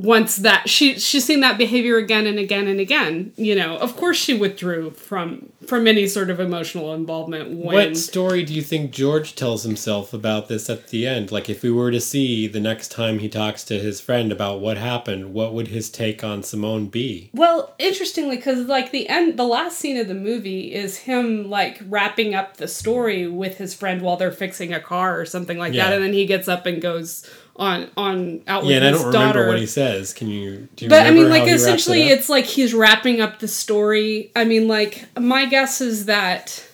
once 0.01 0.37
that 0.37 0.69
she 0.69 0.97
she's 0.99 1.25
seen 1.25 1.41
that 1.41 1.59
behavior 1.59 1.97
again 1.97 2.25
and 2.25 2.39
again 2.39 2.69
and 2.69 2.79
again 2.79 3.33
you 3.37 3.53
know 3.53 3.77
of 3.79 3.97
course 3.97 4.17
she 4.17 4.33
withdrew 4.33 4.91
from 4.93 5.49
from 5.67 5.89
any 5.89 6.07
sort 6.07 6.31
of 6.31 6.39
emotional 6.39 6.95
involvement 6.95 7.51
when 7.51 7.75
What 7.75 7.97
story 7.97 8.45
do 8.45 8.55
you 8.55 8.63
think 8.63 8.93
George 8.93 9.35
tells 9.35 9.65
himself 9.65 10.15
about 10.15 10.49
this 10.49 10.71
at 10.71 10.89
the 10.89 11.07
end? 11.07 11.31
Like, 11.31 11.51
if 11.51 11.63
we 11.63 11.71
were 11.71 11.91
to 11.91 12.01
see 12.01 12.47
the 12.49 12.61
next 12.61 12.91
time 12.91 13.19
he 13.19 13.29
talks 13.29 13.65
to 13.65 13.79
his 13.79 14.01
friend 14.01 14.33
about 14.33 14.61
what 14.61 14.79
happened, 14.79 15.35
what 15.35 15.53
would 15.53 15.69
his 15.69 15.91
take 15.91 16.25
on 16.25 16.43
Simone 16.43 16.87
be? 16.87 17.29
Well, 17.35 17.75
interestingly, 17.79 18.37
because 18.37 18.67
like 18.67 18.93
the 18.93 19.11
end, 19.11 19.39
the 19.39 19.45
last 19.45 19.77
scene 19.79 19.99
of 19.99 20.09
the 20.09 20.15
movie 20.15 20.73
is 20.73 20.97
him 20.97 21.51
like 21.51 21.83
wrapping 21.87 22.35
up 22.35 22.57
the 22.57 22.69
story 22.69 23.27
with 23.27 23.59
his 23.59 23.75
friend 23.75 24.01
while 24.01 24.17
they're 24.17 24.33
fixing 24.33 24.73
a 24.73 24.81
car 24.81 25.21
or 25.21 25.27
something 25.27 25.59
like 25.59 25.75
Yeah. 25.75 25.85
that, 25.91 25.93
and 25.97 26.03
then 26.05 26.15
he 26.15 26.25
gets 26.25 26.49
up 26.49 26.65
and 26.65 26.81
goes 26.81 27.29
on 27.59 27.91
on 27.97 28.43
out 28.47 28.63
with 28.63 28.71
Yeah, 28.71 28.79
and 28.79 28.87
I 28.87 28.91
don't 28.93 29.13
daughter. 29.13 29.41
remember 29.41 29.49
what 29.49 29.59
he 29.59 29.67
says. 29.67 30.13
Can 30.13 30.29
you? 30.29 30.69
Do 30.77 30.85
you 30.85 30.89
but 30.89 31.07
I 31.07 31.11
mean, 31.11 31.29
like 31.29 31.41
wraps 31.43 31.53
it 31.53 31.55
essentially, 31.57 32.09
it's 32.09 32.29
like 32.29 32.45
he's 32.45 32.73
wrapping 32.73 33.21
up 33.21 33.41
the 33.41 33.49
story. 33.49 34.31
I 34.37 34.45
mean, 34.45 34.69
like 34.69 35.07
my 35.19 35.47
guess 35.47 35.81
is 35.81 36.07
that 36.07 36.65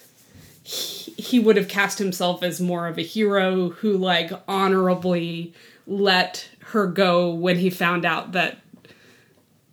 he, 0.63 1.13
he 1.13 1.39
would 1.41 1.57
have 1.57 1.69
cast 1.69 1.99
himself 1.99 2.43
as 2.43 2.61
more 2.61 2.87
of 2.87 2.99
a 2.99 3.03
hero 3.03 3.71
who 3.71 3.97
like 3.97 4.31
honorably 4.47 5.55
let 5.87 6.49
her 6.67 6.87
go 6.87 7.33
when 7.33 7.59
he 7.59 7.71
found 7.71 8.05
out 8.05 8.33
that 8.33 8.59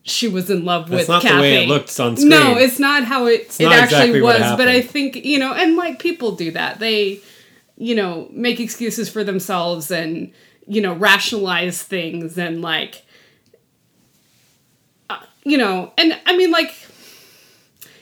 she 0.03 0.27
was 0.27 0.49
in 0.49 0.65
love 0.65 0.89
That's 0.89 1.01
with 1.01 1.09
not 1.09 1.21
Kathy. 1.21 1.35
the 1.35 1.41
way 1.41 1.63
it 1.63 1.67
looked 1.67 1.99
on 1.99 2.15
screen. 2.17 2.29
No, 2.29 2.57
it's 2.57 2.79
not 2.79 3.03
how 3.03 3.25
it 3.27 3.55
it 3.59 3.63
not 3.65 3.73
actually 3.73 4.09
exactly 4.19 4.21
was. 4.21 4.57
But 4.57 4.67
I 4.67 4.81
think 4.81 5.15
you 5.17 5.37
know, 5.39 5.53
and 5.53 5.75
like 5.75 5.99
people 5.99 6.31
do 6.31 6.51
that. 6.51 6.79
They, 6.79 7.19
you 7.77 7.95
know, 7.95 8.27
make 8.31 8.59
excuses 8.59 9.09
for 9.09 9.23
themselves 9.23 9.91
and 9.91 10.31
you 10.67 10.81
know 10.81 10.93
rationalize 10.93 11.81
things 11.83 12.37
and 12.37 12.61
like, 12.61 13.03
uh, 15.09 15.19
you 15.43 15.57
know, 15.57 15.91
and 15.97 16.19
I 16.25 16.35
mean 16.37 16.51
like, 16.51 16.73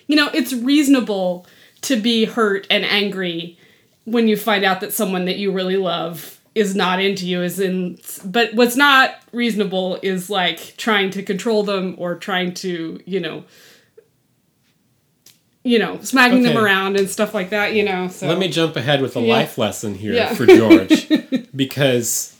you 0.07 0.15
know, 0.15 0.29
it's 0.33 0.53
reasonable 0.53 1.45
to 1.81 1.99
be 1.99 2.25
hurt 2.25 2.67
and 2.69 2.83
angry 2.85 3.57
when 4.05 4.27
you 4.27 4.35
find 4.35 4.63
out 4.65 4.81
that 4.81 4.91
someone 4.93 5.25
that 5.25 5.37
you 5.37 5.51
really 5.51 5.77
love 5.77 6.39
is 6.55 6.75
not 6.75 6.99
into 6.99 7.25
you 7.27 7.41
is 7.43 7.59
in 7.59 7.97
but 8.25 8.53
what's 8.55 8.75
not 8.75 9.11
reasonable 9.31 9.99
is 10.01 10.29
like 10.29 10.73
trying 10.77 11.09
to 11.11 11.21
control 11.23 11.63
them 11.63 11.93
or 11.99 12.15
trying 12.15 12.53
to 12.53 12.99
you 13.05 13.19
know 13.19 13.43
you 15.63 15.77
know 15.77 15.99
smacking 16.01 16.41
them 16.41 16.57
around 16.57 16.97
and 16.97 17.07
stuff 17.07 17.33
like 17.35 17.51
that 17.51 17.75
you 17.75 17.83
know 17.83 18.07
so 18.07 18.27
Let 18.27 18.39
me 18.39 18.47
jump 18.49 18.75
ahead 18.75 18.99
with 19.01 19.15
a 19.15 19.21
Yeah. 19.21 19.33
life 19.35 19.57
lesson 19.59 19.93
here 19.93 20.13
Yeah. 20.13 20.33
for 20.33 20.47
George. 20.47 21.07
because 21.55 22.35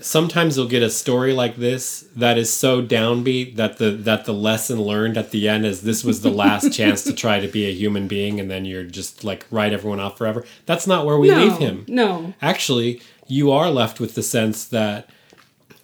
sometimes 0.00 0.56
you'll 0.56 0.66
get 0.66 0.82
a 0.82 0.90
story 0.90 1.32
like 1.32 1.56
this 1.56 2.06
that 2.16 2.38
is 2.38 2.52
so 2.52 2.82
downbeat 2.82 3.56
that 3.56 3.78
the 3.78 3.90
that 3.90 4.24
the 4.24 4.32
lesson 4.32 4.80
learned 4.80 5.16
at 5.18 5.30
the 5.30 5.48
end 5.48 5.66
is 5.66 5.82
this 5.82 6.02
was 6.02 6.22
the 6.22 6.30
last 6.30 6.72
chance 6.76 7.04
to 7.04 7.12
try 7.12 7.38
to 7.38 7.48
be 7.48 7.66
a 7.66 7.72
human 7.72 8.08
being 8.08 8.40
and 8.40 8.50
then 8.50 8.64
you're 8.64 8.84
just 8.84 9.24
like 9.24 9.46
write 9.50 9.72
everyone 9.72 10.00
off 10.00 10.16
forever. 10.18 10.44
That's 10.66 10.86
not 10.86 11.06
where 11.06 11.18
we 11.18 11.28
no, 11.28 11.44
leave 11.44 11.58
him. 11.58 11.84
no 11.86 12.34
Actually, 12.40 13.00
you 13.26 13.52
are 13.52 13.70
left 13.70 14.00
with 14.00 14.14
the 14.14 14.22
sense 14.22 14.64
that 14.66 15.10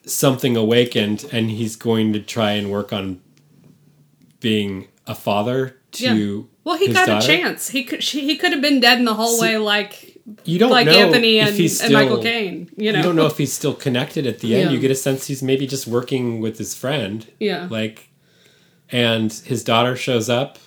something 0.04 0.56
awakened 0.56 1.26
and 1.32 1.50
he's 1.50 1.76
going 1.76 2.12
to 2.12 2.20
try 2.20 2.52
and 2.52 2.70
work 2.70 2.92
on 2.92 3.20
being 4.40 4.88
a 5.06 5.14
father 5.14 5.76
to 5.92 6.48
well 6.64 6.76
he 6.76 6.92
got 6.92 7.06
daughter. 7.06 7.24
a 7.24 7.36
chance 7.36 7.68
he 7.68 7.84
could 7.84 8.02
she, 8.02 8.22
he 8.22 8.36
could 8.36 8.52
have 8.52 8.62
been 8.62 8.80
dead 8.80 8.98
in 8.98 9.04
the 9.04 9.14
hallway 9.14 9.56
like 9.56 10.15
You 10.44 10.58
don't 10.58 10.70
like 10.70 10.86
know 10.86 10.92
anthony 10.92 11.38
if 11.38 11.48
and, 11.48 11.56
he's 11.56 11.80
and 11.80 11.92
michael 11.92 12.16
still- 12.20 12.22
caine 12.32 12.70
you 12.76 12.90
know 12.90 12.98
you 12.98 13.04
don't 13.04 13.14
know 13.16 13.26
if 13.26 13.38
he's 13.38 13.52
still 13.52 13.74
connected 13.74 14.26
at 14.26 14.40
the 14.40 14.54
end. 14.56 14.70
Yeah. 14.70 14.74
You 14.74 14.80
get 14.80 14.90
a 14.90 14.94
sense 14.96 15.26
he's 15.28 15.42
maybe 15.42 15.66
just 15.66 15.86
working 15.86 16.40
with 16.40 16.58
his 16.58 16.74
friend. 16.74 17.26
Yeah. 17.38 17.68
Like, 17.70 18.08
and 18.90 19.32
his 19.32 19.62
daughter 19.64 19.96
shows 19.96 20.28
up 20.28 20.58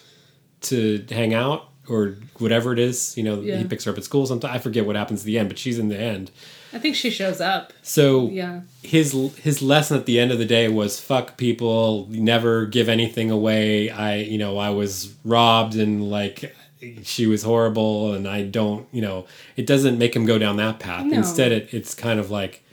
to 0.62 1.05
hang 1.10 1.34
out, 1.34 1.66
or 1.88 2.16
whatever 2.38 2.72
it 2.74 2.80
is. 2.80 3.16
You 3.18 3.24
know, 3.24 3.41
Yeah. 3.41 3.57
he 3.57 3.64
picks 3.64 3.86
her 3.86 3.91
up 3.91 3.97
at 3.97 4.03
school. 4.03 4.26
Sometimes 4.28 4.53
I 4.55 4.60
forget 4.60 4.86
what 4.86 4.95
happens 4.95 5.22
at 5.22 5.26
the 5.26 5.39
end, 5.39 5.49
but 5.49 5.57
she's 5.57 5.80
in 5.80 5.89
the 5.89 5.97
end. 5.99 6.32
I 6.72 6.78
think 6.78 6.95
she 6.95 7.10
shows 7.10 7.41
up. 7.41 7.74
So 7.82 8.30
Yeah. 8.30 8.62
his 8.84 9.14
his 9.41 9.62
lesson 9.62 9.97
at 9.97 10.05
the 10.05 10.20
end 10.20 10.32
of 10.32 10.38
the 10.38 10.45
day 10.45 10.68
was 10.68 10.99
fuck 10.99 11.36
people, 11.38 12.07
never 12.12 12.66
give 12.66 12.88
anything 12.89 13.32
away. 13.32 13.89
I 13.89 14.18
you 14.18 14.38
know 14.38 14.57
I 14.57 14.70
was 14.70 15.14
robbed 15.26 15.76
and 15.76 16.10
like 16.10 16.55
she 17.03 17.25
was 17.27 17.43
horrible 17.43 18.13
and 18.13 18.27
I 18.27 18.43
don't 18.43 18.88
you 18.91 19.01
know 19.01 19.25
it 19.57 19.65
doesn't 19.67 19.97
make 19.97 20.15
him 20.15 20.25
go 20.25 20.38
down 20.38 20.57
that 20.57 20.80
path. 20.80 21.05
No. 21.05 21.17
Instead, 21.17 21.51
it 21.51 21.73
it's 21.73 21.93
kind 21.93 22.19
of 22.19 22.32
like, 22.32 22.63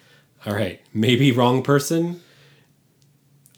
all 0.44 0.54
right, 0.54 0.80
maybe 0.94 1.32
wrong 1.32 1.62
person, 1.62 2.20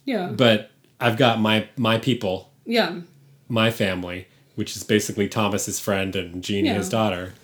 Yeah. 0.05 0.29
but 0.29 0.71
I've 1.01 1.17
got 1.17 1.41
my 1.41 1.69
my 1.77 1.99
people, 1.99 2.51
yeah. 2.65 3.01
my 3.49 3.71
family, 3.71 4.27
which 4.55 4.75
is 4.77 4.85
basically 4.85 5.29
Thomas's 5.29 5.79
friend 5.79 6.17
and 6.17 6.43
Jeannie, 6.43 6.69
Yeah. 6.69 6.75
his 6.75 6.89
daughter. 6.89 7.35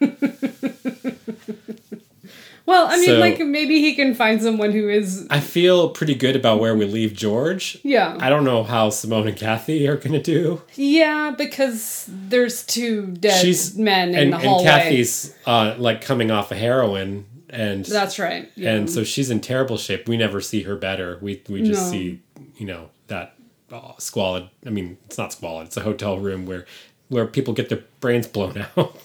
Well, 2.64 2.86
I 2.88 2.96
mean, 2.96 3.06
So- 3.06 3.18
like 3.18 3.40
maybe 3.40 3.80
he 3.80 3.94
can 3.94 4.14
find 4.14 4.40
someone 4.40 4.70
who 4.72 4.88
is. 4.88 5.26
I 5.30 5.40
feel 5.40 5.88
pretty 5.90 6.14
good 6.14 6.36
about 6.36 6.60
where 6.60 6.74
we 6.76 6.84
leave 6.84 7.12
George. 7.12 7.78
Yeah. 7.82 8.16
I 8.20 8.28
don't 8.30 8.44
know 8.44 8.62
how 8.62 8.90
Simone 8.90 9.26
and 9.28 9.36
Kathy 9.36 9.86
are 9.88 9.96
gonna 9.96 10.22
do. 10.22 10.62
Yeah, 10.74 11.34
because 11.36 12.08
there's 12.08 12.64
two 12.64 13.06
dead 13.18 13.40
She's 13.42 13.76
men 13.76 14.10
in 14.10 14.14
and, 14.14 14.32
the 14.32 14.36
and. 14.48 14.64
Kathy's 14.64 15.34
uh, 15.46 15.74
like 15.78 16.00
coming 16.02 16.30
off 16.30 16.52
of 16.52 16.58
heroin, 16.58 17.26
and 17.50 17.84
That's 17.84 18.18
right. 18.18 18.50
Yeah. 18.54 18.74
and 18.74 18.88
so 18.90 19.02
she's 19.04 19.30
in 19.30 19.40
terrible 19.40 19.76
shape. 19.76 20.08
We 20.08 20.16
never 20.16 20.40
see 20.40 20.62
her 20.62 20.76
better. 20.76 21.18
We 21.20 21.42
we 21.48 21.62
just 21.62 21.86
No. 21.86 21.90
see 21.90 22.20
you 22.56 22.66
know 22.66 22.90
that 23.08 23.34
uh, 23.72 23.92
squalid. 23.98 24.48
I 24.64 24.70
mean, 24.70 24.98
it's 25.06 25.18
not 25.18 25.32
squalid. 25.32 25.66
It's 25.66 25.76
a 25.76 25.80
hotel 25.82 26.18
room 26.18 26.46
where 26.46 26.64
where 27.08 27.26
people 27.26 27.54
get 27.54 27.68
their 27.70 27.82
brains 28.00 28.26
blown 28.28 28.64
out. 28.76 28.96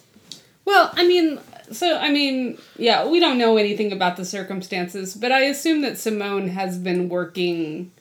Well, 0.64 0.92
I 0.94 1.08
mean, 1.08 1.40
so 1.72 1.98
I 1.98 2.12
mean, 2.12 2.58
yeah, 2.78 3.08
we 3.08 3.20
don't 3.20 3.38
know 3.38 3.58
anything 3.58 3.92
about 3.92 4.18
the 4.18 4.26
circumstances, 4.26 5.14
but 5.16 5.32
I 5.32 5.42
assume 5.42 5.82
that 5.82 5.98
Simone 5.98 6.50
has 6.50 6.78
been 6.78 7.10
working 7.10 7.92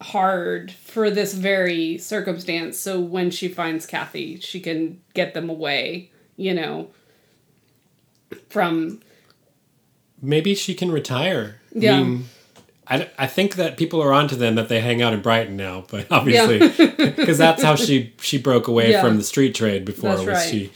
hard 0.00 0.72
for 0.72 1.10
this 1.10 1.34
very 1.34 1.98
circumstance. 1.98 2.78
So 2.78 2.98
when 3.00 3.30
she 3.30 3.48
finds 3.48 3.86
Kathy, 3.86 4.40
she 4.40 4.60
can 4.60 5.00
get 5.14 5.34
them 5.34 5.50
away, 5.50 6.10
you 6.36 6.54
know, 6.54 6.88
from 8.48 9.00
Maybe 10.22 10.54
she 10.54 10.74
can 10.74 10.90
retire. 10.92 11.60
Yeah. 11.74 11.94
I 11.96 12.02
mean, 12.02 12.24
I, 12.86 13.08
I 13.18 13.26
think 13.26 13.54
that 13.54 13.78
people 13.78 14.02
are 14.02 14.12
onto 14.12 14.36
them 14.36 14.56
that 14.56 14.68
they 14.68 14.80
hang 14.80 15.00
out 15.00 15.14
in 15.14 15.22
Brighton 15.22 15.56
now, 15.56 15.84
but 15.90 16.06
obviously 16.10 16.58
because 16.96 17.38
that's 17.38 17.62
how 17.62 17.74
she 17.74 18.14
she 18.20 18.36
broke 18.38 18.68
away 18.68 18.90
Yeah. 18.90 19.02
from 19.02 19.16
the 19.16 19.22
street 19.24 19.54
trade 19.54 19.84
before 19.84 20.10
That's 20.10 20.20
was 20.26 20.28
right. 20.36 20.48
she 20.50 20.72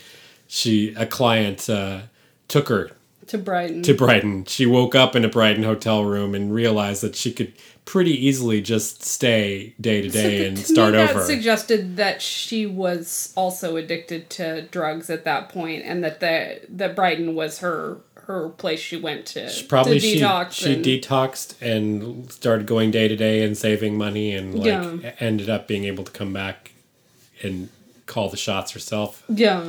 she 0.55 0.95
a 0.95 1.05
client 1.07 1.69
uh, 1.69 2.03
took 2.49 2.69
her 2.69 2.91
to 3.27 3.39
Brighton. 3.39 3.83
to 3.83 3.95
Brighton. 3.95 4.45
She 4.45 4.67
woke 4.67 4.95
up 4.95 5.17
in 5.17 5.25
a 5.25 5.29
Brighton 5.29 5.65
hotel 5.65 6.05
room 6.05 6.35
and 6.35 6.53
realized 6.55 7.03
that 7.03 7.17
she 7.17 7.33
could 7.33 7.53
pretty 7.85 8.13
easily 8.27 8.61
just 8.63 9.03
stay 9.03 9.75
day 9.81 10.01
to 10.01 10.09
day 10.09 10.47
and 10.47 10.59
start 10.59 10.93
me, 10.93 10.99
that 10.99 11.11
over. 11.11 11.23
suggested 11.25 11.97
that 11.97 12.23
she 12.23 12.65
was 12.67 13.33
also 13.37 13.77
addicted 13.77 14.31
to 14.31 14.63
drugs 14.71 15.11
at 15.11 15.25
that 15.25 15.49
point, 15.49 15.83
and 15.85 16.05
that 16.05 16.21
the 16.21 16.61
that 16.69 16.95
Brighton 16.95 17.35
was 17.35 17.59
her 17.59 17.99
her 18.27 18.49
place 18.49 18.81
she 18.81 18.97
went 18.97 19.27
to 19.27 19.51
Probably 19.69 20.01
to 20.01 20.07
she 20.07 20.19
detox. 20.21 20.53
she 20.53 20.75
and- 20.75 20.85
detoxed 20.85 21.61
and 21.61 22.31
started 22.33 22.67
going 22.67 22.91
day 22.91 23.07
to 23.09 23.17
day 23.17 23.43
and 23.43 23.55
saving 23.57 23.99
money 23.99 24.33
and 24.33 24.55
like 24.55 24.67
Yeah. 24.67 25.13
ended 25.21 25.51
up 25.51 25.67
being 25.69 25.85
able 25.85 26.05
to 26.05 26.13
come 26.13 26.33
back 26.33 26.73
and 27.43 27.69
call 28.07 28.29
the 28.31 28.37
shots 28.39 28.73
herself. 28.73 29.23
yeah. 29.29 29.63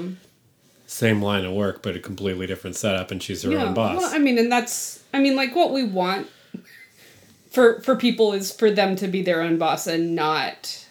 Same 0.87 1.21
line 1.21 1.45
of 1.45 1.53
work, 1.53 1.81
but 1.81 1.95
a 1.95 1.99
completely 1.99 2.45
different 2.45 2.75
setup, 2.75 3.11
and 3.11 3.21
she's 3.21 3.43
her 3.43 3.51
yeah. 3.51 3.63
own 3.63 3.73
boss. 3.73 3.97
Well, 3.97 4.13
I 4.13 4.19
mean, 4.19 4.37
and 4.37 4.51
that's 4.51 5.03
I 5.13 5.19
mean, 5.19 5.35
like 5.35 5.55
what 5.55 5.71
we 5.71 5.83
want 5.83 6.27
for 7.49 7.81
for 7.81 7.95
people 7.95 8.33
is 8.33 8.51
for 8.51 8.69
them 8.69 8.95
to 8.97 9.07
be 9.07 9.21
their 9.21 9.41
own 9.41 9.57
boss 9.57 9.87
and 9.87 10.15
not 10.15 10.85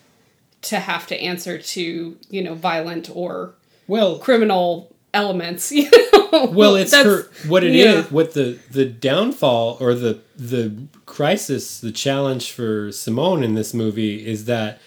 to 0.63 0.81
have 0.81 1.07
to 1.09 1.21
answer 1.21 1.59
to 1.59 2.17
you 2.31 2.43
know 2.43 2.55
violent 2.55 3.11
or 3.15 3.55
well, 3.87 4.19
criminal 4.19 4.95
elements. 5.13 5.73
You 5.85 5.91
know. 6.33 6.47
well 6.47 6.75
it's 6.75 6.91
That's- 6.91 7.07
her 7.07 7.49
what 7.49 7.63
it 7.63 7.77
is. 7.77 7.85
yeah. 7.85 8.03
what 8.05 8.35
the 8.35 8.59
the 8.73 8.85
downfall 8.85 9.77
or 9.81 9.95
the 9.95 10.21
the 10.35 10.89
crisis 11.07 11.79
the 11.79 11.93
challenge 11.93 12.51
for 12.51 12.91
simone 12.91 13.45
in 13.45 13.55
this 13.55 13.73
movie 13.73 14.27
is 14.27 14.47
that 14.47 14.81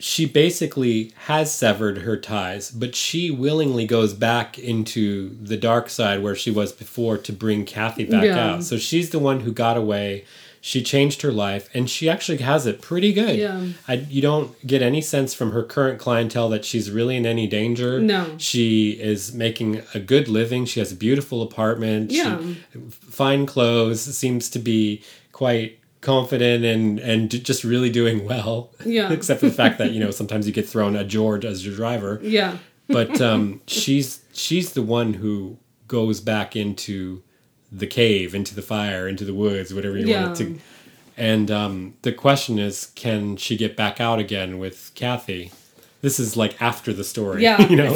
she 0.00 0.26
basically 0.26 1.12
has 1.26 1.52
severed 1.52 1.98
her 1.98 2.16
ties 2.16 2.70
but 2.70 2.94
she 2.94 3.30
willingly 3.30 3.84
goes 3.86 4.14
back 4.14 4.58
into 4.58 5.36
the 5.42 5.56
dark 5.56 5.88
side 5.90 6.22
where 6.22 6.36
she 6.36 6.50
was 6.50 6.72
before 6.72 7.18
to 7.18 7.32
bring 7.32 7.64
kathy 7.64 8.04
back 8.04 8.22
Yeah. 8.24 8.38
out 8.54 8.64
so 8.64 8.76
she's 8.76 9.10
the 9.10 9.18
one 9.18 9.40
who 9.40 9.52
got 9.52 9.76
away 9.76 10.24
she 10.60 10.82
changed 10.82 11.22
her 11.22 11.30
life 11.32 11.68
and 11.72 11.88
she 11.88 12.08
actually 12.08 12.38
has 12.38 12.66
it 12.66 12.80
pretty 12.82 13.12
good 13.12 13.36
Yeah. 13.36 13.64
I, 13.88 13.94
you 13.94 14.20
don't 14.22 14.54
get 14.66 14.82
any 14.82 15.00
sense 15.00 15.32
from 15.34 15.52
her 15.52 15.62
current 15.62 15.98
clientele 16.00 16.48
that 16.50 16.64
she's 16.64 16.90
really 16.90 17.16
in 17.16 17.26
any 17.26 17.46
danger 17.46 18.00
No. 18.00 18.34
she 18.38 18.90
is 18.92 19.32
making 19.32 19.82
a 19.94 20.00
good 20.00 20.28
living. 20.28 20.64
She 20.64 20.80
has 20.80 20.90
a 20.92 20.96
beautiful 20.96 21.42
apartment. 21.42 22.10
Yeah. 22.10 22.38
She, 22.72 22.78
fine 22.90 23.46
clothes. 23.46 24.00
Seems 24.16 24.50
to 24.50 24.58
be 24.58 25.02
quite 25.30 25.77
confident 26.00 26.64
and 26.64 26.98
and 27.00 27.30
just 27.44 27.64
really 27.64 27.90
doing 27.90 28.24
well. 28.24 28.70
Yeah. 28.84 29.12
Except 29.12 29.40
for 29.40 29.46
the 29.46 29.52
fact 29.52 29.78
that 29.78 29.92
you 29.92 30.00
know 30.00 30.10
sometimes 30.10 30.46
you 30.46 30.52
get 30.52 30.68
thrown 30.68 30.96
a 30.96 31.04
George 31.04 31.44
as 31.44 31.64
your 31.66 31.74
driver. 31.74 32.20
Yeah. 32.22 32.58
But 32.88 33.20
um, 33.30 33.60
she's 33.66 34.20
she's 34.32 34.72
the 34.72 34.82
one 34.82 35.14
who 35.14 35.58
goes 35.88 36.20
back 36.20 36.54
into 36.56 37.22
the 37.72 37.86
cave, 37.86 38.34
into 38.34 38.54
the 38.54 38.62
fire, 38.62 39.08
into 39.08 39.24
the 39.24 39.34
woods, 39.34 39.74
whatever 39.74 39.96
you 39.98 40.06
Yeah. 40.06 40.24
want 40.26 40.40
it 40.40 40.44
to. 40.44 40.60
And 41.16 41.50
um, 41.50 41.94
the 42.02 42.12
question 42.12 42.58
is, 42.58 42.92
can 42.94 43.36
she 43.36 43.56
get 43.56 43.76
back 43.76 44.00
out 44.00 44.18
again 44.20 44.58
with 44.58 44.92
Kathy? 44.94 45.50
This 46.00 46.20
is 46.20 46.36
like 46.36 46.62
after 46.62 46.92
the 46.92 47.02
story. 47.04 47.42
Yeah. 47.42 47.60
you 47.68 47.76
know. 47.76 47.94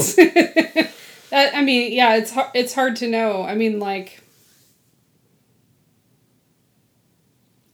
I 1.34 1.62
mean, 1.62 1.92
yeah, 1.92 2.16
it's 2.16 2.30
hard, 2.32 2.50
it's 2.54 2.74
hard 2.74 2.96
to 2.96 3.08
know. 3.08 3.42
I 3.42 3.54
mean, 3.54 3.78
like, 3.78 4.21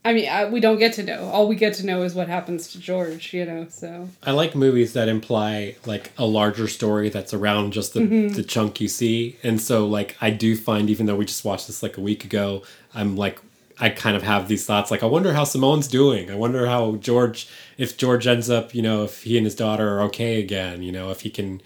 I 0.09 0.12
mean, 0.14 0.26
I, 0.28 0.46
we 0.48 0.59
don't 0.61 0.78
get 0.78 0.94
to 0.94 1.02
know. 1.02 1.28
All 1.30 1.46
we 1.48 1.54
get 1.54 1.74
to 1.74 1.84
know 1.84 2.02
is 2.02 2.14
what 2.14 2.28
happens 2.28 2.68
to 2.72 2.78
George, 2.80 3.34
you 3.34 3.44
know. 3.44 3.66
So 3.68 4.09
I 4.22 4.30
like 4.30 4.54
movies 4.54 4.94
that 4.94 5.06
imply 5.06 5.76
like 5.84 6.12
a 6.16 6.24
larger 6.24 6.66
story 6.66 7.11
that's 7.11 7.34
around 7.34 7.74
just 7.74 7.92
the, 7.92 8.00
Mm-hmm. 8.00 8.34
the 8.34 8.42
chunk 8.42 8.80
you 8.80 8.88
see. 8.88 9.36
And 9.42 9.61
so 9.61 9.86
like 9.86 10.16
I 10.22 10.30
do 10.30 10.56
find 10.56 10.88
even 10.88 11.04
though 11.04 11.16
we 11.16 11.26
just 11.26 11.44
watched 11.44 11.66
this 11.66 11.82
like 11.82 11.98
a 11.98 12.00
week 12.00 12.24
ago, 12.24 12.62
I'm 12.94 13.16
like 13.16 13.38
I 13.78 13.90
kind 13.90 14.16
of 14.16 14.22
have 14.22 14.48
these 14.48 14.64
thoughts 14.64 14.90
like 14.90 15.02
I 15.02 15.06
wonder 15.06 15.34
how 15.34 15.44
Simone's 15.44 15.88
doing. 15.88 16.30
I 16.30 16.36
wonder 16.36 16.66
how 16.66 16.96
George 16.96 17.46
if 17.76 17.98
George 17.98 18.26
ends 18.26 18.48
up, 18.48 18.74
you 18.74 18.80
know, 18.80 19.04
if 19.04 19.24
he 19.24 19.36
and 19.36 19.44
his 19.44 19.54
daughter 19.54 19.98
are 19.98 20.00
okay 20.04 20.40
again, 20.40 20.82
you 20.82 20.90
know, 20.90 21.11
if 21.11 21.20
he 21.20 21.28
can 21.28 21.61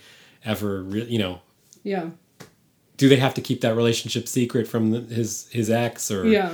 ever 0.44 0.82
re- 0.82 1.04
you 1.04 1.18
know, 1.20 1.40
yeah, 1.84 2.10
do 2.96 3.08
they 3.08 3.16
have 3.16 3.34
to 3.34 3.40
keep 3.40 3.60
that 3.62 3.74
relationship 3.76 4.28
secret 4.28 4.66
from 4.68 4.90
the, 4.90 5.00
his 5.14 5.48
his 5.50 5.70
ex 5.70 6.10
or 6.10 6.26
yeah, 6.26 6.52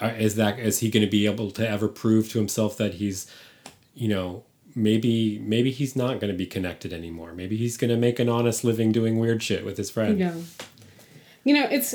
is 0.00 0.36
that 0.36 0.58
is 0.58 0.80
he 0.80 0.90
going 0.90 1.04
to 1.04 1.10
be 1.10 1.26
able 1.26 1.50
to 1.50 1.68
ever 1.68 1.88
prove 1.88 2.30
to 2.30 2.38
himself 2.38 2.76
that 2.76 2.94
he's 2.94 3.30
you 3.94 4.08
know 4.08 4.44
maybe 4.74 5.38
maybe 5.40 5.70
he's 5.70 5.96
not 5.96 6.20
going 6.20 6.30
to 6.30 6.36
be 6.36 6.46
connected 6.46 6.92
anymore 6.92 7.32
maybe 7.32 7.56
he's 7.56 7.76
going 7.76 7.90
to 7.90 7.96
make 7.96 8.18
an 8.18 8.28
honest 8.28 8.62
living 8.64 8.92
doing 8.92 9.18
weird 9.18 9.42
shit 9.42 9.64
with 9.64 9.76
his 9.76 9.90
friend 9.90 10.18
yeah. 10.18 10.34
You 11.44 11.54
know, 11.54 11.66
it's 11.70 11.94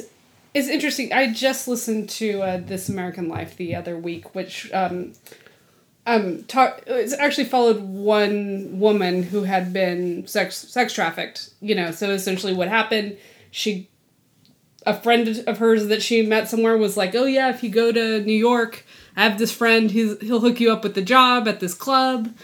it's 0.54 0.68
interesting. 0.68 1.14
I 1.14 1.32
just 1.32 1.68
listened 1.68 2.10
to 2.12 2.42
uh, 2.42 2.58
This 2.58 2.90
American 2.90 3.28
Life 3.28 3.58
the 3.58 3.76
other 3.76 3.98
week, 3.98 4.34
which 4.34 4.72
um, 4.74 5.14
um, 6.06 6.44
talk, 6.44 6.82
it's 6.88 7.14
actually 7.14 7.46
followed 7.46 7.82
one 7.82 8.80
woman 8.80 9.24
who 9.24 9.44
had 9.44 9.74
been 9.74 10.26
sex 10.28 10.56
sex 10.56 10.94
trafficked. 10.94 11.52
You 11.62 11.76
know, 11.76 11.92
so 11.92 12.10
essentially 12.12 12.54
what 12.54 12.70
happened, 12.70 13.18
she 13.52 13.90
a 14.86 14.94
friend 14.94 15.44
of 15.48 15.58
hers 15.58 15.88
that 15.88 16.02
she 16.02 16.22
met 16.22 16.50
somewhere 16.50 16.78
was 16.78 16.98
like, 16.98 17.16
"Oh 17.16 17.26
yeah, 17.26 17.50
if 17.50 17.64
you 17.64 17.70
go 17.70 17.92
to 17.92 18.22
New 18.22 18.34
York, 18.34 18.86
I 19.16 19.24
have 19.24 19.38
this 19.38 19.52
friend. 19.52 19.92
He'll 19.92 20.40
hook 20.40 20.60
you 20.60 20.72
up 20.72 20.84
with 20.84 20.96
the 20.96 21.02
job 21.02 21.48
at 21.48 21.60
this 21.60 21.74
club." 21.74 22.36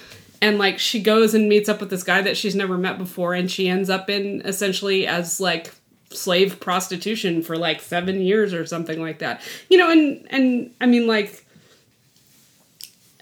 And 0.41 0.57
like 0.57 0.79
she 0.79 1.01
goes 1.01 1.33
and 1.33 1.47
meets 1.47 1.69
up 1.69 1.79
with 1.79 1.91
this 1.91 2.03
guy 2.03 2.21
that 2.21 2.35
she's 2.35 2.55
never 2.55 2.77
met 2.77 2.97
before, 2.97 3.33
and 3.33 3.49
she 3.49 3.67
ends 3.67 3.89
up 3.89 4.09
in 4.09 4.41
essentially 4.41 5.05
as 5.05 5.39
like 5.39 5.73
slave 6.09 6.59
prostitution 6.59 7.41
for 7.41 7.57
like 7.57 7.79
seven 7.79 8.21
years 8.21 8.53
or 8.53 8.65
something 8.65 9.01
like 9.01 9.19
that. 9.19 9.41
You 9.69 9.77
know, 9.77 9.91
and 9.91 10.27
and 10.29 10.71
I 10.81 10.87
mean 10.87 11.07
like 11.07 11.45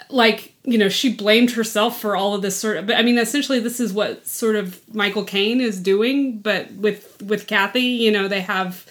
like 0.09 0.53
you 0.63 0.77
know 0.77 0.89
she 0.89 1.13
blamed 1.13 1.51
herself 1.51 1.99
for 1.99 2.15
all 2.15 2.33
of 2.33 2.41
this 2.41 2.57
sort 2.57 2.77
of 2.77 2.87
but 2.87 2.97
i 2.97 3.01
mean 3.03 3.17
essentially 3.17 3.59
this 3.59 3.79
is 3.79 3.93
what 3.93 4.25
sort 4.25 4.55
of 4.55 4.81
michael 4.93 5.23
caine 5.23 5.61
is 5.61 5.79
doing 5.79 6.39
but 6.39 6.71
with 6.71 7.21
with 7.21 7.45
kathy 7.45 7.81
you 7.81 8.11
know 8.11 8.27
they 8.27 8.41
have 8.41 8.85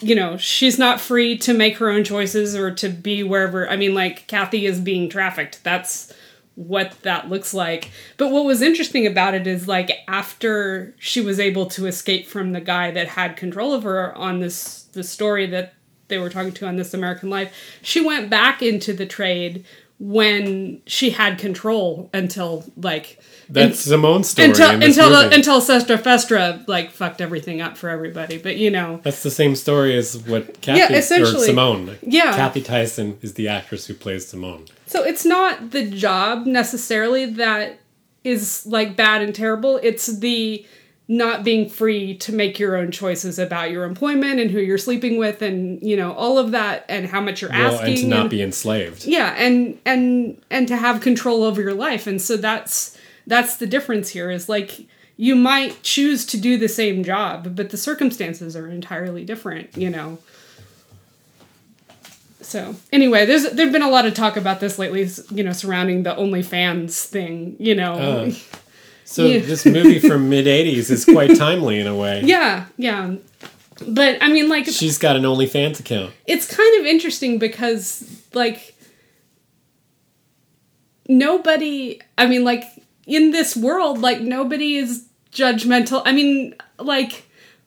you 0.00 0.14
know 0.14 0.36
she's 0.36 0.78
not 0.78 1.00
free 1.00 1.36
to 1.36 1.52
make 1.52 1.76
her 1.76 1.90
own 1.90 2.04
choices 2.04 2.56
or 2.56 2.70
to 2.70 2.88
be 2.88 3.22
wherever 3.22 3.68
i 3.68 3.76
mean 3.76 3.94
like 3.94 4.26
kathy 4.26 4.66
is 4.66 4.80
being 4.80 5.08
trafficked 5.08 5.62
that's 5.62 6.12
what 6.60 7.00
that 7.02 7.30
looks 7.30 7.54
like. 7.54 7.90
But 8.18 8.30
what 8.30 8.44
was 8.44 8.60
interesting 8.60 9.06
about 9.06 9.34
it 9.34 9.46
is 9.46 9.66
like 9.66 9.90
after 10.06 10.94
she 10.98 11.22
was 11.22 11.40
able 11.40 11.66
to 11.66 11.86
escape 11.86 12.26
from 12.26 12.52
the 12.52 12.60
guy 12.60 12.90
that 12.90 13.08
had 13.08 13.36
control 13.36 13.72
of 13.72 13.82
her 13.84 14.14
on 14.16 14.40
this 14.40 14.82
the 14.92 15.02
story 15.02 15.46
that 15.46 15.74
they 16.08 16.18
were 16.18 16.28
talking 16.28 16.52
to 16.52 16.66
on 16.66 16.76
This 16.76 16.92
American 16.92 17.30
Life, 17.30 17.54
she 17.82 18.04
went 18.04 18.28
back 18.28 18.62
into 18.62 18.92
the 18.92 19.06
trade 19.06 19.64
when 19.98 20.82
she 20.86 21.10
had 21.10 21.38
control 21.38 22.10
until 22.12 22.64
like 22.76 23.20
That's 23.52 23.80
Simone's 23.80 24.30
story. 24.30 24.48
until 24.48 24.70
until 24.70 25.10
the, 25.10 25.34
until 25.34 25.60
SESTA 25.60 25.98
FOSTA 25.98 26.68
like 26.68 26.92
fucked 26.92 27.20
everything 27.20 27.60
up 27.60 27.76
for 27.76 27.88
everybody. 27.88 28.38
But 28.38 28.56
you 28.56 28.70
know, 28.70 29.00
That's 29.02 29.22
the 29.22 29.30
same 29.30 29.56
story 29.56 29.96
as 29.96 30.16
what 30.18 30.60
Kathy 30.60 30.78
Yeah, 30.78 30.98
or. 31.22 31.26
Simone. 31.26 31.98
Yeah. 32.02 32.34
Cathy 32.36 32.62
Tyson 32.62 33.18
is 33.22 33.34
the 33.34 33.48
actress 33.48 33.86
who 33.86 33.94
plays 33.94 34.26
Simone. 34.28 34.66
so 34.86 35.02
it's 35.04 35.24
not 35.24 35.70
the 35.72 35.88
job 35.90 36.46
necessarily 36.46 37.26
that 37.26 37.78
is 38.24 38.64
like 38.66 38.96
bad 38.96 39.22
and 39.22 39.34
terrible. 39.34 39.80
It's 39.82 40.06
the 40.06 40.64
not 41.08 41.42
being 41.42 41.68
free 41.68 42.16
to 42.18 42.32
make 42.32 42.60
your 42.60 42.76
own 42.76 42.92
choices 42.92 43.36
about 43.40 43.72
your 43.72 43.82
employment 43.82 44.38
and 44.38 44.48
who 44.48 44.60
you're 44.60 44.78
sleeping 44.78 45.18
with 45.18 45.42
and 45.42 45.82
you 45.82 45.96
know 45.96 46.12
all 46.12 46.38
of 46.38 46.52
that 46.52 46.84
and 46.88 47.04
how 47.06 47.20
much 47.20 47.42
you're 47.42 47.50
Well, 47.50 47.74
asking 47.74 47.88
and 47.94 47.98
to 48.02 48.06
not 48.06 48.20
and- 48.20 48.30
be 48.30 48.42
enslaved. 48.42 49.04
yeah 49.06 49.34
and 49.36 49.76
and 49.84 50.40
and 50.50 50.68
to 50.68 50.76
have 50.76 51.00
control 51.00 51.42
over 51.42 51.60
your 51.60 51.74
life 51.74 52.06
and 52.06 52.22
so 52.22 52.36
that's 52.36 52.96
that's 53.26 53.56
the 53.56 53.66
difference 53.66 54.10
here 54.10 54.30
is 54.30 54.48
like 54.48 54.86
you 55.16 55.36
might 55.36 55.82
choose 55.82 56.24
to 56.26 56.36
do 56.38 56.56
the 56.56 56.68
same 56.68 57.04
job 57.04 57.54
but 57.56 57.70
the 57.70 57.76
circumstances 57.76 58.56
are 58.56 58.68
entirely 58.68 59.24
different 59.24 59.76
you 59.76 59.90
know 59.90 60.18
so 62.40 62.74
anyway 62.92 63.26
there's 63.26 63.50
there've 63.50 63.72
been 63.72 63.82
a 63.82 63.90
lot 63.90 64.06
of 64.06 64.14
talk 64.14 64.36
about 64.36 64.60
this 64.60 64.78
lately 64.78 65.06
you 65.30 65.42
know 65.44 65.52
surrounding 65.52 66.02
the 66.04 66.14
OnlyFans 66.14 67.04
thing 67.04 67.56
you 67.58 67.74
know 67.74 67.94
Uh, 67.94 68.32
So 69.04 69.26
Yeah. 69.26 69.40
this 69.40 69.66
movie 69.66 69.98
from 69.98 70.28
mid 70.34 70.46
'80s 70.46 70.88
is 70.88 71.04
quite 71.04 71.36
timely 71.36 71.80
in 71.80 71.86
a 71.88 71.96
way. 71.96 72.22
yeah 72.24 72.66
yeah 72.76 73.16
but 73.88 74.18
i 74.22 74.28
mean 74.28 74.48
like 74.48 74.66
She's 74.66 74.98
got 74.98 75.16
an 75.16 75.22
OnlyFans 75.24 75.80
account. 75.80 76.12
it's 76.26 76.46
kind 76.46 76.80
of 76.80 76.86
interesting 76.86 77.38
because 77.38 78.04
like 78.34 78.74
nobody 81.08 82.00
i 82.18 82.26
mean 82.26 82.44
like 82.44 82.64
in 83.06 83.30
this 83.30 83.56
world 83.56 83.98
like 83.98 84.20
nobody 84.20 84.76
is 84.76 85.06
judgmental. 85.32 86.02
I 86.04 86.12
mean 86.12 86.54
like 86.78 87.26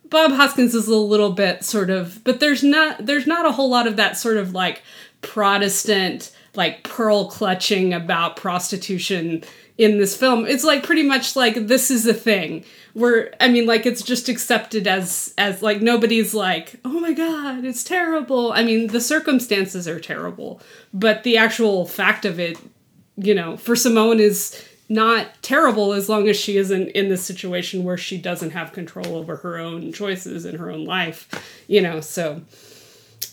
bob 0.10 0.32
hoskins 0.32 0.76
is 0.76 0.88
a 0.88 0.96
little 0.96 1.32
bit 1.32 1.64
sort 1.64 1.90
of 1.90 2.24
but 2.24 2.40
there's 2.40 2.64
not 2.64 3.06
there's 3.06 3.26
not 3.26 3.46
a 3.46 3.52
whole 3.52 3.70
lot 3.70 3.88
of 3.88 3.96
that 3.96 4.18
sort 4.18 4.38
of 4.38 4.54
like 4.54 4.84
protestant 5.22 6.32
like 6.56 6.84
pearl 6.84 7.26
clutching 7.30 7.94
about 7.94 8.36
prostitution 8.36 9.44
in 9.78 9.98
this 9.98 10.16
film. 10.16 10.46
It's 10.46 10.64
like 10.64 10.84
pretty 10.84 11.02
much 11.04 11.36
like 11.36 11.56
this 11.68 11.90
is 11.90 12.06
a 12.06 12.14
thing 12.14 12.64
where 12.94 13.34
i 13.42 13.48
mean 13.48 13.66
like 13.66 13.88
it's 13.88 14.04
just 14.04 14.30
accepted 14.30 14.86
as 14.86 15.34
as 15.40 15.64
like 15.64 15.82
nobody's 15.82 16.32
like 16.36 16.80
oh 16.86 17.00
my 17.00 17.12
god 17.12 17.66
it's 17.66 17.84
terrible. 17.84 18.54
I 18.54 18.64
mean 18.64 18.88
the 18.88 19.02
circumstances 19.02 19.88
are 19.88 20.00
terrible 20.00 20.62
but 20.94 21.24
the 21.24 21.38
actual 21.38 21.88
fact 21.88 22.24
of 22.24 22.40
it 22.40 22.58
you 23.18 23.34
know 23.34 23.58
for 23.58 23.76
simone 23.76 24.20
is 24.20 24.64
not 24.90 25.42
terrible 25.42 25.94
as 25.94 26.10
long 26.10 26.28
as 26.28 26.40
she 26.40 26.58
isn't 26.58 26.90
in 26.90 27.10
this 27.10 27.24
situation 27.24 27.84
where 27.84 27.98
she 27.98 28.18
doesn't 28.18 28.52
have 28.52 28.74
control 28.74 29.16
over 29.16 29.38
her 29.38 29.58
own 29.58 29.92
choices 29.92 30.46
in 30.46 30.58
her 30.58 30.70
own 30.70 30.86
life 30.86 31.28
you 31.68 31.82
know 31.82 32.02
so 32.02 32.42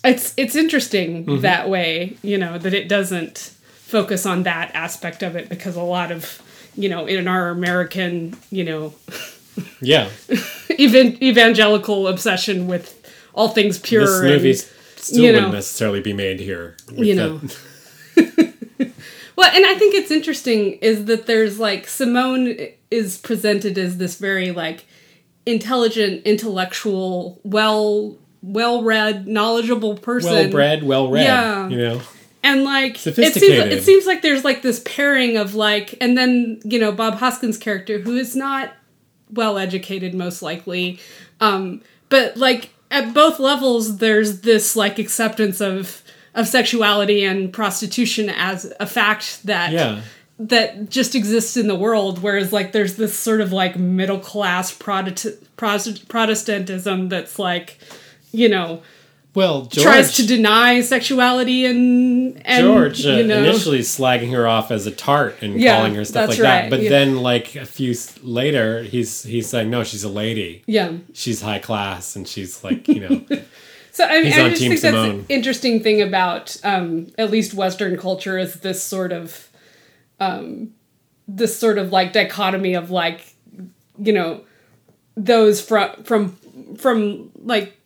it's 0.04 0.32
it's 0.36 0.54
interesting 0.54 1.24
mm-hmm. 1.24 1.40
that 1.40 1.68
way 1.68 2.16
you 2.22 2.38
know 2.38 2.56
that 2.56 2.72
it 2.72 2.88
doesn't 2.88 3.52
focus 3.74 4.24
on 4.24 4.44
that 4.44 4.70
aspect 4.74 5.22
of 5.22 5.34
it 5.34 5.48
because 5.48 5.76
a 5.76 5.82
lot 5.82 6.10
of 6.12 6.40
you 6.76 6.88
know 6.88 7.06
in 7.06 7.26
our 7.26 7.48
american 7.48 8.36
you 8.50 8.64
know 8.64 8.94
Yeah, 9.80 10.10
even 10.78 11.22
evangelical 11.22 12.08
obsession 12.08 12.66
with 12.66 12.96
all 13.34 13.48
things 13.48 13.78
pure 13.78 14.06
this 14.38 14.62
and- 14.62 15.00
still 15.00 15.24
you 15.24 15.32
know. 15.32 15.38
wouldn't 15.38 15.54
necessarily 15.54 16.00
be 16.00 16.12
made 16.12 16.40
here. 16.40 16.76
You 16.92 17.14
know. 17.14 17.40
Well, 19.40 19.50
and 19.56 19.64
I 19.64 19.74
think 19.74 19.94
it's 19.94 20.10
interesting 20.10 20.72
is 20.82 21.06
that 21.06 21.24
there's 21.24 21.58
like 21.58 21.88
Simone 21.88 22.58
is 22.90 23.16
presented 23.16 23.78
as 23.78 23.96
this 23.96 24.16
very 24.16 24.50
like 24.50 24.84
intelligent, 25.46 26.26
intellectual, 26.26 27.40
well 27.42 28.18
well-read, 28.42 29.26
knowledgeable 29.26 29.96
person. 29.96 30.30
well-bred, 30.30 30.82
well-read. 30.82 31.24
Yeah. 31.24 31.68
You 31.68 31.78
know, 31.78 32.02
and 32.42 32.64
like 32.64 33.06
it 33.06 33.14
seems 33.14 33.34
it 33.34 33.82
seems 33.82 34.04
like 34.04 34.20
there's 34.20 34.44
like 34.44 34.60
this 34.60 34.82
pairing 34.84 35.38
of 35.38 35.54
like 35.54 35.94
and 36.02 36.18
then 36.18 36.60
you 36.62 36.78
know 36.78 36.92
Bob 36.92 37.14
Hoskins 37.14 37.56
character 37.56 37.98
who 37.98 38.18
is 38.18 38.36
not 38.36 38.74
well 39.30 39.56
educated 39.56 40.14
most 40.14 40.42
likely 40.42 40.98
um 41.40 41.80
but 42.10 42.36
like 42.36 42.74
at 42.90 43.14
both 43.14 43.38
levels 43.38 43.98
there's 43.98 44.42
this 44.42 44.76
like 44.76 44.98
acceptance 44.98 45.62
of 45.62 46.02
of 46.34 46.46
sexuality 46.46 47.24
and 47.24 47.52
prostitution 47.52 48.28
as 48.30 48.72
a 48.78 48.86
fact 48.86 49.44
that 49.44 49.72
yeah. 49.72 50.02
that 50.38 50.88
just 50.88 51.14
exists 51.14 51.56
in 51.56 51.66
the 51.66 51.74
world 51.74 52.22
whereas 52.22 52.52
like 52.52 52.72
there's 52.72 52.96
this 52.96 53.18
sort 53.18 53.40
of 53.40 53.52
like 53.52 53.76
middle 53.76 54.18
class 54.18 54.72
Protestant 54.72 56.08
protestantism 56.08 57.08
that's 57.08 57.38
like 57.38 57.78
you 58.32 58.48
know 58.48 58.82
Well, 59.34 59.66
George, 59.66 59.84
tries 59.84 60.16
to 60.16 60.26
deny 60.26 60.80
sexuality 60.80 61.66
and 61.66 62.40
and 62.46 62.64
George 62.64 63.04
uh, 63.04 63.10
you 63.10 63.24
know 63.24 63.38
initially 63.38 63.80
slagging 63.80 64.32
her 64.32 64.46
off 64.46 64.70
as 64.70 64.86
a 64.86 64.90
tart 64.92 65.36
and 65.42 65.60
Yeah, 65.60 65.76
calling 65.76 65.94
her 65.96 66.04
stuff 66.04 66.30
like 66.30 66.38
that, 66.38 66.70
but 66.70 66.82
yeah. 66.82 66.90
then 66.90 67.16
like 67.16 67.56
a 67.56 67.66
few 67.66 67.94
later, 68.22 68.82
he's 68.82 69.24
he's 69.24 69.48
saying 69.48 69.68
no, 69.68 69.82
she's 69.84 70.04
a 70.04 70.08
lady. 70.08 70.62
yeah 70.66 70.92
She's 71.12 71.42
high 71.42 71.58
class, 71.58 72.16
and 72.16 72.26
she's 72.26 72.62
like 72.64 72.86
you 72.88 73.00
know. 73.00 73.26
so 73.92 74.04
I, 74.04 74.18
I 74.18 74.22
just 74.22 74.60
Team 74.60 74.70
think 74.70 74.80
that's 74.80 74.96
an 74.96 75.26
interesting 75.28 75.82
thing 75.82 76.02
about 76.02 76.56
um 76.64 77.08
at 77.18 77.30
least 77.30 77.54
western 77.54 77.96
culture 77.96 78.38
is 78.38 78.54
this 78.60 78.82
sort 78.82 79.12
of 79.12 79.50
um 80.18 80.72
this 81.28 81.58
sort 81.58 81.78
of 81.78 81.92
like 81.92 82.12
dichotomy 82.12 82.74
of 82.74 82.90
like 82.90 83.34
you 83.98 84.12
know 84.12 84.42
those 85.16 85.60
from 85.60 86.02
from 86.04 86.36
from 86.76 87.30
like 87.36 87.78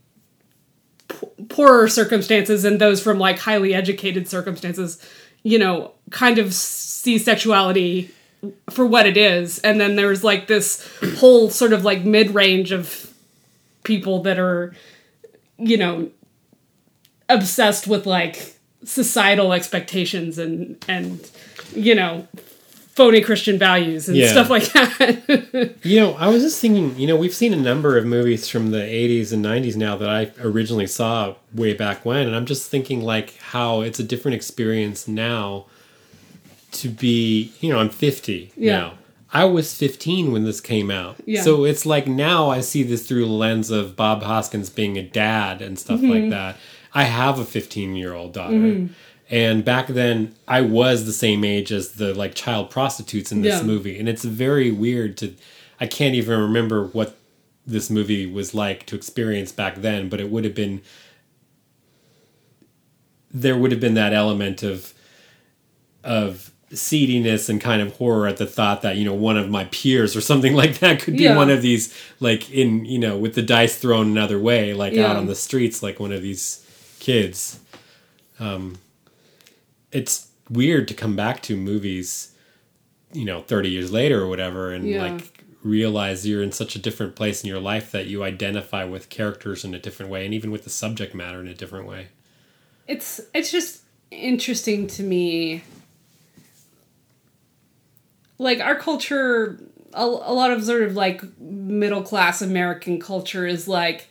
p- 1.09 1.45
poorer 1.49 1.89
circumstances 1.89 2.65
and 2.65 2.81
those 2.81 3.03
from 3.03 3.19
like 3.19 3.39
highly 3.39 3.75
educated 3.75 4.29
circumstances 4.29 5.05
you 5.43 5.59
know 5.59 5.93
kind 6.11 6.39
of 6.39 6.53
see 6.53 7.19
sexuality 7.19 8.11
for 8.71 8.87
what 8.87 9.07
it 9.07 9.17
is. 9.17 9.59
And 9.61 9.81
then 9.81 9.97
there's 9.97 10.25
like 10.25 10.47
this 10.47 10.87
whole 11.19 11.51
sort 11.51 11.73
of 11.73 11.85
like 11.85 12.05
mid-range 12.05 12.73
of 12.73 13.13
people 13.85 14.23
that 14.23 14.39
are 14.39 14.75
you 15.71 15.77
know 15.77 16.11
obsessed 17.29 17.87
with 17.87 18.07
like 18.07 18.57
societal 18.85 19.53
expectations 19.53 20.39
and 20.39 20.83
and 20.89 21.31
you 21.75 21.95
know 21.95 22.29
phony 22.95 23.21
christian 23.23 23.59
values 23.59 24.09
and 24.09 24.19
Yeah. 24.19 24.31
stuff 24.31 24.51
like 24.51 24.71
that 24.75 25.75
You 25.83 26.01
know, 26.01 26.15
I 26.15 26.29
was 26.29 26.43
just 26.43 26.61
thinking, 26.63 26.99
you 26.99 27.07
know, 27.07 27.17
we've 27.17 27.35
seen 27.35 27.53
a 27.53 27.57
number 27.71 27.99
of 27.99 28.07
movies 28.07 28.49
from 28.49 28.71
the 28.71 28.79
80s 28.79 29.33
and 29.35 29.45
90s 29.45 29.77
now 29.77 29.97
that 29.97 30.09
I 30.09 30.31
originally 30.41 30.87
saw 30.87 31.35
way 31.53 31.75
back 31.75 32.05
when, 32.07 32.27
and 32.27 32.35
I'm 32.35 32.47
just 32.47 32.71
thinking 32.71 33.03
like 33.03 33.37
how 33.39 33.83
it's 33.83 34.01
a 34.01 34.03
different 34.05 34.35
experience 34.37 35.07
now 35.07 35.67
to 36.73 36.89
be, 36.89 37.53
you 37.61 37.71
know, 37.71 37.79
I'm 37.79 37.91
50 37.91 38.53
Yeah. 38.57 38.73
now. 38.79 38.95
I 39.35 39.45
was 39.47 39.75
15 39.75 40.31
when 40.31 40.45
this 40.45 40.61
came 40.61 40.91
out. 40.93 41.17
Yeah. 41.27 41.43
So 41.43 41.65
it's 41.65 41.85
like 41.85 42.07
now 42.07 42.51
I 42.51 42.61
see 42.61 42.85
this 42.85 43.07
through 43.07 43.25
the 43.25 43.33
lens 43.33 43.71
of 43.71 43.97
Bob 43.97 44.23
Hoskins 44.23 44.71
being 44.71 44.97
a 44.97 45.03
dad 45.03 45.61
and 45.61 45.77
stuff 45.79 45.99
Mm-hmm. 46.01 46.11
like 46.11 46.31
that. 46.31 46.57
I 46.95 47.03
have 47.05 47.41
a 47.41 47.45
15 47.45 47.97
year 47.97 48.15
old 48.15 48.33
daughter. 48.33 48.89
And 49.29 49.65
back 49.65 49.89
then 49.89 50.35
I 50.47 50.61
was 50.61 51.05
the 51.07 51.13
same 51.13 51.45
age 51.45 51.73
as 51.73 51.93
the 51.93 52.15
like 52.15 52.35
child 52.37 52.71
prostitutes 52.71 53.33
in 53.33 53.43
this 53.43 53.61
Yeah. 53.61 53.67
movie. 53.67 53.99
And 53.99 54.09
it's 54.09 54.25
very 54.25 54.71
weird 54.71 55.17
to 55.19 55.35
I 55.81 55.87
can't 55.89 56.15
even 56.15 56.39
remember 56.39 56.87
what 56.87 57.17
this 57.67 57.91
movie 57.91 58.27
was 58.27 58.55
like 58.55 58.87
to 58.87 58.95
experience 58.95 59.51
back 59.51 59.77
then, 59.77 60.09
but 60.09 60.21
it 60.21 60.31
would 60.31 60.45
have 60.45 60.55
been 60.55 60.81
there 63.33 63.57
would 63.57 63.73
have 63.73 63.81
been 63.81 63.95
that 63.95 64.13
element 64.13 64.63
of 64.63 64.95
of 66.05 66.53
seediness 66.75 67.49
and 67.49 67.61
kind 67.61 67.81
of 67.81 67.97
horror 67.97 68.27
at 68.27 68.37
the 68.37 68.47
thought 68.47 68.83
that 68.83 68.97
you 68.97 69.05
know 69.05 69.15
one 69.15 69.37
of 69.37 69.49
my 69.49 69.65
peers 69.67 70.15
or 70.17 70.21
something 70.21 70.55
like 70.63 70.79
that 70.81 71.01
could 71.01 71.17
be 71.17 71.23
Yeah. 71.25 71.37
one 71.37 71.51
of 71.51 71.63
these 71.63 71.95
like 72.21 72.51
in 72.51 72.85
you 72.85 72.99
know 72.99 73.17
with 73.17 73.35
the 73.35 73.43
dice 73.43 73.77
thrown 73.79 74.09
another 74.09 74.39
way 74.39 74.75
like 74.75 74.93
Yeah. 74.93 75.07
out 75.07 75.17
on 75.17 75.27
the 75.27 75.35
streets 75.35 75.83
like 75.83 76.01
one 76.01 76.13
of 76.13 76.23
these 76.23 76.65
kids 77.01 77.61
um 78.41 78.79
it's 79.93 80.29
weird 80.51 80.89
to 80.89 80.95
come 80.95 81.17
back 81.17 81.41
to 81.43 81.57
movies 81.57 82.33
you 83.13 83.25
know 83.25 83.43
30 83.43 83.71
years 83.71 83.93
later 83.93 84.23
or 84.23 84.29
whatever 84.29 84.73
and 84.73 84.89
Yeah. 84.89 85.03
like 85.03 85.45
realize 85.63 86.27
you're 86.27 86.43
in 86.43 86.53
such 86.53 86.77
a 86.77 86.79
different 86.79 87.15
place 87.15 87.43
in 87.43 87.49
your 87.49 87.61
life 87.61 87.91
that 87.93 88.07
you 88.07 88.23
identify 88.23 88.85
with 88.85 89.09
characters 89.09 89.65
in 89.65 89.73
a 89.75 89.79
different 89.79 90.11
way 90.11 90.25
and 90.25 90.35
even 90.35 90.51
with 90.51 90.65
the 90.65 90.71
subject 90.71 91.15
matter 91.15 91.41
in 91.41 91.49
a 91.49 91.55
different 91.55 91.87
way 91.87 92.09
it's 92.87 93.21
it's 93.33 93.51
just 93.51 93.81
interesting 94.11 94.87
to 94.87 95.03
me 95.03 95.63
like 98.39 98.61
our 98.61 98.77
culture 98.77 99.59
a, 99.93 100.05
a 100.05 100.35
lot 100.35 100.51
of 100.51 100.65
sort 100.65 100.83
of 100.83 100.95
like 100.95 101.23
middle 101.39 102.03
class 102.03 102.43
american 102.43 103.01
culture 103.01 103.47
is 103.47 103.69
like 103.69 104.09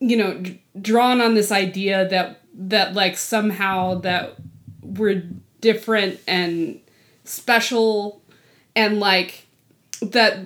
you 0.00 0.16
know 0.16 0.38
d- 0.38 0.62
drawn 0.80 1.20
on 1.20 1.34
this 1.34 1.50
idea 1.52 2.08
that 2.08 2.40
that 2.54 2.94
like 2.94 3.16
somehow 3.16 3.94
that 4.00 4.36
we're 4.82 5.22
different 5.60 6.20
and 6.26 6.80
special 7.24 8.22
and 8.74 9.00
like 9.00 9.46
that 10.00 10.38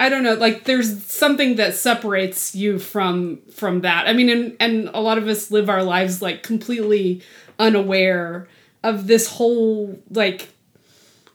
I 0.00 0.08
don't 0.08 0.24
know, 0.24 0.34
like 0.34 0.64
there's 0.64 1.04
something 1.04 1.56
that 1.56 1.76
separates 1.76 2.56
you 2.56 2.80
from 2.80 3.38
from 3.52 3.82
that. 3.82 4.08
I 4.08 4.12
mean 4.12 4.28
and 4.28 4.56
and 4.58 4.90
a 4.92 5.00
lot 5.00 5.18
of 5.18 5.28
us 5.28 5.50
live 5.50 5.68
our 5.68 5.84
lives 5.84 6.20
like 6.20 6.42
completely 6.42 7.22
unaware 7.58 8.48
of 8.82 9.06
this 9.06 9.26
whole 9.26 9.98
like 10.10 10.48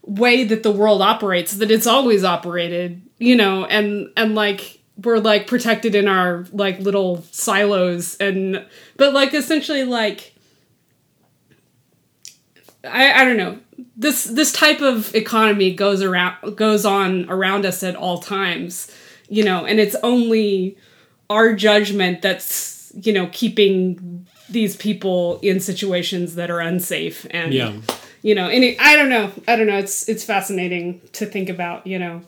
way 0.03 0.43
that 0.45 0.63
the 0.63 0.71
world 0.71 1.01
operates 1.01 1.55
that 1.57 1.71
it's 1.71 1.87
always 1.87 2.23
operated, 2.23 3.01
you 3.17 3.35
know, 3.35 3.65
and 3.65 4.11
and 4.15 4.35
like 4.35 4.79
we're 5.03 5.19
like 5.19 5.47
protected 5.47 5.95
in 5.95 6.07
our 6.07 6.45
like 6.51 6.79
little 6.79 7.21
silos 7.31 8.15
and 8.17 8.65
but 8.95 9.13
like 9.13 9.33
essentially 9.33 9.83
like 9.83 10.33
I, 12.83 13.21
I 13.21 13.25
don't 13.25 13.37
know. 13.37 13.59
This 13.95 14.23
this 14.23 14.51
type 14.51 14.81
of 14.81 15.13
economy 15.13 15.73
goes 15.73 16.01
around 16.01 16.55
goes 16.55 16.85
on 16.85 17.29
around 17.29 17.65
us 17.65 17.83
at 17.83 17.95
all 17.95 18.19
times 18.19 18.91
you 19.29 19.43
know 19.43 19.65
and 19.65 19.79
it's 19.79 19.95
only 20.03 20.77
our 21.29 21.53
judgment 21.53 22.21
that's 22.21 22.91
you 22.95 23.13
know 23.13 23.27
keeping 23.31 24.25
these 24.49 24.75
people 24.75 25.39
in 25.41 25.59
situations 25.59 26.35
that 26.35 26.49
are 26.49 26.59
unsafe 26.59 27.25
and 27.31 27.53
Yeah. 27.53 27.73
you 28.21 28.33
know 28.35 28.47
and 28.49 28.63
it, 28.63 28.77
i 28.79 28.95
don't 28.95 29.09
know 29.09 29.31
i 29.47 29.55
don't 29.55 29.67
know 29.67 29.77
it's 29.77 30.07
it's 30.07 30.23
fascinating 30.23 31.01
to 31.13 31.25
think 31.25 31.49
about 31.49 31.85
you 31.87 31.99
know 31.99 32.21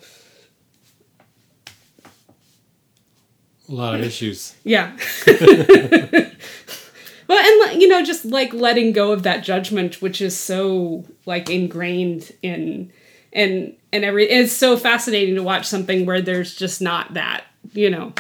A 3.68 3.74
lot 3.74 3.94
of 3.94 4.02
issues. 4.02 4.56
Yeah. 4.64 4.98
well, 5.28 5.38
and 7.38 7.80
you 7.80 7.88
know, 7.88 8.04
just 8.04 8.26
like 8.26 8.52
letting 8.52 8.94
go 8.94 9.12
of 9.12 9.22
that 9.24 9.44
judgment, 9.44 10.02
which 10.02 10.22
is 10.22 10.36
so 10.36 11.06
like 11.28 11.52
ingrained 11.52 12.32
in 12.42 12.92
and 13.32 13.76
and 13.94 14.04
every 14.04 14.28
it's 14.28 14.54
so 14.54 14.76
fascinating 14.76 15.36
to 15.36 15.44
watch 15.44 15.68
something 15.68 16.08
where 16.08 16.20
there's 16.20 16.56
just 16.56 16.82
not 16.82 17.14
that, 17.14 17.44
you 17.74 17.92
know. 17.92 18.12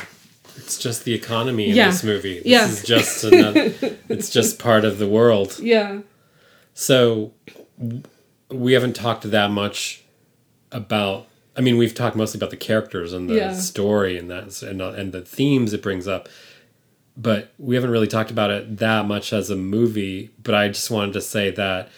It's 0.59 0.77
just 0.77 1.03
the 1.05 1.13
economy 1.13 1.69
in 1.69 1.75
Yeah. 1.75 1.89
this 1.89 2.03
movie. 2.03 2.35
This 2.39 2.45
Yeah. 2.45 2.67
is 2.69 2.83
just 2.83 3.23
another, 3.23 3.73
it's 4.09 4.29
just 4.29 4.59
part 4.59 4.85
of 4.85 4.97
the 4.99 5.07
world. 5.07 5.57
Yeah. 5.59 5.99
So 6.73 7.33
we 8.49 8.73
haven't 8.73 8.95
talked 8.95 9.29
that 9.29 9.51
much 9.51 10.03
about. 10.71 11.27
I 11.57 11.61
mean, 11.61 11.77
we've 11.77 11.93
talked 11.95 12.15
mostly 12.15 12.37
about 12.37 12.51
the 12.51 12.57
characters 12.57 13.11
and 13.13 13.29
the 13.29 13.35
Yeah. 13.35 13.53
story 13.53 14.17
and 14.17 14.29
that 14.31 14.61
and, 14.61 14.81
uh, 14.81 14.89
and 14.91 15.11
the 15.11 15.21
themes 15.21 15.73
it 15.73 15.81
brings 15.81 16.07
up, 16.07 16.29
but 17.17 17.51
we 17.57 17.75
haven't 17.75 17.89
really 17.89 18.07
talked 18.07 18.31
about 18.31 18.49
it 18.51 18.77
that 18.77 19.05
much 19.05 19.33
as 19.33 19.49
a 19.49 19.55
movie. 19.55 20.29
But 20.41 20.55
I 20.55 20.67
just 20.69 20.89
wanted 20.89 21.13
to 21.13 21.21
say 21.21 21.51
that 21.51 21.89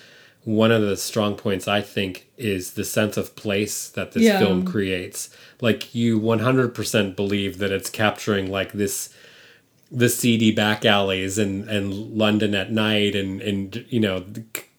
one 0.44 0.72
of 0.72 0.82
the 0.82 0.98
strong 0.98 1.36
points 1.36 1.68
I 1.68 1.82
think 1.82 2.28
is 2.38 2.72
the 2.74 2.84
sense 2.84 3.16
of 3.18 3.36
place 3.36 3.90
that 3.90 4.14
this 4.14 4.24
Yeah. 4.24 4.40
film 4.40 4.66
creates. 4.66 5.30
Like 5.62 5.94
you 5.94 6.20
100% 6.20 7.16
believe 7.16 7.60
that 7.60 7.72
it's 7.72 7.90
capturing 7.90 8.50
like 8.52 8.72
this 8.74 9.10
the 9.92 10.08
seedy 10.10 10.52
back 10.52 10.86
alleys 10.86 11.38
and 11.38 11.68
and 11.70 11.94
London 12.18 12.56
at 12.56 12.72
night 12.72 13.14
and 13.16 13.42
and 13.42 13.86
you 13.90 14.00
know 14.00 14.24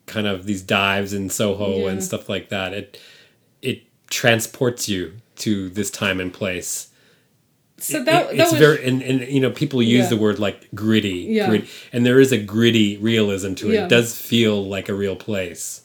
kind 0.06 0.26
of 0.26 0.46
these 0.46 0.62
dives 0.62 1.12
in 1.12 1.28
Soho 1.30 1.80
Yeah. 1.84 1.90
and 1.90 2.02
stuff 2.02 2.28
like 2.28 2.48
that. 2.48 2.72
It 2.72 2.98
it 3.60 3.82
transports 4.10 4.88
you 4.88 5.12
to 5.36 5.68
this 5.68 5.90
time 5.90 6.18
and 6.20 6.32
place. 6.32 6.88
So 7.82 8.02
that, 8.04 8.30
it- 8.32 8.36
that 8.36 8.42
it's 8.42 8.52
was 8.52 8.60
very 8.60 8.84
and, 8.86 9.02
and 9.02 9.20
you 9.28 9.40
know 9.40 9.50
people 9.50 9.82
use 9.82 10.04
Yeah. 10.04 10.08
the 10.10 10.16
word 10.16 10.38
like 10.38 10.68
gritty, 10.74 11.26
Yeah. 11.30 11.48
gritty, 11.48 11.68
and 11.92 12.06
there 12.06 12.20
is 12.20 12.32
a 12.32 12.38
gritty 12.38 12.96
realism 12.98 13.54
to 13.54 13.70
it. 13.70 13.74
Yeah. 13.74 13.84
It 13.84 13.88
does 13.88 14.16
feel 14.16 14.64
like 14.64 14.88
a 14.88 14.94
real 14.94 15.16
place. 15.16 15.80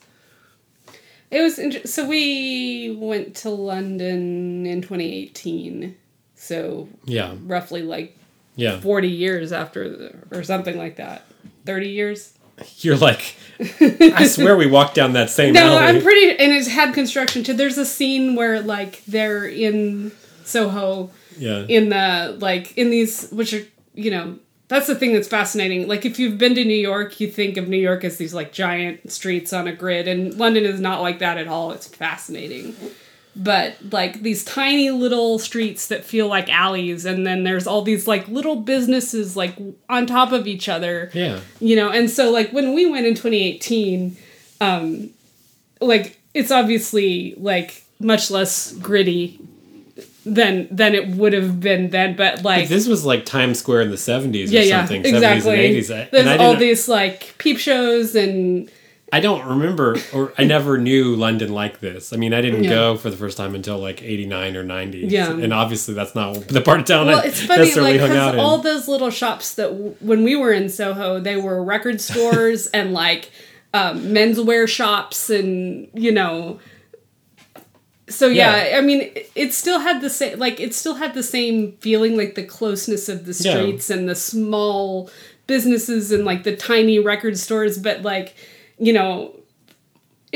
it 1.30 1.42
was 1.42 1.60
inter- 1.60 1.86
so 1.86 2.08
we 2.08 2.96
went 2.98 3.36
to 3.36 3.50
London 3.50 4.66
in 4.66 4.82
2018. 4.82 5.96
So 6.36 6.88
Yeah, 7.06 7.34
roughly 7.46 7.82
like 7.82 8.18
yeah. 8.56 8.80
40 8.80 9.10
years 9.10 9.52
after 9.52 9.90
the, 9.90 10.14
or 10.32 10.44
something 10.44 10.78
like 10.78 10.96
that. 10.98 11.26
30 11.66 11.90
years. 11.90 12.34
You're 12.80 12.96
like, 12.98 13.36
I 13.60 14.26
swear 14.26 14.56
we 14.56 14.66
walked 14.68 14.96
down 14.96 15.14
that 15.14 15.30
same 15.30 15.54
No, 15.54 15.62
alley. 15.78 15.98
I'm 15.98 16.02
pretty, 16.02 16.30
and 16.32 16.54
it's 16.54 16.68
had 16.68 16.94
construction 16.94 17.44
too. 17.44 17.54
There's 17.54 17.78
a 17.78 17.86
scene 17.86 18.36
where 18.36 18.62
like 18.62 19.04
they're 19.06 19.46
in 19.46 20.12
Soho, 20.46 21.12
yeah, 21.38 21.66
in 21.68 21.90
the 21.90 22.38
like 22.40 22.78
in 22.78 22.90
these, 22.90 23.30
which 23.30 23.54
are 23.54 23.66
you 23.94 24.12
know 24.12 24.40
that's 24.68 24.88
the 24.88 24.96
thing 24.96 25.14
that's 25.14 25.28
fascinating. 25.28 25.88
Like 25.88 26.06
if 26.06 26.20
you've 26.20 26.38
been 26.38 26.56
to 26.56 26.66
New 26.66 26.76
York, 26.76 27.20
you 27.20 27.30
think 27.30 27.58
of 27.58 27.68
New 27.68 27.78
York 27.78 28.04
as 28.04 28.18
these 28.18 28.34
like 28.34 28.52
giant 28.52 29.12
streets 29.12 29.54
on 29.54 29.68
a 29.68 29.74
grid, 29.74 30.08
and 30.08 30.34
London 30.36 30.66
is 30.66 30.80
not 30.80 31.02
like 31.02 31.20
that 31.20 31.38
at 31.38 31.48
all. 31.48 31.72
It's 31.72 31.88
fascinating. 31.88 32.76
But 33.36 33.76
like 33.92 34.24
these 34.24 34.44
tiny 34.44 34.90
little 34.90 35.38
streets 35.40 35.88
that 35.88 36.04
feel 36.04 36.28
like 36.28 36.50
alleys, 36.50 37.06
and 37.06 37.26
then 37.26 37.44
there's 37.44 37.68
all 37.68 37.82
these 37.82 38.08
like 38.08 38.28
little 38.28 38.58
businesses 38.58 39.38
like 39.38 39.56
on 39.88 40.06
top 40.06 40.32
of 40.32 40.48
each 40.48 40.68
other 40.68 41.12
yeah. 41.14 41.40
you 41.60 41.76
know 41.76 41.90
and 41.90 42.10
so 42.10 42.32
like 42.32 42.52
when 42.52 42.74
we 42.74 42.90
went 42.90 43.06
in 43.06 43.14
2018 43.14 44.18
um 44.60 45.10
like 45.80 46.20
it's 46.34 46.52
obviously 46.52 47.36
like 47.38 47.84
much 48.00 48.32
less 48.32 48.74
gritty 48.74 49.40
than 50.34 50.68
than 50.70 50.94
it 50.96 51.10
would 51.10 51.34
have 51.34 51.60
been 51.60 51.90
then 51.90 52.16
but 52.16 52.44
like 52.44 52.64
But 52.64 52.70
this 52.70 52.88
was 52.88 53.06
like 53.06 53.26
Times 53.26 53.60
Square 53.60 53.82
in 53.82 53.90
the 53.92 53.96
70s 53.98 54.52
yeah 54.52 54.60
or 54.60 54.64
yeah 54.64 54.80
something, 54.82 55.06
exactly 55.06 55.52
70s 55.52 55.66
and 55.68 55.76
80s. 56.08 56.12
There's 56.12 56.28
and 56.28 56.42
all 56.42 56.56
these 56.56 56.88
like 56.88 57.36
peep 57.38 57.58
shows 57.58 58.16
and 58.16 58.70
I 59.14 59.22
don't 59.22 59.46
remember, 59.46 59.96
or 60.14 60.34
I 60.38 60.44
never 60.44 60.78
knew 60.78 61.16
London 61.16 61.54
like 61.54 61.80
this. 61.80 62.12
I 62.12 62.18
mean, 62.18 62.34
I 62.34 62.42
didn't 62.42 62.66
Yeah. 62.66 62.72
go 62.72 62.98
for 62.98 63.10
the 63.10 63.16
first 63.16 63.38
time 63.38 63.56
until 63.56 63.78
like 63.78 64.04
'89 64.04 64.58
or 64.58 64.64
'90. 64.64 64.98
Yeah. 65.08 65.32
and 65.32 65.54
obviously 65.54 65.94
that's 65.94 66.14
not 66.14 66.34
the 66.50 66.60
part 66.60 66.82
of 66.82 66.86
town 66.88 67.06
well 67.08 67.20
I 67.22 67.28
it's 67.28 67.42
funny 67.42 67.62
necessarily 67.62 68.00
like 68.00 68.10
hung 68.10 68.18
out 68.18 68.34
in. 68.34 68.42
all 68.42 68.58
those 68.58 68.90
little 68.90 69.10
shops 69.10 69.54
that 69.54 69.70
w- 69.70 69.96
when 70.02 70.26
we 70.26 70.36
were 70.36 70.52
in 70.52 70.68
soho 70.68 71.22
they 71.22 71.38
were 71.38 71.64
record 71.64 72.02
stores 72.02 72.68
and 72.74 72.92
like 72.92 73.32
um, 73.74 74.02
menswear 74.08 74.68
shops 74.68 75.30
and 75.30 75.88
you 75.94 76.12
know 76.12 76.60
so 78.10 78.28
yeah, 78.28 78.70
Yeah. 78.70 78.78
i 78.78 78.82
mean 78.82 79.12
it- 79.36 79.54
still 79.54 79.80
had 79.80 80.02
the 80.02 80.10
same 80.10 80.40
like 80.40 80.60
it 80.60 80.74
still 80.74 80.96
had 80.96 81.14
the 81.14 81.24
same 81.24 81.74
feeling 81.82 82.16
like 82.18 82.36
the 82.36 82.44
closeness 82.44 83.10
of 83.10 83.26
the 83.26 83.34
Yeah. 83.44 83.56
streets 83.58 83.90
and 83.90 84.08
the 84.08 84.16
small 84.16 85.10
businesses 85.46 86.12
and 86.12 86.26
like 86.26 86.44
the 86.44 86.56
tiny 86.56 87.00
record 87.00 87.38
stores 87.38 87.78
but 87.78 88.02
like 88.04 88.36
you 88.80 88.94
know 88.94 89.34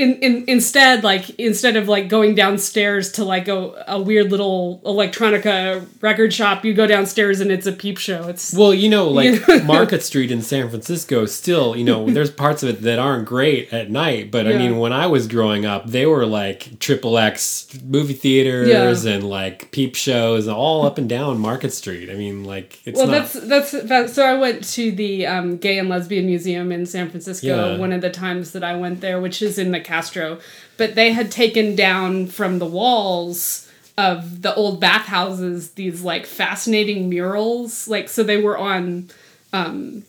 in, 0.02 0.16
in 0.22 0.44
instead 0.48 1.04
like 1.04 1.30
instead 1.40 1.76
of 1.76 1.88
like 1.88 2.10
going 2.10 2.36
downstairs 2.36 3.12
to 3.14 3.24
like 3.24 3.48
a, 3.48 3.84
a 3.88 4.02
weird 4.02 4.32
little 4.32 4.82
electronica 4.84 5.86
record 6.02 6.34
shop 6.34 6.66
you 6.66 6.74
go 6.74 6.88
downstairs 6.88 7.40
and 7.40 7.52
it's 7.52 7.68
a 7.68 7.72
peep 7.72 7.98
show 7.98 8.28
it's 8.28 8.54
Well, 8.54 8.74
you 8.74 8.90
know, 8.90 9.08
like 9.10 9.48
Yeah. 9.48 9.64
Market 9.66 10.04
Street 10.04 10.32
in 10.32 10.42
San 10.42 10.70
Francisco, 10.70 11.26
still, 11.26 11.76
you 11.76 11.84
know, 11.84 12.10
there's 12.10 12.32
parts 12.46 12.64
of 12.64 12.70
it 12.70 12.82
that 12.82 13.00
aren't 13.00 13.26
great 13.26 13.72
at 13.74 13.90
night. 13.92 14.32
But 14.32 14.48
I 14.48 14.54
mean, 14.58 14.78
when 14.80 14.94
I 14.94 15.08
was 15.08 15.28
growing 15.28 15.66
up, 15.66 15.88
they 15.88 16.06
were 16.06 16.26
like 16.26 16.80
triple 16.80 17.18
X 17.18 17.68
movie 17.84 18.14
theaters 18.14 18.68
Yeah. 19.06 19.14
and 19.14 19.24
like 19.30 19.72
peep 19.72 19.96
shows 19.96 20.48
all 20.48 20.86
up 20.86 20.98
and 20.98 21.08
down 21.10 21.40
Market 21.40 21.72
Street. 21.74 22.10
I 22.10 22.16
mean, 22.16 22.44
like 22.44 22.80
it's 22.86 22.98
well 22.98 23.08
not. 23.08 23.14
that's 23.32 23.34
that's 23.48 23.72
that, 23.72 24.10
so 24.10 24.26
i 24.26 24.34
went 24.34 24.64
to 24.64 24.92
the 24.92 25.26
um, 25.28 25.58
gay 25.58 25.78
and 25.78 25.90
lesbian 25.90 26.26
museum 26.26 26.72
in 26.72 26.86
san 26.86 27.10
francisco 27.10 27.48
Yeah. 27.74 27.78
one 27.78 27.92
of 27.94 28.02
the 28.02 28.10
times 28.10 28.52
that 28.52 28.64
i 28.64 28.76
went 28.76 29.02
there 29.02 29.20
which 29.22 29.42
is 29.42 29.58
in 29.58 29.72
the 29.72 29.80
castro 29.92 30.40
but 30.78 30.96
they 30.96 31.12
had 31.12 31.30
taken 31.32 31.76
down 31.76 32.26
from 32.28 32.60
the 32.60 32.66
walls 32.66 33.70
of 33.98 34.42
the 34.42 34.54
old 34.56 34.80
bathhouses 34.80 35.72
these 35.72 36.02
like 36.02 36.26
fascinating 36.26 37.10
murals 37.10 37.88
like 37.88 38.08
so 38.08 38.24
they 38.24 38.38
were 38.42 38.58
on 38.58 39.10
um 39.52 40.04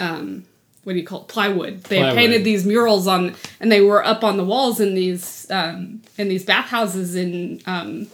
um 0.00 0.44
what 0.84 0.92
do 0.92 0.98
you 0.98 1.06
call 1.06 1.22
it 1.22 1.28
plywood 1.28 1.82
they 1.84 1.98
Plywood. 1.98 2.14
painted 2.14 2.44
these 2.44 2.66
murals 2.66 3.06
on 3.06 3.34
and 3.58 3.72
they 3.72 3.80
were 3.80 4.04
up 4.04 4.22
on 4.22 4.36
the 4.36 4.44
walls 4.44 4.80
in 4.80 4.94
these 4.94 5.50
um 5.50 6.02
in 6.18 6.28
these 6.28 6.44
bathhouses 6.44 7.14
in 7.14 7.62
um 7.66 8.06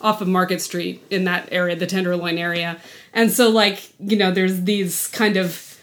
off 0.00 0.20
of 0.20 0.28
Market 0.28 0.60
Street 0.60 1.02
in 1.10 1.24
that 1.24 1.48
area, 1.52 1.76
the 1.76 1.86
Tenderloin 1.86 2.38
area. 2.38 2.78
And 3.12 3.30
so, 3.30 3.50
like, 3.50 3.90
you 3.98 4.16
know, 4.16 4.30
there's 4.30 4.62
these 4.62 5.08
kind 5.08 5.36
of, 5.36 5.78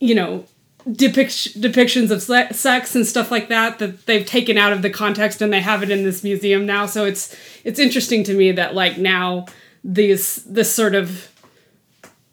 you 0.00 0.14
know, 0.14 0.46
depict- 0.90 1.60
depictions 1.60 2.10
of 2.10 2.22
se- 2.22 2.52
sex 2.52 2.94
and 2.94 3.06
stuff 3.06 3.30
like 3.30 3.48
that 3.48 3.78
that 3.78 4.06
they've 4.06 4.26
taken 4.26 4.58
out 4.58 4.72
of 4.72 4.82
the 4.82 4.90
context 4.90 5.40
and 5.40 5.52
they 5.52 5.60
have 5.60 5.82
it 5.82 5.90
in 5.90 6.04
this 6.04 6.22
museum 6.22 6.66
now. 6.66 6.86
So 6.86 7.04
it's 7.04 7.34
it's 7.64 7.78
interesting 7.78 8.24
to 8.24 8.34
me 8.34 8.52
that 8.52 8.74
like 8.74 8.98
now 8.98 9.46
these 9.82 10.36
this 10.44 10.74
sort 10.74 10.94
of 10.94 11.30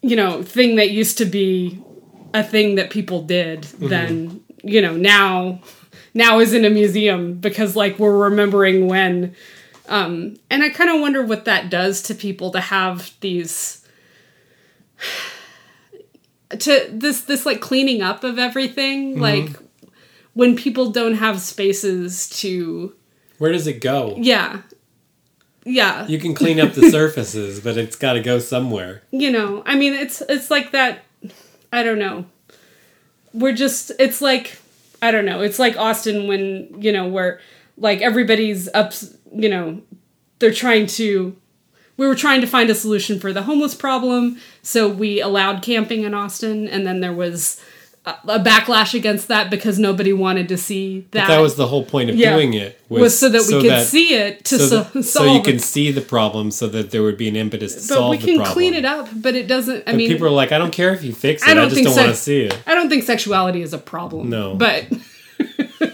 you 0.02 0.16
know 0.16 0.42
thing 0.42 0.76
that 0.76 0.90
used 0.90 1.18
to 1.18 1.24
be 1.24 1.82
a 2.34 2.42
thing 2.42 2.76
that 2.76 2.90
people 2.90 3.22
did 3.22 3.64
then 3.78 4.42
you 4.62 4.80
know, 4.80 4.96
now 4.96 5.60
now 6.14 6.38
is 6.38 6.52
in 6.54 6.64
a 6.64 6.70
museum 6.70 7.34
because 7.34 7.74
like 7.76 7.98
we're 7.98 8.16
remembering 8.16 8.86
when 8.86 9.34
um 9.88 10.36
and 10.50 10.62
I 10.62 10.70
kind 10.70 10.90
of 10.90 11.00
wonder 11.00 11.24
what 11.24 11.44
that 11.46 11.70
does 11.70 12.02
to 12.02 12.14
people 12.14 12.50
to 12.52 12.60
have 12.60 13.12
these 13.20 13.84
to 16.62 16.88
this 16.92 17.22
this 17.22 17.44
like 17.46 17.60
cleaning 17.60 18.02
up 18.02 18.24
of 18.24 18.38
everything 18.38 19.12
mm-hmm. 19.12 19.22
like 19.22 19.50
when 20.34 20.56
people 20.56 20.90
don't 20.90 21.14
have 21.14 21.40
spaces 21.40 22.28
to 22.40 22.94
Where 23.38 23.52
does 23.52 23.66
it 23.66 23.80
go? 23.80 24.14
yeah 24.18 24.62
yeah 25.64 26.06
You 26.06 26.18
can 26.18 26.34
clean 26.34 26.58
up 26.58 26.72
the 26.72 26.90
surfaces, 26.98 27.60
but 27.60 27.76
it's 27.76 27.94
got 27.94 28.14
to 28.14 28.20
go 28.20 28.38
somewhere. 28.40 29.02
you 29.10 29.30
know 29.30 29.62
i 29.66 29.74
mean 29.76 29.92
it's 29.94 30.20
it's 30.28 30.50
like 30.50 30.72
that 30.72 31.04
i 31.72 31.82
don't 31.82 31.98
know 31.98 32.24
we're 33.32 33.54
just 33.54 33.92
it's 33.98 34.20
like 34.20 34.58
i 35.00 35.10
don't 35.10 35.24
know 35.24 35.40
it's 35.40 35.58
like 35.58 35.76
austin 35.76 36.26
when 36.28 36.74
you 36.82 36.92
know 36.92 37.06
where 37.08 37.40
like 37.78 38.00
everybody's 38.02 38.68
up 38.74 38.92
you 39.32 39.48
know 39.48 39.80
they're 40.38 40.52
trying 40.52 40.86
to 40.86 41.36
we 42.02 42.08
were 42.08 42.16
trying 42.16 42.40
to 42.40 42.48
find 42.48 42.68
a 42.68 42.74
solution 42.74 43.20
for 43.20 43.32
the 43.32 43.42
homeless 43.42 43.74
problem 43.76 44.36
so 44.62 44.88
we 44.88 45.20
allowed 45.20 45.62
camping 45.62 46.02
in 46.02 46.12
austin 46.14 46.66
and 46.66 46.84
then 46.86 47.00
there 47.00 47.12
was 47.12 47.60
a, 48.04 48.40
backlash 48.40 48.92
against 48.94 49.28
that 49.28 49.48
because 49.50 49.78
nobody 49.78 50.12
wanted 50.12 50.48
to 50.48 50.58
see 50.58 51.06
that 51.12 51.28
That 51.28 51.38
was 51.38 51.54
the 51.54 51.68
whole 51.68 51.84
point 51.84 52.10
of 52.10 52.16
Yeah. 52.16 52.34
doing 52.34 52.54
it. 52.54 52.80
was, 52.88 53.16
so 53.16 53.28
that 53.28 53.42
we 53.46 53.62
could 53.62 53.86
see 53.86 54.14
it 54.14 54.44
to 54.46 54.58
so, 54.58 54.66
so, 54.66 54.76
that- 54.82 55.04
solve 55.04 55.26
so 55.28 55.34
you 55.34 55.42
can 55.42 55.60
see 55.60 55.92
the 55.92 56.00
problem, 56.00 56.50
so 56.50 56.66
that 56.66 56.90
there 56.90 57.04
would 57.04 57.16
be 57.16 57.28
an 57.28 57.36
impetus 57.36 57.74
to 57.74 57.78
but 57.78 57.84
solve 57.94 58.10
we 58.10 58.18
can 58.18 58.44
clean 58.44 58.74
it 58.74 58.84
up 58.84 59.08
but 59.14 59.36
it 59.36 59.46
doesn't 59.46 59.82
i 59.86 59.92
But 59.92 59.94
mean 59.94 60.08
people 60.08 60.26
are 60.26 60.30
like, 60.30 60.50
I 60.50 60.58
don't 60.58 60.72
care 60.72 60.92
if 60.92 61.04
you 61.04 61.12
fix 61.14 61.42
it. 61.44 61.48
I 61.48 61.52
I, 61.52 61.54
don't 61.54 61.64
just 61.68 61.76
think 61.76 61.86
don't 61.86 61.94
so. 61.94 62.02
want 62.02 62.16
to 62.16 62.20
see 62.20 62.40
it. 62.40 62.58
I 62.66 62.74
don't 62.74 62.88
think 62.90 63.04
sexuality 63.04 63.62
is 63.62 63.72
a 63.72 63.78
problem. 63.78 64.28
No. 64.28 64.56
But 64.56 64.86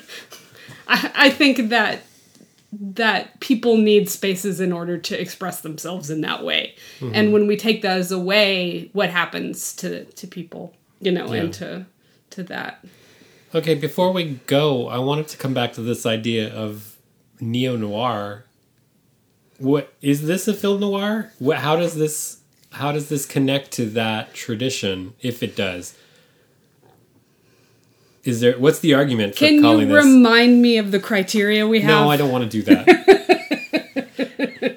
I, 0.89 1.11
I 1.27 1.31
think 1.31 1.69
that 1.69 2.01
that 2.73 3.41
people 3.41 3.77
need 3.79 4.11
spaces 4.11 4.61
in 4.61 4.73
order 4.73 4.99
to 4.99 5.21
express 5.21 5.63
themselves 5.63 6.11
in 6.11 6.21
that 6.21 6.45
way. 6.45 6.75
Mm-hmm. 7.01 7.15
And 7.15 7.33
when 7.33 7.47
we 7.47 7.57
take 7.57 7.83
those 7.83 8.13
away, 8.13 8.91
what 8.93 9.11
happens 9.11 9.75
to 9.77 10.05
to 10.05 10.27
people, 10.27 10.75
you 11.01 11.11
know, 11.13 11.33
Yeah. 11.33 11.41
and 11.43 11.55
to 11.55 11.87
to 12.31 12.43
that. 12.45 12.85
Okay, 13.55 13.75
before 13.75 14.13
we 14.13 14.41
go, 14.47 14.89
I 14.89 14.99
wanted 14.99 15.29
to 15.29 15.39
come 15.39 15.55
back 15.55 15.73
to 15.75 15.81
this 15.81 16.05
idea 16.05 16.53
of 16.53 16.97
neo 17.41 17.77
noir. 17.77 18.45
What 19.59 19.95
is 20.03 20.27
this 20.27 20.47
a 20.47 20.55
film 20.55 20.81
noir? 20.81 21.33
What, 21.39 21.59
how 21.59 21.77
does 21.77 21.95
this 21.95 22.39
how 22.71 22.93
does 22.93 23.09
this 23.09 23.25
connect 23.25 23.71
to 23.73 23.87
that 23.87 24.35
tradition, 24.35 25.15
if 25.23 25.43
it 25.43 25.57
does? 25.57 25.97
Is 28.25 28.41
there 28.41 28.59
what's 28.59 28.81
the 28.81 28.95
argument 28.95 29.35
for 29.35 29.39
Can 29.41 29.63
you 29.65 29.87
this? 29.87 30.05
remind 30.05 30.61
me 30.61 30.79
of 30.79 30.91
the 30.91 31.01
criteria 31.01 31.67
we 31.67 31.81
have? 31.81 31.91
No, 32.05 32.11
I 32.11 32.17
don't 32.17 32.31
want 32.31 32.51
to 32.51 32.51
do 32.51 32.63
that. 32.63 32.87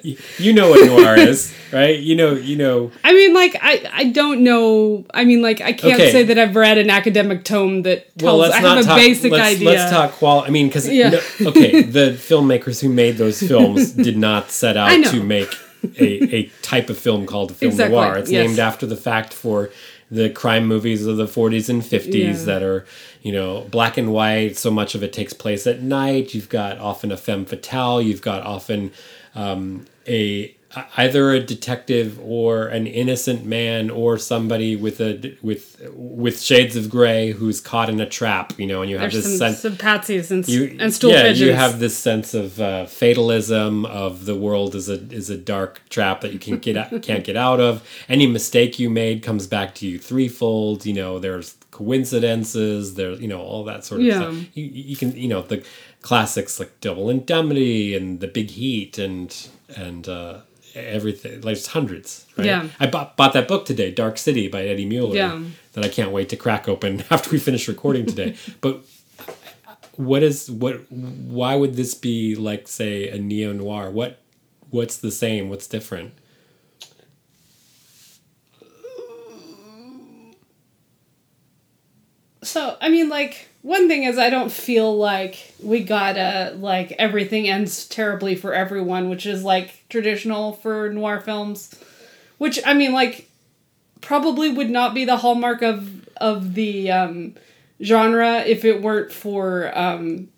you, 0.02 0.16
you 0.38 0.52
know 0.52 0.70
what 0.70 0.86
noir 0.86 1.16
is, 1.18 1.52
right? 1.72 1.98
You 1.98 2.16
know, 2.16 2.32
you 2.34 2.56
know. 2.56 2.90
I 3.04 3.12
mean, 3.12 3.34
like 3.34 3.56
I, 3.60 3.88
I 3.92 4.04
don't 4.10 4.42
know. 4.42 5.04
I 5.12 5.24
mean, 5.24 5.42
like 5.42 5.60
I 5.60 5.72
can't 5.72 5.94
Okay. 6.00 6.12
say 6.12 6.22
that 6.24 6.38
I've 6.38 6.56
read 6.56 6.78
an 6.78 6.90
academic 6.90 7.44
tome 7.44 7.82
that 7.82 8.16
tells. 8.18 8.24
Well, 8.26 8.36
let's 8.38 8.54
I 8.54 8.60
not 8.60 8.76
have 8.78 8.86
a 8.86 8.94
basic 8.94 9.32
let's, 9.32 9.56
idea. 9.56 9.68
let's 9.70 9.90
talk 9.90 10.12
quality. 10.12 10.48
I 10.48 10.50
mean, 10.50 10.68
because 10.68 10.88
Yeah. 10.88 11.20
okay, 11.40 11.82
the 11.82 12.10
filmmakers 12.12 12.80
who 12.80 12.88
made 12.88 13.16
those 13.16 13.40
films 13.46 13.92
did 13.92 14.16
not 14.16 14.50
set 14.50 14.76
out 14.76 15.04
to 15.06 15.22
make 15.22 15.52
a, 15.98 16.34
a 16.36 16.46
type 16.62 16.90
of 16.90 16.98
film 16.98 17.26
called 17.26 17.50
a 17.50 17.54
film 17.54 17.70
Exactly, 17.72 17.94
noir. 17.96 18.16
It's 18.18 18.30
yes. 18.30 18.46
named 18.46 18.58
after 18.60 18.86
the 18.86 18.96
fact 18.96 19.34
for 19.34 19.70
the 20.10 20.28
crime 20.30 20.66
movies 20.66 21.06
of 21.06 21.16
the 21.16 21.24
40s 21.26 21.68
and 21.70 21.82
50s 21.82 22.12
Yeah. 22.14 22.32
that 22.44 22.62
are, 22.62 22.84
you 23.22 23.32
know, 23.32 23.62
black 23.70 23.96
and 23.96 24.12
white. 24.12 24.56
So 24.56 24.70
much 24.70 24.94
of 24.94 25.02
it 25.02 25.12
takes 25.12 25.32
place 25.32 25.66
at 25.66 25.82
night. 25.82 26.34
You've 26.34 26.48
got 26.48 26.78
often 26.78 27.12
a 27.12 27.16
femme 27.16 27.44
fatale. 27.44 28.02
You've 28.02 28.22
got 28.22 28.42
often 28.42 28.92
um, 29.34 29.86
a 30.06 30.54
either 30.96 31.32
a 31.32 31.40
detective 31.40 32.18
or 32.22 32.66
an 32.66 32.86
innocent 32.86 33.44
man 33.44 33.90
or 33.90 34.16
somebody 34.18 34.74
with 34.74 35.00
a 35.00 35.36
with 35.42 35.80
with 35.94 36.40
shades 36.40 36.76
of 36.76 36.88
gray 36.88 37.32
who's 37.32 37.60
caught 37.60 37.88
in 37.88 38.00
a 38.00 38.08
trap. 38.08 38.58
You 38.58 38.66
know, 38.66 38.82
and 38.82 38.90
you 38.90 38.98
have 38.98 39.12
There's 39.12 39.24
this 39.24 39.38
some, 39.38 39.52
sense 39.52 39.60
some 39.60 39.76
patsies 39.76 40.30
and, 40.30 40.46
you, 40.48 40.76
and 40.80 40.92
stool 40.92 41.12
yeah, 41.12 41.22
pigeons. 41.22 41.40
you 41.40 41.52
have 41.52 41.78
this 41.78 41.96
sense 41.96 42.34
of 42.34 42.60
uh, 42.60 42.86
fatalism 42.86 43.84
of 43.86 44.24
the 44.24 44.34
world 44.34 44.74
is 44.74 44.88
a 44.88 45.00
is 45.12 45.30
a 45.30 45.36
dark 45.36 45.82
trap 45.90 46.22
that 46.22 46.32
you 46.32 46.38
can 46.38 46.58
get 46.58 46.76
out, 46.76 46.90
can't 47.02 47.24
get 47.24 47.36
out 47.36 47.60
of. 47.60 47.86
Any 48.08 48.26
mistake 48.26 48.78
you 48.78 48.90
made 48.90 49.22
comes 49.22 49.46
back 49.46 49.74
to 49.76 49.86
you 49.86 49.98
threefold. 49.98 50.86
You 50.86 50.94
know, 50.94 51.18
there's 51.18 51.56
coincidences. 51.84 52.94
There's 52.94 53.20
you 53.20 53.28
know 53.28 53.40
all 53.40 53.64
that 53.64 53.84
sort 53.84 54.00
of 54.00 54.06
Yeah. 54.06 54.20
stuff. 54.20 54.34
You, 54.54 54.64
you 54.64 54.96
can 54.96 55.16
you 55.16 55.28
know 55.28 55.42
the 55.42 55.64
classics 56.00 56.58
like 56.60 56.80
Double 56.80 57.10
Indemnity 57.10 57.96
and 57.96 58.20
The 58.20 58.28
Big 58.28 58.50
Heat 58.50 58.98
and 58.98 59.34
and 59.76 60.08
uh, 60.08 60.38
everything. 60.74 61.34
Like 61.36 61.42
there's 61.56 61.68
hundreds. 61.68 62.26
Right? 62.36 62.46
Yeah. 62.46 62.68
I 62.80 62.86
bought, 62.86 63.16
bought 63.16 63.32
that 63.34 63.48
book 63.48 63.64
today, 63.66 63.90
Dark 63.90 64.18
City 64.18 64.48
by 64.48 64.62
Eddie 64.64 64.86
Muller. 64.86 65.16
Yeah. 65.16 65.42
That 65.74 65.84
I 65.84 65.88
can't 65.88 66.10
wait 66.12 66.28
to 66.30 66.36
crack 66.36 66.68
open 66.68 67.02
after 67.10 67.30
we 67.30 67.38
finish 67.38 67.68
recording 67.68 68.06
today. 68.06 68.36
but 68.60 68.82
what 69.96 70.22
is 70.22 70.50
what 70.50 70.90
why 70.90 71.54
would 71.54 71.74
this 71.74 71.94
be 71.94 72.34
like 72.34 72.66
say 72.66 73.08
a 73.10 73.18
neo 73.18 73.52
noir 73.52 73.90
what 73.90 74.18
what's 74.70 74.96
the 74.96 75.10
same 75.10 75.50
what's 75.50 75.66
different 75.66 76.14
So 82.52 82.76
I 82.82 82.90
mean, 82.90 83.08
like 83.08 83.48
one 83.62 83.88
thing 83.88 84.04
is 84.04 84.18
I 84.18 84.28
don't 84.28 84.52
feel 84.52 84.94
like 84.94 85.54
we 85.62 85.82
gotta 85.82 86.54
like 86.58 86.92
everything 86.98 87.48
ends 87.48 87.86
terribly 87.86 88.34
for 88.34 88.52
everyone, 88.52 89.08
which 89.08 89.24
is 89.24 89.42
like 89.42 89.88
traditional 89.88 90.52
for 90.52 90.90
noir 90.90 91.18
films. 91.18 91.74
Which 92.36 92.60
I 92.66 92.74
mean, 92.74 92.92
like 92.92 93.30
probably 94.02 94.50
would 94.50 94.68
not 94.68 94.92
be 94.92 95.06
the 95.06 95.16
hallmark 95.16 95.62
of 95.62 96.06
of 96.18 96.52
the 96.52 96.90
um, 96.90 97.36
genre 97.82 98.40
if 98.40 98.66
it 98.66 98.82
weren't 98.82 99.12
for 99.12 99.72
um, 99.74 100.28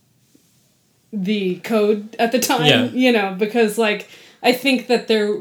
the 1.13 1.57
code 1.65 2.15
at 2.21 2.31
the 2.31 2.39
time. 2.39 2.67
Yeah. 2.67 2.85
You 2.85 3.11
know, 3.11 3.35
because 3.37 3.77
like 3.77 4.09
I 4.41 4.53
think 4.53 4.87
that 4.87 5.09
there 5.09 5.39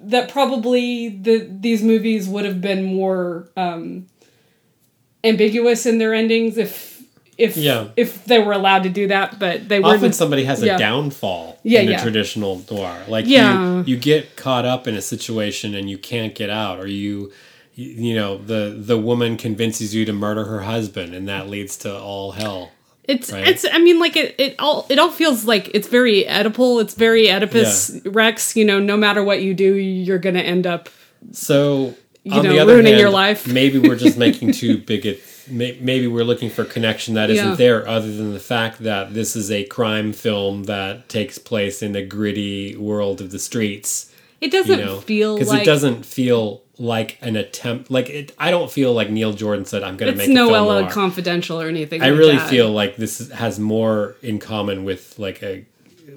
that 0.00 0.28
probably 0.28 1.08
the 1.08 1.48
these 1.50 1.82
movies 1.82 2.28
would 2.28 2.44
have 2.44 2.60
been 2.60 2.84
more. 2.84 3.48
Um, 3.56 4.06
ambiguous 5.24 5.86
in 5.86 5.98
their 5.98 6.14
endings 6.14 6.56
if 6.56 7.02
if 7.38 7.56
Yeah. 7.56 7.88
if 7.96 8.24
they 8.26 8.38
were 8.38 8.52
allowed 8.52 8.82
to 8.82 8.90
do 8.90 9.06
that, 9.08 9.38
but 9.38 9.68
they 9.68 9.80
were 9.80 9.94
often 9.94 10.12
somebody 10.12 10.44
has 10.44 10.62
a 10.62 10.66
yeah. 10.66 10.76
downfall 10.78 11.58
Yeah, 11.62 11.80
in 11.80 11.88
a 11.92 11.98
traditional 12.00 12.62
noir 12.70 12.96
like 13.08 13.26
you 13.26 13.82
you 13.86 13.96
get 13.96 14.36
caught 14.36 14.64
up 14.66 14.86
in 14.86 14.94
a 14.94 15.02
situation 15.02 15.74
and 15.74 15.88
you 15.88 15.98
can't 15.98 16.34
get 16.34 16.50
out 16.50 16.78
or 16.78 16.86
you 16.86 17.32
you 17.74 17.86
you 18.08 18.14
know 18.14 18.36
the 18.36 18.74
the 18.78 18.98
woman 18.98 19.36
convinces 19.36 19.94
you 19.94 20.04
to 20.04 20.12
murder 20.12 20.44
her 20.44 20.60
husband 20.62 21.14
and 21.14 21.28
that 21.28 21.48
leads 21.48 21.76
to 21.78 21.98
all 21.98 22.32
hell 22.32 22.72
It's 23.04 23.32
right? 23.32 23.46
it's 23.48 23.64
I 23.72 23.78
mean 23.78 23.98
like 23.98 24.16
it, 24.16 24.34
it 24.38 24.54
all 24.58 24.86
it 24.90 24.98
all 24.98 25.10
feels 25.10 25.44
like 25.46 25.70
it's 25.74 25.88
very 25.88 26.24
Oedipal, 26.24 26.80
it's 26.82 26.94
very 26.94 27.30
Oedipus 27.30 28.00
Rex, 28.04 28.54
you 28.56 28.64
know, 28.66 28.78
no 28.78 28.96
matter 28.96 29.22
what 29.24 29.40
you 29.42 29.54
do, 29.54 29.74
you're 29.74 30.18
gonna 30.18 30.40
end 30.54 30.66
up 30.66 30.88
So, 31.32 31.94
You 32.24 32.32
on 32.34 32.44
know, 32.44 32.52
the 32.52 32.58
other 32.58 32.74
ruining 32.74 32.92
hand, 32.92 33.00
your 33.00 33.10
life. 33.10 33.46
maybe 33.52 33.78
we're 33.78 33.96
just 33.96 34.18
making 34.26 34.52
too 34.52 34.78
big 34.78 35.06
a. 35.06 35.18
Maybe 35.48 36.06
we're 36.06 36.22
looking 36.24 36.48
for 36.50 36.64
connection 36.64 37.14
that 37.14 37.28
isn't 37.30 37.44
Yeah. 37.44 37.54
there, 37.56 37.88
other 37.88 38.12
than 38.14 38.32
the 38.32 38.38
fact 38.40 38.84
that 38.84 39.14
this 39.14 39.34
is 39.34 39.50
a 39.50 39.64
crime 39.64 40.12
film 40.12 40.64
that 40.64 41.08
takes 41.08 41.38
place 41.38 41.82
in 41.82 41.90
the 41.92 42.02
gritty 42.04 42.76
world 42.76 43.20
of 43.20 43.30
the 43.32 43.38
streets. 43.40 44.12
it 44.40 44.52
doesn't 44.52 44.78
know, 44.80 45.00
feel 45.00 45.34
because 45.34 45.48
like 45.48 45.62
it 45.62 45.64
doesn't 45.66 46.06
feel 46.06 46.62
like 46.78 47.18
an 47.20 47.34
attempt. 47.36 47.90
Like 47.90 48.08
it, 48.10 48.32
I 48.38 48.50
don't 48.52 48.70
feel 48.70 48.92
like 48.92 49.10
Neil 49.10 49.32
Jordan 49.32 49.64
said, 49.64 49.82
"I'm 49.82 49.96
going 49.96 50.14
to 50.14 50.18
it's 50.20 50.28
make 50.28 50.36
a 50.36 50.40
noir." 50.40 50.88
confidential 50.90 51.60
or 51.60 51.66
anything. 51.68 52.00
I 52.02 52.10
like 52.10 52.18
really 52.18 52.36
that. 52.36 52.48
feel 52.48 52.70
like 52.70 52.96
this 52.96 53.20
is- 53.20 53.30
has 53.32 53.58
more 53.58 54.14
in 54.22 54.38
common 54.38 54.84
with 54.84 55.18
like 55.18 55.42
a 55.42 55.64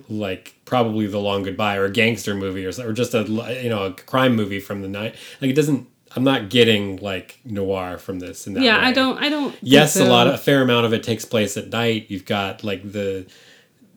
like 0.10 0.54
probably 0.66 1.08
the 1.08 1.20
long 1.20 1.44
goodbye 1.44 1.76
or 1.78 1.86
a 1.86 1.92
gangster 1.92 2.36
movie 2.36 2.66
or 2.66 2.72
or 2.82 2.94
just 2.94 3.14
a 3.14 3.24
you 3.64 3.70
know 3.70 3.86
a 3.86 3.94
crime 3.94 4.36
movie 4.36 4.60
from 4.60 4.82
the 4.82 4.88
night 4.88 5.16
like 5.42 5.50
it 5.50 5.56
doesn't 5.56 5.88
i'm 6.16 6.24
not 6.24 6.50
getting 6.50 6.98
like 6.98 7.40
noir 7.46 7.98
from 7.98 8.20
this 8.20 8.46
in 8.48 8.54
that 8.54 8.64
Yeah, 8.64 8.78
way. 8.80 8.86
I 8.86 8.92
don't 8.92 9.18
I 9.18 9.30
don't 9.30 9.56
yes 9.62 9.96
a 9.96 10.06
lot 10.06 10.28
of, 10.28 10.36
a 10.36 10.38
fair 10.38 10.62
amount 10.62 10.86
of 10.86 10.94
it 10.94 11.04
takes 11.04 11.26
place 11.26 11.58
at 11.58 11.70
night. 11.70 12.08
You've 12.10 12.26
got 12.26 12.64
like 12.64 12.92
the 12.92 13.26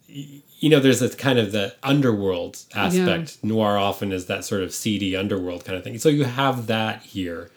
you 0.09 0.71
know 0.71 0.81
there's 0.81 1.01
this 1.01 1.15
kind 1.15 1.39
of 1.39 1.53
the 1.53 1.75
underworld 1.83 2.59
aspect. 2.75 3.39
Noir 3.45 3.77
often 3.77 4.13
is 4.13 4.27
that 4.27 4.45
sort 4.45 4.63
of 4.63 4.73
seedy 4.73 5.15
underworld 5.15 5.65
kind 5.65 5.77
of 5.77 5.85
thing. 5.85 5.99
So 5.99 6.09
you 6.09 6.25
have 6.25 6.67
that 6.69 7.03
here. 7.03 7.51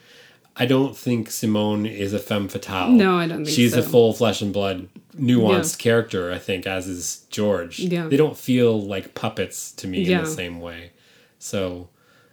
I 0.57 0.65
don't 0.65 0.97
think 0.97 1.31
simone 1.31 1.85
is 1.85 2.11
a 2.11 2.19
femme 2.19 2.49
fatale. 2.49 2.89
No, 2.91 3.15
I 3.17 3.27
don't 3.27 3.45
think 3.45 3.55
she's 3.55 3.73
a 3.75 3.81
full 3.83 4.11
flesh 4.13 4.41
and 4.41 4.51
blood 4.51 4.89
nuanced 5.17 5.77
character 5.79 6.31
i 6.31 6.37
think 6.37 6.65
as 6.65 6.87
is 6.87 7.25
george. 7.29 7.79
Yeah. 7.79 8.07
they 8.07 8.15
don't 8.15 8.37
feel 8.37 8.81
like 8.81 9.15
puppets 9.15 9.71
to 9.73 9.85
me 9.87 10.09
in 10.09 10.23
the 10.23 10.29
same 10.29 10.59
way. 10.61 10.91
So 11.39 11.89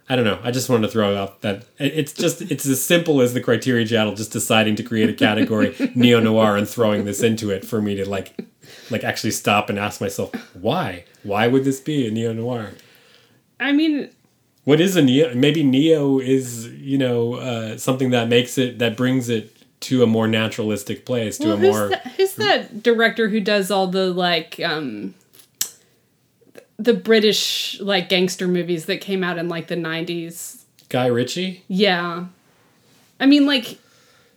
I 0.09 0.15
don't 0.15 0.23
know. 0.25 0.39
I 0.41 0.51
just 0.51 0.69
wanted 0.69 0.87
to 0.87 0.93
throw 0.93 1.17
out 1.17 1.41
that 1.41 1.65
it's 1.77 2.13
just 2.13 2.41
it's 2.43 2.65
as 2.65 2.83
simple 2.83 3.21
as 3.21 3.33
the 3.33 3.41
Criterion 3.41 3.87
Channel 3.87 4.15
just 4.15 4.31
deciding 4.31 4.75
to 4.77 4.83
create 4.83 5.09
a 5.09 5.13
category 5.13 5.75
neo 5.95 6.19
noir 6.21 6.55
and 6.55 6.67
throwing 6.67 7.03
this 7.05 7.21
into 7.21 7.49
it 7.51 7.65
for 7.65 7.81
me 7.81 7.95
to 7.95 8.07
like 8.09 8.33
like 8.89 9.03
actually 9.03 9.31
stop 9.31 9.69
and 9.69 9.77
ask 9.77 9.99
myself 9.99 10.31
why 10.55 11.03
why 11.23 11.47
would 11.47 11.65
this 11.65 11.81
be 11.81 12.07
a 12.07 12.11
neo 12.11 12.31
noir? 12.33 12.71
I 13.59 13.71
mean, 13.73 14.09
What 14.63 14.79
is 14.79 14.95
a 14.95 15.01
neo? 15.01 15.33
Maybe 15.35 15.61
neo 15.63 16.19
is 16.19 16.67
you 16.69 16.97
know 16.97 17.33
uh, 17.35 17.77
something 17.77 18.11
that 18.11 18.29
makes 18.29 18.57
it 18.57 18.79
that 18.79 18.95
brings 18.95 19.27
it 19.29 19.53
to 19.79 20.03
a 20.03 20.07
more 20.07 20.27
naturalistic 20.27 21.05
place 21.05 21.37
to 21.37 21.47
well, 21.47 21.55
a 21.55 21.59
who's, 21.59 21.75
more 21.75 21.89
that, 21.89 22.07
who's 22.15 22.33
that 22.33 22.81
director 22.81 23.29
who 23.29 23.39
does 23.39 23.69
all 23.69 23.87
the 23.87 24.11
like 24.11 24.59
um 24.63 25.13
the 26.77 26.93
British 26.93 27.79
like 27.81 28.09
gangster 28.09 28.47
movies 28.47 28.85
that 28.85 29.01
came 29.01 29.23
out 29.23 29.37
in 29.37 29.49
like 29.49 29.67
the 29.67 29.75
90s? 29.75 30.63
Guy 30.89 31.07
Ritchie. 31.07 31.63
Yeah. 31.67 32.25
I 33.19 33.25
mean 33.25 33.45
like 33.45 33.77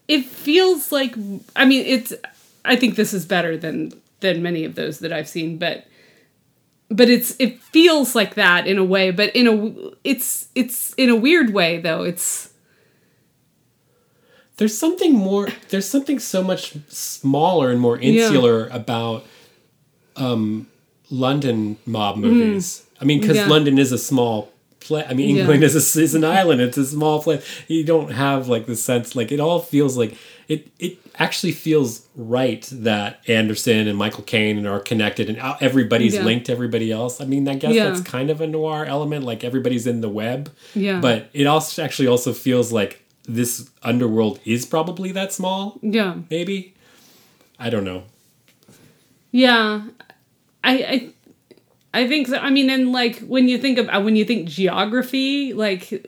it 0.09 0.25
feels 0.25 0.91
like 0.91 1.15
I 1.55 1.65
mean 1.65 1.85
it's 1.87 2.13
I 2.65 2.77
think 2.77 2.97
this 2.97 3.13
is 3.13 3.25
better 3.27 3.57
than 3.57 3.93
than 4.21 4.43
many 4.43 4.65
of 4.65 4.75
those 4.75 4.99
that 5.01 5.13
I've 5.13 5.29
seen 5.29 5.59
but 5.59 5.87
but 6.91 7.09
it's 7.09 7.37
it 7.39 7.61
feels 7.63 8.15
like 8.15 8.35
that 8.35 8.67
in 8.67 8.79
a 8.79 8.85
way 8.85 9.11
but 9.13 9.35
in 9.37 9.47
a 9.47 9.91
it's 10.03 10.49
it's 10.55 10.93
in 10.95 11.09
a 11.11 11.17
weird 11.17 11.53
way 11.55 11.79
though 11.81 12.03
it's 12.03 12.51
There's 14.57 14.77
something 14.77 15.15
more. 15.15 15.49
There's 15.71 15.89
something 15.89 16.19
so 16.19 16.43
much 16.43 16.75
smaller 16.89 17.71
and 17.71 17.81
more 17.81 17.97
insular 17.99 18.69
about 18.69 19.25
um, 20.17 20.67
London 21.11 21.77
mob 21.87 22.17
movies. 22.17 22.85
I 23.01 23.05
mean, 23.05 23.21
because 23.21 23.37
Mm. 23.37 23.41
Yeah. 23.41 23.49
London 23.49 23.79
is 23.79 23.93
a 23.93 23.99
small 23.99 24.51
place. 24.81 25.07
I 25.09 25.15
mean, 25.15 25.35
Yeah. 25.37 25.43
England 25.43 25.63
is 25.65 25.75
a 25.97 26.01
is 26.01 26.15
an 26.15 26.25
island. 26.25 26.61
It's 26.61 26.79
a 26.79 26.87
small 26.87 27.23
place. 27.23 27.43
You 27.69 27.85
don't 27.85 28.13
have 28.13 28.49
like 28.49 28.67
the 28.67 28.77
sense. 28.77 29.17
Like 29.17 29.33
it 29.33 29.41
all 29.41 29.61
feels 29.61 29.97
like 29.97 30.15
it. 30.49 30.69
It 30.79 30.99
actually 31.19 31.53
feels 31.53 32.07
right 32.17 32.67
that 32.73 33.21
Anderson 33.29 33.87
and 33.89 33.99
Michael 33.99 34.25
Caine 34.25 34.67
are 34.67 34.81
connected 34.81 35.29
and 35.29 35.39
everybody's 35.61 36.15
Yeah. 36.15 36.25
linked 36.25 36.47
to 36.47 36.53
everybody 36.53 36.91
else. 36.93 37.21
I 37.21 37.25
mean, 37.27 37.47
I 37.49 37.55
guess 37.57 37.75
Yeah. 37.75 37.85
that's 37.89 38.01
kind 38.03 38.31
of 38.31 38.41
a 38.41 38.47
noir 38.47 38.85
element. 38.85 39.25
Like 39.25 39.45
everybody's 39.45 39.87
in 39.87 40.01
the 40.01 40.09
web. 40.09 40.51
Yeah. 40.75 41.01
But 41.01 41.29
it 41.35 41.47
also 41.47 41.83
actually 41.83 42.09
also 42.09 42.33
feels 42.33 42.73
like 42.73 43.03
this 43.29 43.69
underworld 43.83 44.41
is 44.45 44.67
probably 44.67 45.13
that 45.13 45.33
small 45.33 45.79
yeah 45.83 46.15
maybe 46.31 46.75
i 47.61 47.71
don't 47.71 47.85
know 47.85 48.03
Yeah, 49.31 49.83
I 50.65 50.73
I 51.95 52.03
I 52.03 52.09
think 52.09 52.29
so. 52.29 52.37
I 52.37 52.51
mean, 52.51 52.71
and 52.71 52.93
like 52.93 53.19
when 53.21 53.49
you 53.49 53.59
think 53.59 53.79
of 53.79 53.89
uh, 53.89 54.01
when 54.01 54.17
you 54.17 54.25
think 54.25 54.49
geography, 54.49 55.53
like 55.53 56.07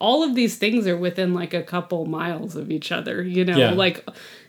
all 0.00 0.22
of 0.22 0.34
these 0.34 0.56
things 0.56 0.86
are 0.86 0.96
within 0.96 1.34
like 1.34 1.54
a 1.54 1.62
couple 1.62 2.04
miles 2.06 2.56
of 2.56 2.70
each 2.70 2.92
other. 2.92 3.22
You 3.22 3.44
know, 3.44 3.56
Yeah. 3.56 3.70
like 3.72 4.06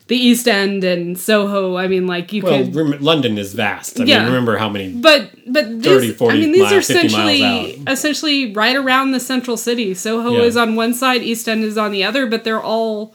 the 0.08 0.16
East 0.16 0.46
End 0.46 0.84
and 0.84 1.18
Soho. 1.18 1.76
I 1.76 1.88
mean, 1.88 2.06
like 2.06 2.32
you 2.32 2.42
well 2.42 2.64
could. 2.64 2.74
rem- 2.76 3.00
london 3.00 3.38
is 3.38 3.54
vast 3.54 3.98
i 4.00 4.04
Yeah. 4.04 4.18
mean 4.18 4.26
remember 4.28 4.56
how 4.58 4.68
many 4.68 4.92
But 4.92 5.30
but 5.48 5.82
this, 5.82 5.92
30, 6.04 6.10
40 6.12 6.36
I 6.36 6.40
mean, 6.40 6.52
these 6.52 6.60
miles, 6.62 6.72
are 6.74 6.78
essentially 6.78 7.42
essentially 7.88 8.52
right 8.52 8.76
around 8.76 9.10
the 9.12 9.20
central 9.20 9.56
city. 9.56 9.94
Soho 9.94 10.32
Yeah. 10.36 10.42
is 10.42 10.56
on 10.56 10.76
one 10.76 10.94
side, 10.94 11.22
East 11.22 11.48
End 11.48 11.64
is 11.64 11.76
on 11.78 11.90
the 11.90 12.04
other, 12.04 12.26
but 12.26 12.44
they're 12.44 12.62
all, 12.62 13.14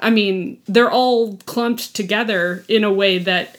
I 0.00 0.10
mean, 0.10 0.58
they're 0.66 0.90
all 0.90 1.36
clumped 1.46 1.94
together 1.94 2.64
in 2.68 2.82
a 2.82 2.92
way 2.92 3.18
that, 3.18 3.56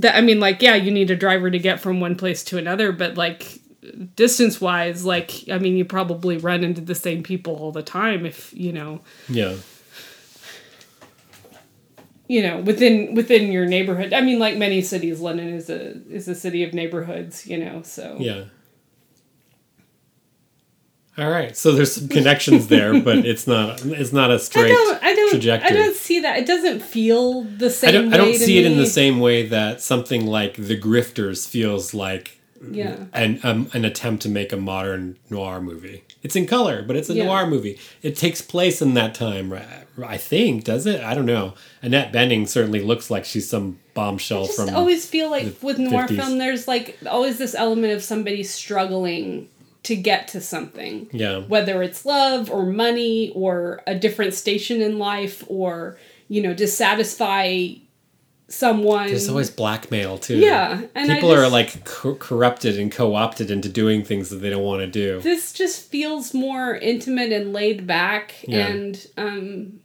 that 0.00 0.16
I 0.16 0.20
mean, 0.20 0.40
like, 0.40 0.62
yeah, 0.62 0.74
you 0.74 0.90
need 0.90 1.10
a 1.10 1.16
driver 1.16 1.50
to 1.50 1.58
get 1.58 1.80
from 1.80 2.00
one 2.00 2.16
place 2.16 2.42
to 2.44 2.58
another, 2.58 2.92
but 2.92 3.16
like 3.16 3.60
distance 4.14 4.60
wise, 4.60 5.04
like, 5.04 5.48
I 5.50 5.58
mean, 5.58 5.76
you 5.76 5.84
probably 5.84 6.36
run 6.36 6.64
into 6.64 6.80
the 6.80 6.94
same 6.94 7.22
people 7.22 7.56
all 7.56 7.72
the 7.72 7.82
time 7.82 8.26
if 8.26 8.52
you 8.52 8.72
know. 8.72 9.00
Yeah. 9.28 9.56
You 12.28 12.44
know 12.44 12.60
within 12.60 13.14
within 13.14 13.50
your 13.50 13.66
neighborhood. 13.66 14.12
I 14.12 14.20
mean 14.20 14.38
like 14.38 14.56
many 14.56 14.82
cities 14.82 15.18
london 15.18 15.48
is 15.48 15.68
a 15.68 16.00
is 16.08 16.28
a 16.28 16.34
city 16.36 16.62
of 16.62 16.72
neighborhoods 16.72 17.44
you 17.44 17.58
know 17.58 17.82
so. 17.82 18.18
Yeah 18.20 18.44
all 21.18 21.28
right 21.30 21.56
so 21.56 21.72
there's 21.72 21.92
some 21.92 22.08
connections 22.08 22.68
there 22.68 23.00
but 23.00 23.18
it's 23.26 23.46
not 23.46 23.84
it's 23.84 24.12
not 24.12 24.30
a 24.30 24.38
straight 24.38 24.68
don't, 24.68 25.02
I 25.02 25.14
don't, 25.14 25.30
trajectory 25.30 25.70
I 25.70 25.72
don't 25.82 25.96
see 25.96 26.20
that. 26.20 26.38
It 26.38 26.46
doesn't 26.46 26.80
feel 26.80 27.42
the 27.42 27.68
same. 27.70 27.88
I 27.88 27.92
don't, 27.92 28.14
I 28.14 28.16
don't 28.16 28.34
see 28.36 28.58
it 28.58 28.66
in 28.66 28.76
the 28.76 28.86
same 28.86 29.18
way 29.20 29.46
that 29.48 29.80
something 29.80 30.26
like 30.26 30.54
the 30.54 30.78
grifters 30.78 31.48
feels 31.48 31.92
like 31.94 32.38
Yeah, 32.70 32.96
an 33.12 33.40
um, 33.42 33.70
an 33.72 33.84
attempt 33.84 34.22
to 34.22 34.28
make 34.28 34.52
a 34.52 34.56
modern 34.56 35.16
noir 35.30 35.60
movie. 35.60 36.04
It's 36.22 36.36
in 36.36 36.46
color, 36.46 36.82
but 36.82 36.94
it's 36.96 37.08
a 37.10 37.14
Yeah. 37.14 37.24
noir 37.24 37.46
movie. 37.46 37.78
It 38.02 38.14
takes 38.16 38.42
place 38.42 38.82
in 38.82 38.92
that 38.94 39.14
time? 39.14 39.52
I 40.06 40.16
think, 40.18 40.64
does 40.64 40.86
it? 40.86 41.02
I 41.02 41.14
don't 41.14 41.26
know. 41.26 41.54
Annette 41.82 42.12
Bening 42.12 42.46
certainly 42.46 42.80
looks 42.82 43.10
like 43.10 43.24
she's 43.24 43.48
some 43.48 43.78
bombshell 43.94 44.44
from 44.44 44.44
I 44.44 44.46
just 44.46 44.68
from. 44.68 44.76
always 44.76 45.06
feel 45.06 45.30
like 45.30 45.56
with 45.62 45.78
noir 45.78 46.06
50s. 46.06 46.16
film, 46.16 46.38
there's 46.38 46.68
like 46.68 46.98
always 47.06 47.38
this 47.38 47.54
element 47.54 47.92
of 47.94 48.02
somebody 48.02 48.42
struggling 48.42 49.48
to 49.84 49.96
get 49.96 50.28
to 50.28 50.40
something. 50.40 51.08
yeah, 51.12 51.38
whether 51.40 51.82
it's 51.82 52.04
love 52.04 52.50
or 52.50 52.66
money 52.66 53.32
or 53.34 53.82
a 53.86 53.94
different 53.94 54.34
station 54.34 54.82
in 54.82 54.98
life 54.98 55.42
or 55.48 55.96
you 56.28 56.42
know 56.42 56.54
to 56.54 56.66
satisfy 56.66 57.68
someone 58.48 59.06
there's 59.06 59.28
always 59.28 59.50
blackmail 59.50 60.18
too. 60.18 60.36
Yeah, 60.38 60.82
and 60.94 61.08
people 61.10 61.32
are 61.32 61.48
like 61.48 61.84
co- 61.84 62.16
corrupted 62.16 62.78
and 62.78 62.90
co-opted 62.90 63.50
into 63.50 63.68
doing 63.68 64.02
things 64.04 64.28
that 64.30 64.36
they 64.36 64.50
don't 64.50 64.64
want 64.64 64.80
to 64.80 64.86
do. 64.88 65.20
this 65.20 65.52
just 65.52 65.88
feels 65.88 66.34
more 66.34 66.74
intimate 66.76 67.32
and 67.32 67.52
laid 67.52 67.86
back 67.86 68.34
Yeah. 68.46 68.66
and 68.66 69.06
um 69.16 69.80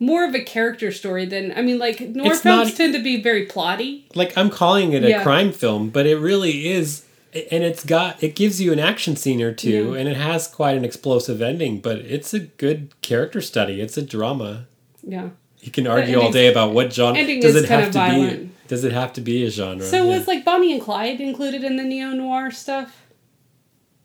more 0.00 0.24
of 0.24 0.34
a 0.34 0.40
character 0.40 0.90
story 0.92 1.26
than 1.26 1.52
I 1.56 1.60
mean 1.60 1.78
like 1.78 2.00
noir 2.00 2.32
It's 2.32 2.40
films 2.40 2.68
not- 2.70 2.76
tend 2.76 2.94
to 2.94 3.02
be 3.02 3.20
very 3.22 3.46
plotty. 3.46 4.04
like 4.14 4.36
I'm 4.38 4.48
calling 4.48 4.92
it 4.94 5.04
a 5.04 5.10
Yeah. 5.10 5.22
crime 5.22 5.52
film, 5.52 5.90
but 5.90 6.06
it 6.06 6.16
really 6.16 6.68
is 6.68 7.02
and 7.50 7.62
it's 7.64 7.84
got 7.84 8.22
it 8.22 8.34
gives 8.34 8.60
you 8.60 8.72
an 8.72 8.78
action 8.78 9.16
scene 9.16 9.40
or 9.42 9.52
two 9.52 9.92
Yeah. 9.92 9.98
and 10.00 10.08
it 10.08 10.16
has 10.16 10.46
quite 10.48 10.76
an 10.76 10.84
explosive 10.84 11.40
ending, 11.42 11.80
but 11.80 11.98
it's 11.98 12.32
a 12.34 12.40
good 12.40 12.92
character 13.02 13.40
study. 13.40 13.80
It's 13.80 13.96
a 13.96 14.02
drama. 14.02 14.66
Yeah. 15.02 15.30
You 15.60 15.72
can 15.72 15.86
argue 15.86 16.20
all 16.20 16.30
day 16.30 16.46
about 16.48 16.72
what 16.72 16.92
genre 16.92 17.22
does 17.40 17.56
it 17.56 17.68
have 17.68 17.90
to 17.92 18.10
be 18.10 18.50
does 18.68 18.84
it 18.84 18.92
have 18.92 19.12
to 19.14 19.20
be 19.20 19.44
a 19.44 19.50
genre? 19.50 19.84
So 19.84 20.04
Yeah. 20.08 20.18
was 20.18 20.26
like 20.28 20.44
Bonnie 20.44 20.72
and 20.72 20.80
Clyde 20.82 21.20
included 21.20 21.64
in 21.64 21.76
the 21.76 21.82
neo 21.84 22.10
noir 22.12 22.50
stuff? 22.50 23.06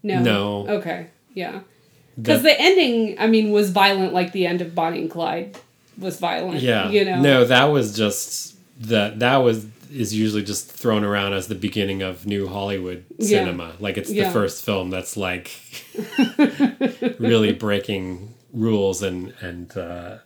No. 0.02 0.22
No. 0.22 0.68
Okay. 0.78 1.08
Yeah. 1.34 1.60
Because 2.18 2.42
The- 2.44 2.50
the 2.50 2.62
ending, 2.62 3.16
I 3.20 3.28
mean, 3.28 3.52
was 3.52 3.70
violent 3.72 4.14
like 4.14 4.32
the 4.34 4.46
end 4.46 4.62
of 4.62 4.74
Bonnie 4.76 5.02
and 5.02 5.10
Clyde 5.10 5.58
was 5.98 6.18
violent. 6.20 6.62
yeah. 6.62 6.90
You 6.90 7.06
know. 7.06 7.22
No, 7.22 7.46
that 7.46 7.66
was 7.66 7.96
just 7.96 8.56
that 8.82 9.20
that 9.20 9.38
was 9.38 9.66
is 9.94 10.14
usually 10.14 10.44
just 10.44 10.72
thrown 10.72 11.04
around 11.04 11.34
as 11.34 11.48
the 11.48 11.56
beginning 11.56 12.02
of 12.02 12.26
new 12.26 12.48
Hollywood 12.48 13.06
Yeah. 13.18 13.40
cinema. 13.46 13.74
Like 13.80 13.98
it's 13.98 14.10
the 14.10 14.30
first 14.32 14.64
film 14.66 14.90
that's 14.90 15.16
like 15.16 15.52
really 17.20 17.54
breaking 17.54 18.34
rules 18.52 19.02
and 19.04 19.34
and 19.42 19.76
uh, 19.78 20.18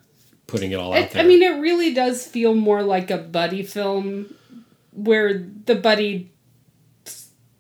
putting 0.48 0.72
it 0.72 0.76
all 0.76 0.94
out 0.94 1.00
It, 1.00 1.12
there. 1.12 1.24
I 1.24 1.28
mean, 1.28 1.42
it 1.42 1.60
really 1.60 1.94
does 1.94 2.26
feel 2.26 2.54
more 2.54 2.84
like 2.84 3.12
a 3.12 3.18
buddy 3.18 3.64
film 3.64 4.34
where 4.92 5.46
the 5.66 5.76
buddy. 5.76 6.32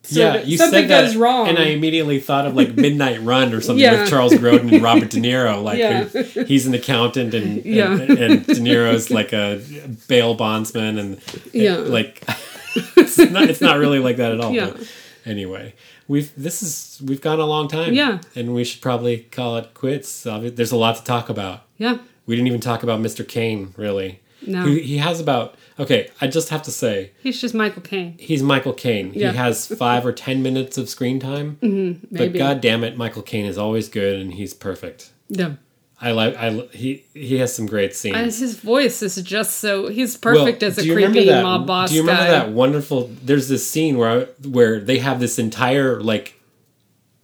Sort 0.07 0.35
yeah, 0.35 0.41
you 0.41 0.57
something 0.57 0.81
said 0.83 0.89
that, 0.89 1.05
goes 1.07 1.15
wrong. 1.17 1.47
and 1.49 1.57
I 1.59 1.65
immediately 1.67 2.19
thought 2.19 2.45
of 2.47 2.55
like 2.55 2.75
Midnight 2.85 3.21
Run 3.23 3.53
or 3.53 3.59
something 3.61 3.83
Yeah. 3.83 4.01
with 4.01 4.09
Charles 4.09 4.33
Grodin 4.33 4.71
and 4.73 4.81
Robert 4.81 5.09
De 5.09 5.17
Niro. 5.19 5.61
Like 5.67 5.77
Yeah. 5.79 6.43
he's 6.45 6.65
an 6.65 6.73
accountant, 6.73 7.33
and, 7.33 7.65
Yeah. 7.65 7.91
and 7.93 8.45
De 8.45 8.55
Niro's 8.55 9.11
like 9.11 9.33
a 9.33 9.61
bail 10.07 10.33
bondsman, 10.33 10.97
and 10.97 11.21
Yeah. 11.53 11.75
like 11.77 12.23
it's 12.95 13.17
not 13.17 13.49
it's 13.49 13.61
not 13.61 13.77
really 13.77 13.99
like 13.99 14.17
that 14.17 14.31
at 14.31 14.39
all. 14.39 14.51
Yeah. 14.53 14.69
But 14.71 14.87
anyway, 15.25 15.73
we've 16.07 16.31
this 16.37 16.63
is 16.63 17.01
we've 17.03 17.21
gone 17.21 17.39
a 17.39 17.45
long 17.45 17.67
time. 17.67 17.93
Yeah. 17.93 18.19
and 18.35 18.53
we 18.53 18.63
should 18.63 18.81
probably 18.81 19.17
call 19.31 19.57
it 19.57 19.73
quits. 19.73 20.23
There's 20.23 20.71
a 20.71 20.77
lot 20.77 20.95
to 20.97 21.03
talk 21.03 21.29
about. 21.29 21.63
yeah. 21.77 21.97
We 22.25 22.35
didn't 22.35 22.47
even 22.47 22.59
talk 22.61 22.83
about 22.83 22.99
Mr. 23.01 23.25
Caine 23.27 23.73
really. 23.77 24.19
No. 24.45 24.65
He, 24.65 24.81
he 24.81 24.97
has 24.99 25.19
about 25.19 25.55
okay. 25.79 26.09
I 26.21 26.27
just 26.27 26.49
have 26.49 26.61
to 26.63 26.71
say 26.71 27.11
He's 27.21 27.39
just 27.41 27.53
Michael 27.53 27.81
Caine. 27.81 28.15
he's 28.19 28.41
Michael 28.43 28.73
Caine. 28.73 29.11
Yeah. 29.13 29.31
He 29.31 29.37
has 29.37 29.67
five 29.67 30.05
or 30.05 30.11
ten 30.11 30.41
minutes 30.43 30.77
of 30.77 30.89
screen 30.89 31.19
time. 31.19 31.57
Mm-hmm, 31.67 32.07
but 32.11 32.19
Maybe. 32.19 32.39
god 32.39 32.61
damn 32.61 32.83
it, 32.83 32.97
Michael 32.97 33.21
Caine 33.23 33.45
is 33.45 33.57
always 33.57 33.89
good 33.89 34.19
and 34.19 34.33
he's 34.33 34.53
perfect. 34.53 35.11
Yeah. 35.29 35.53
I 35.99 36.11
like. 36.11 36.35
I 36.35 36.51
he 36.73 37.03
he 37.15 37.37
has 37.39 37.55
some 37.55 37.65
great 37.65 37.95
scenes. 37.95 38.15
And 38.15 38.25
his 38.27 38.59
voice 38.59 39.01
is 39.01 39.15
just 39.23 39.55
so. 39.55 39.87
He's 39.87 40.15
perfect 40.15 40.61
Well, 40.61 40.69
as 40.71 40.77
a 40.77 40.81
do 40.83 40.87
you 40.87 40.95
remember 40.95 41.15
creepy 41.15 41.29
that- 41.29 41.41
mob 41.41 41.65
boss 41.65 41.89
Do 41.89 41.95
you 41.95 42.01
remember 42.01 42.21
guy. 42.23 42.29
that 42.31 42.51
wonderful? 42.51 43.09
There's 43.23 43.47
this 43.47 43.67
scene 43.67 43.97
where 43.97 44.25
where 44.47 44.79
they 44.79 44.99
have 44.99 45.19
this 45.19 45.39
entire 45.39 45.99
like 45.99 46.36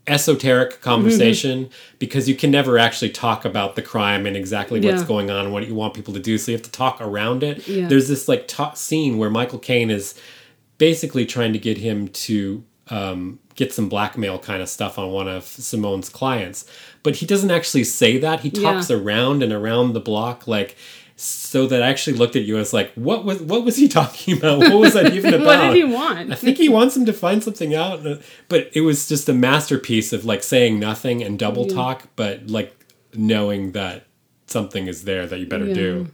esoteric 0.08 0.82
conversation 0.82 1.70
because 2.00 2.28
you 2.28 2.36
can 2.36 2.52
never 2.52 2.78
actually 2.78 3.10
talk 3.10 3.46
about 3.46 3.76
the 3.76 3.82
crime 3.82 4.26
and 4.26 4.36
exactly 4.36 4.80
what's 4.82 5.02
Yeah. 5.02 5.08
going 5.08 5.30
on 5.32 5.46
and 5.46 5.54
what 5.54 5.66
you 5.68 5.74
want 5.76 5.94
people 5.94 6.14
to 6.14 6.20
do 6.20 6.38
so 6.38 6.52
you 6.52 6.58
have 6.58 6.64
to 6.66 6.72
talk 6.72 7.00
around 7.00 7.42
it 7.42 7.66
Yeah. 7.68 7.88
there's 7.88 8.10
this 8.10 8.28
like 8.28 8.48
ta- 8.48 8.74
scene 8.74 9.18
where 9.18 9.30
michael 9.30 9.60
caine 9.60 9.90
is 9.90 10.14
basically 10.78 11.26
trying 11.26 11.54
to 11.54 11.60
get 11.60 11.78
him 11.78 12.10
to 12.10 12.64
um, 12.90 13.40
get 13.56 13.72
some 13.72 13.88
blackmail 13.88 14.38
kind 14.40 14.62
of 14.62 14.68
stuff 14.68 15.00
on 15.00 15.10
one 15.12 15.30
of 15.30 15.44
Simone's 15.46 16.10
clients. 16.10 16.66
But 17.02 17.16
he 17.16 17.26
doesn't 17.26 17.50
actually 17.50 17.86
say 17.86 18.18
that. 18.18 18.42
He 18.42 18.52
talks 18.52 18.90
Yeah. 18.90 18.98
around 18.98 19.42
and 19.42 19.54
around 19.54 19.94
the 19.94 20.02
block 20.02 20.48
like 20.50 20.76
so 21.16 21.68
that 21.68 21.84
I 21.84 21.88
actually 21.90 22.18
looked 22.18 22.36
at 22.36 22.44
you 22.44 22.58
as 22.58 22.74
like, 22.74 22.92
what 22.96 23.24
was 23.26 23.42
what 23.42 23.64
was 23.64 23.76
he 23.78 23.88
talking 24.00 24.38
about? 24.38 24.60
What 24.60 24.74
was 24.80 24.94
that 24.94 25.14
even 25.14 25.34
about? 25.36 25.46
what 25.46 25.68
did 25.68 25.76
he 25.76 25.84
want? 25.84 26.32
I 26.32 26.36
think 26.36 26.58
he 26.58 26.70
wants 26.70 26.96
him 26.98 27.06
to 27.06 27.14
find 27.14 27.44
something 27.44 27.74
out, 27.76 28.06
uh, 28.06 28.18
but 28.50 28.70
it 28.74 28.82
was 28.82 29.08
just 29.08 29.30
a 29.30 29.34
masterpiece 29.34 30.12
of 30.14 30.26
like 30.26 30.44
saying 30.44 30.80
nothing 30.80 31.24
and 31.24 31.38
double 31.40 31.66
talk, 31.68 32.08
but 32.16 32.48
like 32.48 32.76
knowing 33.14 33.72
that 33.74 34.06
something 34.48 34.88
is 34.88 35.04
there 35.04 35.26
that 35.28 35.40
you 35.40 35.46
better 35.46 35.68
Yeah. 35.68 35.74
do. 35.74 36.08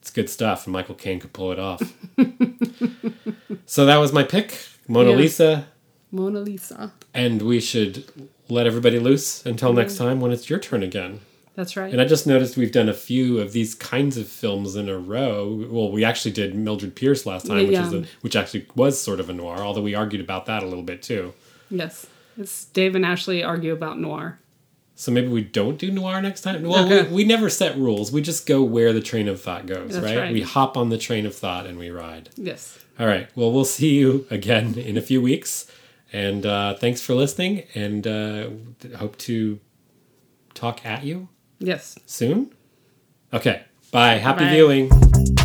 It's 0.00 0.10
good 0.10 0.28
stuff, 0.28 0.66
and 0.66 0.72
Michael 0.72 0.96
Caine 0.96 1.20
could 1.20 1.32
pull 1.32 1.52
it 1.52 1.58
off. 1.60 1.80
so 3.66 3.86
that 3.86 3.96
was 3.98 4.12
my 4.12 4.22
pick, 4.22 4.58
Mona 4.88 5.10
Yeah. 5.10 5.16
Lisa, 5.16 5.66
Mona 6.10 6.40
Lisa. 6.40 6.92
and 7.14 7.40
we 7.42 7.60
should 7.60 8.04
let 8.48 8.66
everybody 8.66 8.98
loose 8.98 9.46
until 9.46 9.72
next 9.72 9.96
time 9.96 10.20
when 10.20 10.32
it's 10.32 10.50
your 10.50 10.58
turn 10.58 10.82
again. 10.82 11.20
That's 11.54 11.76
right. 11.76 11.92
And 11.92 12.00
I 12.00 12.06
just 12.06 12.26
noticed 12.26 12.56
we've 12.56 12.72
done 12.72 12.88
a 12.88 12.94
few 12.94 13.38
of 13.38 13.52
these 13.52 13.74
kinds 13.74 14.16
of 14.16 14.26
films 14.26 14.74
in 14.74 14.88
a 14.88 14.96
row. 14.98 15.66
Well, 15.70 15.92
we 15.92 16.02
actually 16.04 16.30
did 16.32 16.54
Mildred 16.54 16.94
Pierce 16.96 17.26
last 17.26 17.46
time, 17.46 17.58
which 17.58 17.70
Yeah. 17.72 17.86
is 17.86 17.92
a, 17.92 18.04
which 18.22 18.34
actually 18.36 18.66
was 18.74 18.98
sort 19.00 19.20
of 19.20 19.28
a 19.28 19.34
noir, 19.34 19.58
although 19.58 19.82
we 19.82 19.94
argued 19.94 20.22
about 20.22 20.46
that 20.46 20.62
a 20.62 20.66
little 20.66 20.82
bit 20.84 21.02
too. 21.02 21.34
yes. 21.70 22.06
It's 22.38 22.64
Dave 22.64 22.94
and 22.94 23.04
Ashley 23.04 23.42
argue 23.44 23.72
about 23.74 24.00
noir. 24.00 24.38
So 24.94 25.12
maybe 25.12 25.28
we 25.28 25.42
don't 25.42 25.76
do 25.78 25.90
noir 25.90 26.22
next 26.22 26.40
time. 26.40 26.62
Well, 26.62 26.86
Okay. 26.86 27.08
we, 27.08 27.16
we 27.16 27.24
never 27.24 27.50
set 27.50 27.76
rules. 27.76 28.10
We 28.10 28.22
just 28.22 28.46
go 28.46 28.62
where 28.62 28.94
the 28.94 29.02
train 29.02 29.28
of 29.28 29.38
thought 29.40 29.66
goes, 29.66 29.98
right? 29.98 30.16
right. 30.16 30.32
We 30.32 30.40
hop 30.40 30.78
on 30.78 30.88
the 30.88 30.96
train 30.96 31.26
of 31.26 31.34
thought 31.34 31.66
and 31.66 31.78
we 31.78 31.90
ride. 31.90 32.30
Yes. 32.36 32.78
All 32.98 33.06
right. 33.06 33.28
Well, 33.36 33.52
we'll 33.52 33.66
see 33.66 33.94
you 33.98 34.26
again 34.30 34.78
in 34.78 34.96
a 34.96 35.02
few 35.02 35.20
weeks. 35.20 35.66
And 36.10 36.46
uh, 36.46 36.74
thanks 36.74 37.02
for 37.02 37.14
listening. 37.14 37.64
And 37.74 38.06
uh, 38.06 38.48
hope 38.96 39.18
to 39.18 39.60
talk 40.54 40.86
at 40.86 41.04
you 41.04 41.28
Yes. 41.62 41.96
Soon? 42.06 42.52
Okay. 43.32 43.62
Bye. 43.92 44.14
Happy 44.18 44.44
Bye. 44.44 44.50
viewing. 44.50 45.41